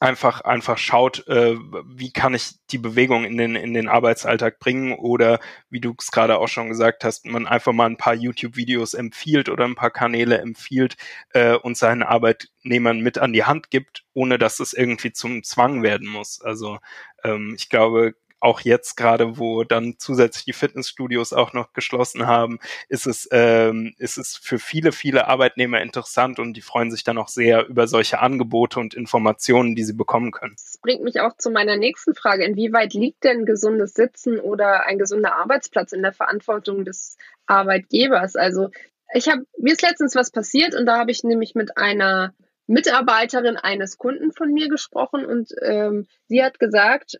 einfach 0.00 0.42
einfach 0.42 0.78
schaut, 0.78 1.26
äh, 1.26 1.56
wie 1.86 2.12
kann 2.12 2.34
ich 2.34 2.54
die 2.70 2.78
Bewegung 2.78 3.24
in 3.24 3.36
den 3.36 3.56
in 3.56 3.74
den 3.74 3.88
Arbeitsalltag 3.88 4.58
bringen 4.60 4.92
oder 4.92 5.40
wie 5.70 5.80
du 5.80 5.94
es 5.98 6.10
gerade 6.10 6.38
auch 6.38 6.48
schon 6.48 6.68
gesagt 6.68 7.04
hast, 7.04 7.26
man 7.26 7.46
einfach 7.46 7.72
mal 7.72 7.86
ein 7.86 7.96
paar 7.96 8.14
YouTube-Videos 8.14 8.94
empfiehlt 8.94 9.48
oder 9.48 9.64
ein 9.64 9.74
paar 9.74 9.90
Kanäle 9.90 10.38
empfiehlt 10.38 10.96
äh, 11.30 11.54
und 11.54 11.76
seinen 11.76 12.02
Arbeitnehmern 12.02 13.00
mit 13.00 13.18
an 13.18 13.32
die 13.32 13.44
Hand 13.44 13.70
gibt, 13.70 14.04
ohne 14.14 14.38
dass 14.38 14.60
es 14.60 14.72
irgendwie 14.72 15.12
zum 15.12 15.42
Zwang 15.42 15.82
werden 15.82 16.08
muss. 16.08 16.40
Also 16.40 16.78
ähm, 17.24 17.54
ich 17.56 17.68
glaube, 17.68 18.14
auch 18.40 18.60
jetzt 18.60 18.96
gerade, 18.96 19.38
wo 19.38 19.64
dann 19.64 19.94
zusätzlich 19.98 20.44
die 20.44 20.52
Fitnessstudios 20.52 21.32
auch 21.32 21.52
noch 21.52 21.72
geschlossen 21.72 22.26
haben, 22.26 22.58
ist 22.88 23.06
es, 23.06 23.28
ähm, 23.32 23.94
ist 23.98 24.18
es 24.18 24.36
für 24.36 24.58
viele, 24.58 24.92
viele 24.92 25.26
Arbeitnehmer 25.26 25.80
interessant 25.80 26.38
und 26.38 26.54
die 26.54 26.60
freuen 26.60 26.90
sich 26.90 27.04
dann 27.04 27.18
auch 27.18 27.28
sehr 27.28 27.66
über 27.66 27.88
solche 27.88 28.20
Angebote 28.20 28.78
und 28.80 28.94
Informationen, 28.94 29.74
die 29.74 29.84
sie 29.84 29.94
bekommen 29.94 30.30
können. 30.30 30.54
Das 30.56 30.78
bringt 30.80 31.02
mich 31.02 31.20
auch 31.20 31.36
zu 31.36 31.50
meiner 31.50 31.76
nächsten 31.76 32.14
Frage. 32.14 32.44
Inwieweit 32.44 32.94
liegt 32.94 33.24
denn 33.24 33.44
gesundes 33.44 33.94
Sitzen 33.94 34.38
oder 34.38 34.86
ein 34.86 34.98
gesunder 34.98 35.34
Arbeitsplatz 35.34 35.92
in 35.92 36.02
der 36.02 36.12
Verantwortung 36.12 36.84
des 36.84 37.16
Arbeitgebers? 37.46 38.36
Also 38.36 38.68
ich 39.14 39.28
habe, 39.28 39.44
mir 39.58 39.72
ist 39.72 39.82
letztens 39.82 40.14
was 40.14 40.30
passiert 40.30 40.74
und 40.74 40.86
da 40.86 40.98
habe 40.98 41.10
ich 41.10 41.24
nämlich 41.24 41.54
mit 41.54 41.76
einer 41.76 42.34
Mitarbeiterin 42.66 43.56
eines 43.56 43.96
Kunden 43.96 44.32
von 44.32 44.52
mir 44.52 44.68
gesprochen 44.68 45.24
und 45.24 45.54
ähm, 45.62 46.06
sie 46.26 46.44
hat 46.44 46.58
gesagt, 46.58 47.18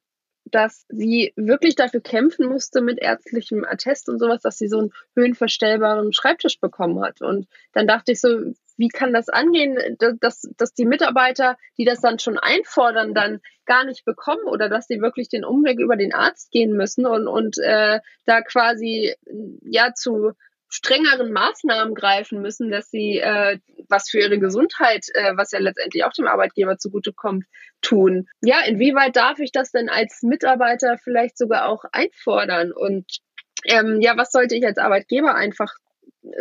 dass 0.51 0.87
sie 0.89 1.33
wirklich 1.37 1.75
dafür 1.75 2.01
kämpfen 2.01 2.47
musste 2.47 2.81
mit 2.81 2.99
ärztlichem 2.99 3.65
Attest 3.65 4.09
und 4.09 4.19
sowas, 4.19 4.43
dass 4.43 4.59
sie 4.59 4.69
so 4.69 4.79
einen 4.79 4.93
höhenverstellbaren 5.15 6.13
Schreibtisch 6.13 6.61
bekommen 6.61 7.01
hat. 7.03 7.21
Und 7.21 7.47
dann 7.73 7.87
dachte 7.87 8.13
ich 8.13 8.21
so, 8.21 8.53
wie 8.79 8.89
kann 8.89 9.13
das 9.13 9.29
angehen, 9.29 9.77
dass, 10.21 10.49
dass 10.57 10.73
die 10.73 10.87
Mitarbeiter, 10.87 11.57
die 11.77 11.85
das 11.85 12.01
dann 12.01 12.19
schon 12.21 12.39
einfordern, 12.39 13.13
dann 13.13 13.41
gar 13.67 13.85
nicht 13.85 14.05
bekommen 14.05 14.45
oder 14.47 14.69
dass 14.69 14.87
sie 14.87 15.01
wirklich 15.01 15.29
den 15.29 15.45
Umweg 15.45 15.81
über 15.81 15.97
den 15.97 16.15
Arzt 16.15 16.51
gehen 16.53 16.73
müssen 16.73 17.05
und, 17.05 17.27
und 17.27 17.59
äh, 17.59 18.01
da 18.25 18.41
quasi 18.41 19.15
ja 19.63 19.93
zu 19.95 20.33
strengeren 20.69 21.33
Maßnahmen 21.33 21.95
greifen 21.95 22.43
müssen, 22.43 22.71
dass 22.71 22.91
sie 22.91 23.19
äh, 23.19 23.59
was 23.89 24.11
für 24.11 24.21
ihre 24.21 24.39
Gesundheit, 24.39 25.07
äh, 25.15 25.33
was 25.35 25.53
ja 25.53 25.59
letztendlich 25.59 26.05
auch 26.05 26.13
dem 26.13 26.27
Arbeitgeber 26.27 26.77
zugutekommt, 26.77 27.47
tun. 27.81 28.29
Ja, 28.43 28.61
inwieweit 28.67 29.17
darf 29.17 29.39
ich 29.39 29.53
das 29.53 29.71
denn 29.71 29.89
als 29.89 30.23
Mitarbeiter 30.23 30.99
vielleicht 30.99 31.39
sogar 31.39 31.69
auch 31.69 31.85
einfordern? 31.93 32.73
Und 32.73 33.19
ähm, 33.65 34.01
ja, 34.01 34.17
was 34.17 34.31
sollte 34.31 34.57
ich 34.57 34.65
als 34.67 34.79
Arbeitgeber 34.79 35.35
einfach 35.35 35.75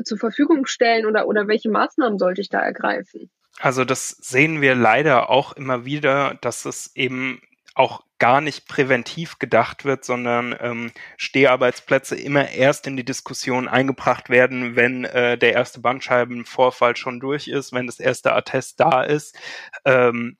zur 0.03 0.17
Verfügung 0.17 0.65
stellen 0.65 1.05
oder, 1.05 1.27
oder 1.27 1.47
welche 1.47 1.69
Maßnahmen 1.69 2.19
sollte 2.19 2.41
ich 2.41 2.49
da 2.49 2.59
ergreifen? 2.59 3.29
Also 3.59 3.85
das 3.85 4.09
sehen 4.09 4.61
wir 4.61 4.75
leider 4.75 5.29
auch 5.29 5.53
immer 5.53 5.85
wieder, 5.85 6.37
dass 6.41 6.65
es 6.65 6.95
eben 6.95 7.41
auch 7.77 8.01
gar 8.19 8.41
nicht 8.41 8.67
präventiv 8.67 9.37
gedacht 9.39 9.85
wird, 9.85 10.03
sondern 10.03 10.55
ähm, 10.59 10.91
Steharbeitsplätze 11.17 12.15
immer 12.15 12.49
erst 12.49 12.87
in 12.87 12.97
die 12.97 13.05
Diskussion 13.05 13.67
eingebracht 13.67 14.29
werden, 14.29 14.75
wenn 14.75 15.05
äh, 15.05 15.37
der 15.37 15.53
erste 15.53 15.79
Bandscheibenvorfall 15.81 16.95
schon 16.95 17.19
durch 17.19 17.47
ist, 17.47 17.73
wenn 17.73 17.85
das 17.85 17.99
erste 17.99 18.33
Attest 18.33 18.79
da 18.79 19.03
ist. 19.03 19.37
Ähm, 19.85 20.37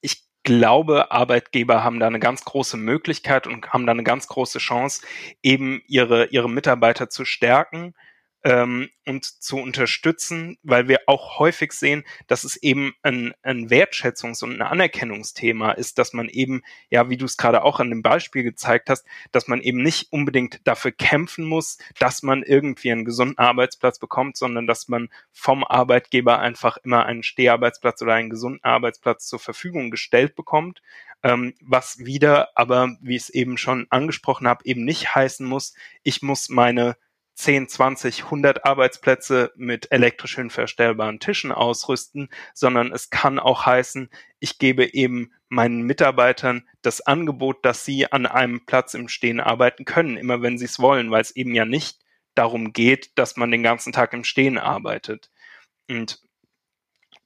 ich 0.00 0.24
glaube, 0.42 1.10
Arbeitgeber 1.12 1.84
haben 1.84 2.00
da 2.00 2.06
eine 2.06 2.20
ganz 2.20 2.44
große 2.44 2.78
Möglichkeit 2.78 3.46
und 3.46 3.70
haben 3.72 3.84
da 3.84 3.92
eine 3.92 4.04
ganz 4.04 4.26
große 4.26 4.58
Chance, 4.58 5.02
eben 5.42 5.82
ihre, 5.86 6.26
ihre 6.26 6.48
Mitarbeiter 6.48 7.10
zu 7.10 7.26
stärken 7.26 7.94
ähm, 8.42 8.88
und 9.06 9.24
zu 9.24 9.58
unterstützen, 9.58 10.56
weil 10.62 10.88
wir 10.88 11.00
auch 11.06 11.38
häufig 11.38 11.72
sehen, 11.72 12.04
dass 12.26 12.44
es 12.44 12.56
eben 12.56 12.94
ein, 13.02 13.34
ein 13.42 13.68
Wertschätzungs- 13.68 14.42
und 14.42 14.54
ein 14.54 14.62
Anerkennungsthema 14.62 15.72
ist, 15.72 15.98
dass 15.98 16.12
man 16.12 16.28
eben, 16.28 16.62
ja, 16.88 17.10
wie 17.10 17.16
du 17.16 17.26
es 17.26 17.36
gerade 17.36 17.62
auch 17.62 17.80
an 17.80 17.90
dem 17.90 18.02
Beispiel 18.02 18.42
gezeigt 18.42 18.88
hast, 18.88 19.04
dass 19.32 19.48
man 19.48 19.60
eben 19.60 19.82
nicht 19.82 20.12
unbedingt 20.12 20.60
dafür 20.66 20.92
kämpfen 20.92 21.44
muss, 21.44 21.78
dass 21.98 22.22
man 22.22 22.42
irgendwie 22.42 22.92
einen 22.92 23.04
gesunden 23.04 23.38
Arbeitsplatz 23.38 23.98
bekommt, 23.98 24.36
sondern 24.36 24.66
dass 24.66 24.88
man 24.88 25.10
vom 25.32 25.64
Arbeitgeber 25.64 26.38
einfach 26.38 26.78
immer 26.78 27.04
einen 27.04 27.22
Steharbeitsplatz 27.22 28.00
oder 28.00 28.14
einen 28.14 28.30
gesunden 28.30 28.64
Arbeitsplatz 28.64 29.26
zur 29.26 29.38
Verfügung 29.38 29.90
gestellt 29.90 30.34
bekommt. 30.34 30.80
Ähm, 31.22 31.54
was 31.60 31.98
wieder 31.98 32.56
aber, 32.56 32.96
wie 33.02 33.16
ich 33.16 33.24
es 33.24 33.30
eben 33.30 33.58
schon 33.58 33.86
angesprochen 33.90 34.48
habe, 34.48 34.64
eben 34.64 34.84
nicht 34.84 35.14
heißen 35.14 35.46
muss, 35.46 35.74
ich 36.02 36.22
muss 36.22 36.48
meine 36.48 36.96
10, 37.40 37.68
20, 37.68 38.24
100 38.24 38.66
Arbeitsplätze 38.66 39.52
mit 39.56 39.90
elektrisch 39.90 40.38
verstellbaren 40.48 41.20
Tischen 41.20 41.52
ausrüsten, 41.52 42.28
sondern 42.52 42.92
es 42.92 43.08
kann 43.08 43.38
auch 43.38 43.64
heißen, 43.64 44.10
ich 44.40 44.58
gebe 44.58 44.92
eben 44.92 45.32
meinen 45.48 45.82
Mitarbeitern 45.82 46.68
das 46.82 47.00
Angebot, 47.00 47.64
dass 47.64 47.84
sie 47.84 48.12
an 48.12 48.26
einem 48.26 48.64
Platz 48.66 48.94
im 48.94 49.08
Stehen 49.08 49.40
arbeiten 49.40 49.84
können, 49.86 50.16
immer 50.16 50.42
wenn 50.42 50.58
sie 50.58 50.66
es 50.66 50.78
wollen, 50.78 51.10
weil 51.10 51.22
es 51.22 51.34
eben 51.34 51.54
ja 51.54 51.64
nicht 51.64 52.00
darum 52.34 52.72
geht, 52.74 53.18
dass 53.18 53.36
man 53.36 53.50
den 53.50 53.62
ganzen 53.62 53.92
Tag 53.92 54.12
im 54.12 54.24
Stehen 54.24 54.58
arbeitet. 54.58 55.30
Und 55.88 56.22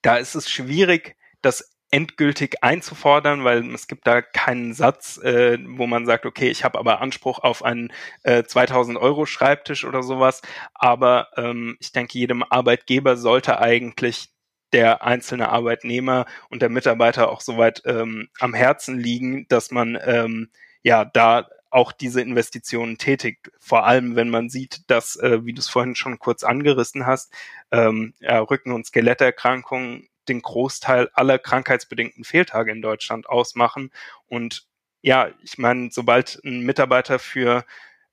da 0.02 0.16
ist 0.16 0.36
es 0.36 0.48
schwierig, 0.48 1.16
das 1.42 1.73
endgültig 1.95 2.64
einzufordern, 2.64 3.45
weil 3.45 3.72
es 3.72 3.86
gibt 3.86 4.05
da 4.09 4.20
keinen 4.20 4.74
Satz, 4.74 5.16
äh, 5.18 5.59
wo 5.64 5.86
man 5.86 6.07
sagt, 6.07 6.26
okay, 6.26 6.51
ich 6.51 6.64
habe 6.64 6.76
aber 6.76 7.01
Anspruch 7.01 7.38
auf 7.38 7.64
einen 7.64 7.92
äh, 8.24 8.42
2000 8.42 8.99
Euro 8.99 9.26
Schreibtisch 9.26 9.84
oder 9.84 10.03
sowas. 10.03 10.42
Aber 10.74 11.28
ähm, 11.36 11.76
ich 11.78 11.92
denke, 11.92 12.18
jedem 12.18 12.42
Arbeitgeber 12.42 13.16
sollte 13.16 13.61
eigentlich 13.61 14.30
der 14.72 15.05
einzelne 15.05 15.51
Arbeitnehmer 15.51 16.26
und 16.51 16.62
der 16.62 16.68
Mitarbeiter 16.68 17.30
auch 17.30 17.40
soweit 17.40 17.82
ähm, 17.84 18.28
am 18.40 18.55
Herzen 18.55 18.99
liegen, 18.99 19.47
dass 19.49 19.70
man 19.70 19.97
ähm, 20.05 20.51
ja 20.82 21.05
da 21.05 21.47
auch 21.70 21.92
diese 21.92 22.20
Investitionen 22.20 22.99
tätigt. 22.99 23.53
Vor 23.61 23.86
allem, 23.86 24.16
wenn 24.16 24.30
man 24.30 24.51
sieht, 24.51 24.90
dass, 24.90 25.14
äh, 25.14 25.45
wie 25.45 25.53
du 25.53 25.61
es 25.61 25.68
vorhin 25.68 25.95
schon 25.95 26.18
kurz 26.18 26.42
angerissen 26.42 27.07
hast, 27.07 27.32
ähm, 27.70 28.14
ja, 28.18 28.40
Rücken- 28.40 28.72
und 28.72 28.84
Skeletterkrankungen 28.84 30.09
den 30.28 30.42
Großteil 30.42 31.10
aller 31.14 31.38
krankheitsbedingten 31.38 32.24
Fehltage 32.24 32.72
in 32.72 32.82
Deutschland 32.82 33.28
ausmachen. 33.28 33.90
Und 34.26 34.66
ja, 35.02 35.28
ich 35.42 35.58
meine, 35.58 35.90
sobald 35.90 36.40
ein 36.44 36.60
Mitarbeiter 36.60 37.18
für 37.18 37.64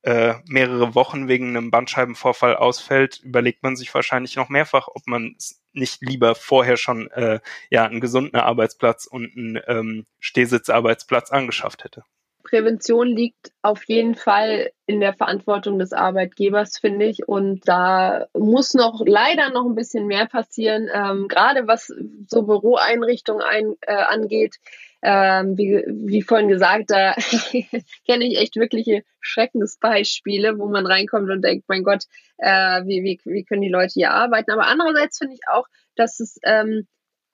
äh, 0.03 0.35
mehrere 0.45 0.95
Wochen 0.95 1.27
wegen 1.27 1.49
einem 1.49 1.71
Bandscheibenvorfall 1.71 2.55
ausfällt, 2.55 3.19
überlegt 3.19 3.63
man 3.63 3.75
sich 3.75 3.93
wahrscheinlich 3.93 4.35
noch 4.35 4.49
mehrfach, 4.49 4.87
ob 4.87 5.05
man 5.05 5.35
nicht 5.73 6.01
lieber 6.01 6.35
vorher 6.35 6.77
schon 6.77 7.09
äh, 7.11 7.39
ja 7.69 7.85
einen 7.85 8.01
gesunden 8.01 8.39
Arbeitsplatz 8.39 9.05
und 9.05 9.31
einen 9.37 9.61
ähm, 9.67 10.05
Stehsitzarbeitsplatz 10.19 11.31
angeschafft 11.31 11.83
hätte. 11.83 12.03
Prävention 12.43 13.07
liegt 13.07 13.51
auf 13.61 13.83
jeden 13.85 14.15
Fall 14.15 14.71
in 14.85 14.99
der 14.99 15.13
Verantwortung 15.13 15.79
des 15.79 15.93
Arbeitgebers, 15.93 16.77
finde 16.77 17.05
ich. 17.05 17.27
Und 17.27 17.67
da 17.67 18.27
muss 18.37 18.73
noch 18.73 19.01
leider 19.05 19.49
noch 19.51 19.65
ein 19.65 19.75
bisschen 19.75 20.07
mehr 20.07 20.25
passieren, 20.25 20.89
ähm, 20.93 21.27
gerade 21.27 21.67
was 21.67 21.93
so 22.27 22.43
Büroeinrichtungen 22.43 23.41
ein, 23.41 23.75
äh, 23.81 23.93
angeht. 23.93 24.57
Ähm, 25.03 25.57
wie, 25.57 25.83
wie 25.87 26.21
vorhin 26.21 26.47
gesagt, 26.47 26.91
da 26.91 27.13
kenne 28.05 28.25
ich 28.25 28.37
echt 28.37 28.55
wirkliche 28.55 29.03
Schreckensbeispiele, 29.19 30.59
wo 30.59 30.67
man 30.67 30.85
reinkommt 30.85 31.29
und 31.29 31.41
denkt, 31.41 31.65
mein 31.67 31.83
Gott, 31.83 32.03
äh, 32.37 32.83
wie, 32.85 33.03
wie, 33.03 33.19
wie 33.23 33.43
können 33.43 33.61
die 33.61 33.69
Leute 33.69 33.93
hier 33.93 34.11
arbeiten? 34.11 34.51
Aber 34.51 34.67
andererseits 34.67 35.17
finde 35.17 35.33
ich 35.33 35.41
auch, 35.51 35.65
dass 35.95 36.19
es 36.19 36.39
ähm, 36.43 36.87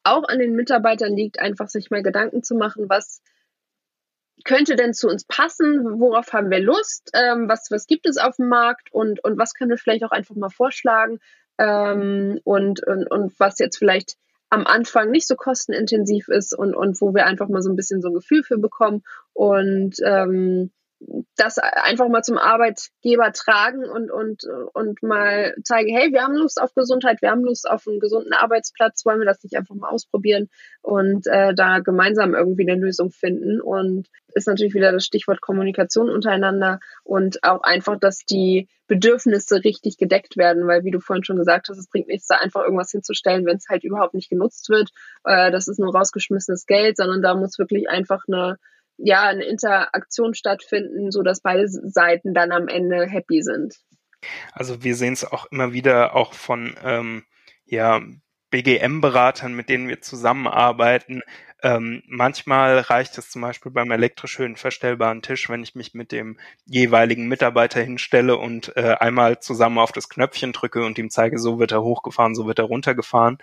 auch 0.03 0.23
an 0.27 0.39
den 0.39 0.55
Mitarbeitern 0.55 1.15
liegt, 1.15 1.39
einfach 1.39 1.67
sich 1.67 1.89
mal 1.89 2.03
Gedanken 2.03 2.41
zu 2.43 2.55
machen, 2.55 2.87
was 2.87 3.21
könnte 4.43 4.75
denn 4.75 4.93
zu 4.93 5.07
uns 5.07 5.25
passen? 5.25 5.99
Worauf 5.99 6.33
haben 6.33 6.49
wir 6.49 6.59
Lust? 6.59 7.11
Ähm, 7.13 7.49
was, 7.49 7.71
was 7.71 7.87
gibt 7.87 8.07
es 8.07 8.17
auf 8.17 8.37
dem 8.37 8.49
Markt? 8.49 8.93
Und, 8.93 9.23
und 9.23 9.37
was 9.37 9.53
können 9.53 9.71
wir 9.71 9.77
vielleicht 9.77 10.03
auch 10.03 10.11
einfach 10.11 10.35
mal 10.35 10.49
vorschlagen? 10.49 11.19
Ähm, 11.57 12.39
und, 12.43 12.85
und, 12.85 13.09
und 13.09 13.39
was 13.39 13.59
jetzt 13.59 13.77
vielleicht 13.77 14.15
am 14.49 14.65
Anfang 14.65 15.11
nicht 15.11 15.27
so 15.27 15.35
kostenintensiv 15.35 16.29
ist 16.29 16.57
und, 16.57 16.73
und 16.73 17.01
wo 17.01 17.13
wir 17.13 17.25
einfach 17.25 17.49
mal 17.49 17.61
so 17.61 17.69
ein 17.69 17.75
bisschen 17.75 18.01
so 18.01 18.09
ein 18.09 18.13
Gefühl 18.13 18.43
für 18.43 18.57
bekommen. 18.57 19.03
Und 19.33 19.95
ähm, 20.03 20.71
das 21.35 21.59
einfach 21.59 22.09
mal 22.09 22.23
zum 22.23 22.37
Arbeitgeber 22.37 23.31
tragen 23.31 23.85
und, 23.85 24.09
und, 24.11 24.43
und 24.73 25.03
mal 25.03 25.55
zeigen, 25.63 25.95
hey, 25.95 26.11
wir 26.11 26.23
haben 26.23 26.35
Lust 26.35 26.59
auf 26.59 26.73
Gesundheit, 26.73 27.21
wir 27.21 27.29
haben 27.29 27.43
Lust 27.43 27.69
auf 27.69 27.87
einen 27.87 27.99
gesunden 27.99 28.33
Arbeitsplatz, 28.33 29.05
wollen 29.05 29.19
wir 29.19 29.25
das 29.25 29.43
nicht 29.43 29.55
einfach 29.55 29.75
mal 29.75 29.89
ausprobieren 29.89 30.49
und 30.81 31.27
äh, 31.27 31.53
da 31.53 31.79
gemeinsam 31.79 32.33
irgendwie 32.33 32.67
eine 32.67 32.81
Lösung 32.81 33.11
finden. 33.11 33.61
Und 33.61 34.07
ist 34.33 34.47
natürlich 34.47 34.73
wieder 34.73 34.91
das 34.91 35.05
Stichwort 35.05 35.41
Kommunikation 35.41 36.09
untereinander 36.09 36.79
und 37.03 37.43
auch 37.43 37.61
einfach, 37.61 37.99
dass 37.99 38.19
die 38.19 38.67
Bedürfnisse 38.87 39.63
richtig 39.63 39.97
gedeckt 39.97 40.37
werden, 40.37 40.67
weil 40.67 40.83
wie 40.83 40.91
du 40.91 40.99
vorhin 40.99 41.23
schon 41.23 41.37
gesagt 41.37 41.69
hast, 41.69 41.77
es 41.77 41.89
bringt 41.89 42.07
nichts, 42.07 42.27
da 42.27 42.35
einfach 42.37 42.63
irgendwas 42.63 42.91
hinzustellen, 42.91 43.45
wenn 43.45 43.57
es 43.57 43.67
halt 43.69 43.83
überhaupt 43.83 44.13
nicht 44.13 44.29
genutzt 44.29 44.69
wird. 44.69 44.89
Äh, 45.25 45.51
das 45.51 45.67
ist 45.67 45.79
nur 45.79 45.93
rausgeschmissenes 45.93 46.65
Geld, 46.65 46.97
sondern 46.97 47.21
da 47.21 47.35
muss 47.35 47.59
wirklich 47.59 47.89
einfach 47.89 48.23
eine 48.27 48.57
ja, 48.97 49.23
eine 49.23 49.45
Interaktion 49.45 50.33
stattfinden, 50.33 51.11
so 51.11 51.21
dass 51.21 51.41
beide 51.41 51.67
Seiten 51.67 52.33
dann 52.33 52.51
am 52.51 52.67
Ende 52.67 53.05
happy 53.07 53.41
sind. 53.41 53.75
Also 54.53 54.83
wir 54.83 54.95
sehen 54.95 55.13
es 55.13 55.23
auch 55.23 55.45
immer 55.51 55.73
wieder 55.73 56.15
auch 56.15 56.33
von 56.33 56.75
ähm, 56.83 57.23
ja, 57.65 58.01
BGM-Beratern, 58.49 59.53
mit 59.53 59.69
denen 59.69 59.87
wir 59.87 60.01
zusammenarbeiten. 60.01 61.21
Ähm, 61.63 62.03
manchmal 62.07 62.79
reicht 62.79 63.17
es 63.17 63.31
zum 63.31 63.41
Beispiel 63.41 63.71
beim 63.71 63.89
elektrisch 63.91 64.37
höhenverstellbaren 64.37 65.21
Tisch, 65.23 65.49
wenn 65.49 65.63
ich 65.63 65.73
mich 65.73 65.93
mit 65.95 66.11
dem 66.11 66.37
jeweiligen 66.65 67.27
Mitarbeiter 67.27 67.81
hinstelle 67.81 68.37
und 68.37 68.75
äh, 68.77 68.95
einmal 68.99 69.39
zusammen 69.39 69.79
auf 69.79 69.91
das 69.91 70.07
Knöpfchen 70.07 70.53
drücke 70.53 70.85
und 70.85 70.97
ihm 70.99 71.09
zeige, 71.09 71.39
so 71.39 71.59
wird 71.59 71.71
er 71.71 71.81
hochgefahren, 71.81 72.35
so 72.35 72.45
wird 72.47 72.59
er 72.59 72.65
runtergefahren. 72.65 73.39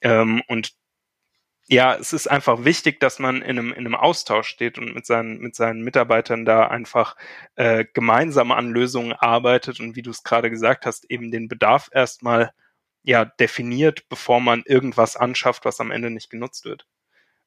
Ähm, 0.00 0.42
und 0.48 0.72
ja, 1.68 1.94
es 1.96 2.12
ist 2.14 2.28
einfach 2.28 2.64
wichtig, 2.64 2.98
dass 2.98 3.18
man 3.18 3.36
in 3.42 3.58
einem, 3.58 3.72
in 3.72 3.80
einem 3.86 3.94
Austausch 3.94 4.48
steht 4.48 4.78
und 4.78 4.94
mit 4.94 5.04
seinen, 5.04 5.38
mit 5.38 5.54
seinen 5.54 5.82
Mitarbeitern 5.82 6.46
da 6.46 6.66
einfach 6.68 7.14
äh, 7.56 7.84
gemeinsam 7.92 8.52
an 8.52 8.70
Lösungen 8.70 9.12
arbeitet 9.12 9.78
und 9.80 9.94
wie 9.94 10.02
du 10.02 10.10
es 10.10 10.22
gerade 10.22 10.50
gesagt 10.50 10.86
hast, 10.86 11.10
eben 11.10 11.30
den 11.30 11.46
Bedarf 11.48 11.90
erstmal 11.92 12.52
ja 13.02 13.26
definiert, 13.26 14.08
bevor 14.08 14.40
man 14.40 14.62
irgendwas 14.66 15.16
anschafft, 15.16 15.64
was 15.66 15.80
am 15.80 15.90
Ende 15.90 16.10
nicht 16.10 16.30
genutzt 16.30 16.64
wird. 16.64 16.86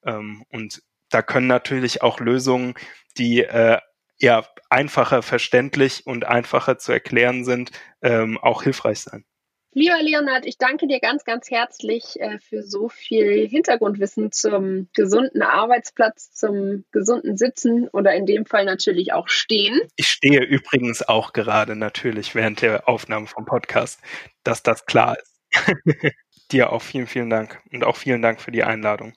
Ähm, 0.05 0.45
und 0.49 0.83
da 1.09 1.21
können 1.23 1.47
natürlich 1.47 2.03
auch 2.03 2.19
Lösungen, 2.19 2.75
die 3.17 3.41
äh, 3.43 3.79
ja 4.19 4.45
einfacher 4.69 5.23
verständlich 5.23 6.05
und 6.05 6.25
einfacher 6.25 6.77
zu 6.77 6.91
erklären 6.91 7.43
sind, 7.43 7.71
ähm, 8.01 8.37
auch 8.37 8.63
hilfreich 8.63 9.01
sein. 9.01 9.25
Lieber 9.73 10.01
Leonard, 10.01 10.45
ich 10.45 10.57
danke 10.57 10.85
dir 10.85 10.99
ganz, 10.99 11.23
ganz 11.23 11.49
herzlich 11.49 12.19
äh, 12.19 12.39
für 12.39 12.61
so 12.61 12.89
viel 12.89 13.47
Hintergrundwissen 13.47 14.33
zum 14.33 14.89
gesunden 14.93 15.41
Arbeitsplatz, 15.41 16.33
zum 16.33 16.83
gesunden 16.91 17.37
Sitzen 17.37 17.87
oder 17.87 18.13
in 18.13 18.25
dem 18.25 18.45
Fall 18.45 18.65
natürlich 18.65 19.13
auch 19.13 19.29
Stehen. 19.29 19.79
Ich 19.95 20.09
stehe 20.09 20.43
übrigens 20.43 21.07
auch 21.07 21.31
gerade 21.31 21.77
natürlich 21.77 22.35
während 22.35 22.61
der 22.61 22.89
Aufnahme 22.89 23.27
vom 23.27 23.45
Podcast, 23.45 24.01
dass 24.43 24.61
das 24.61 24.85
klar 24.85 25.17
ist. 25.17 25.39
dir 26.51 26.73
auch 26.73 26.81
vielen, 26.81 27.07
vielen 27.07 27.29
Dank 27.29 27.61
und 27.71 27.85
auch 27.85 27.95
vielen 27.95 28.21
Dank 28.21 28.41
für 28.41 28.51
die 28.51 28.63
Einladung. 28.65 29.13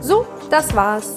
So, 0.00 0.24
das 0.50 0.72
war's. 0.76 1.16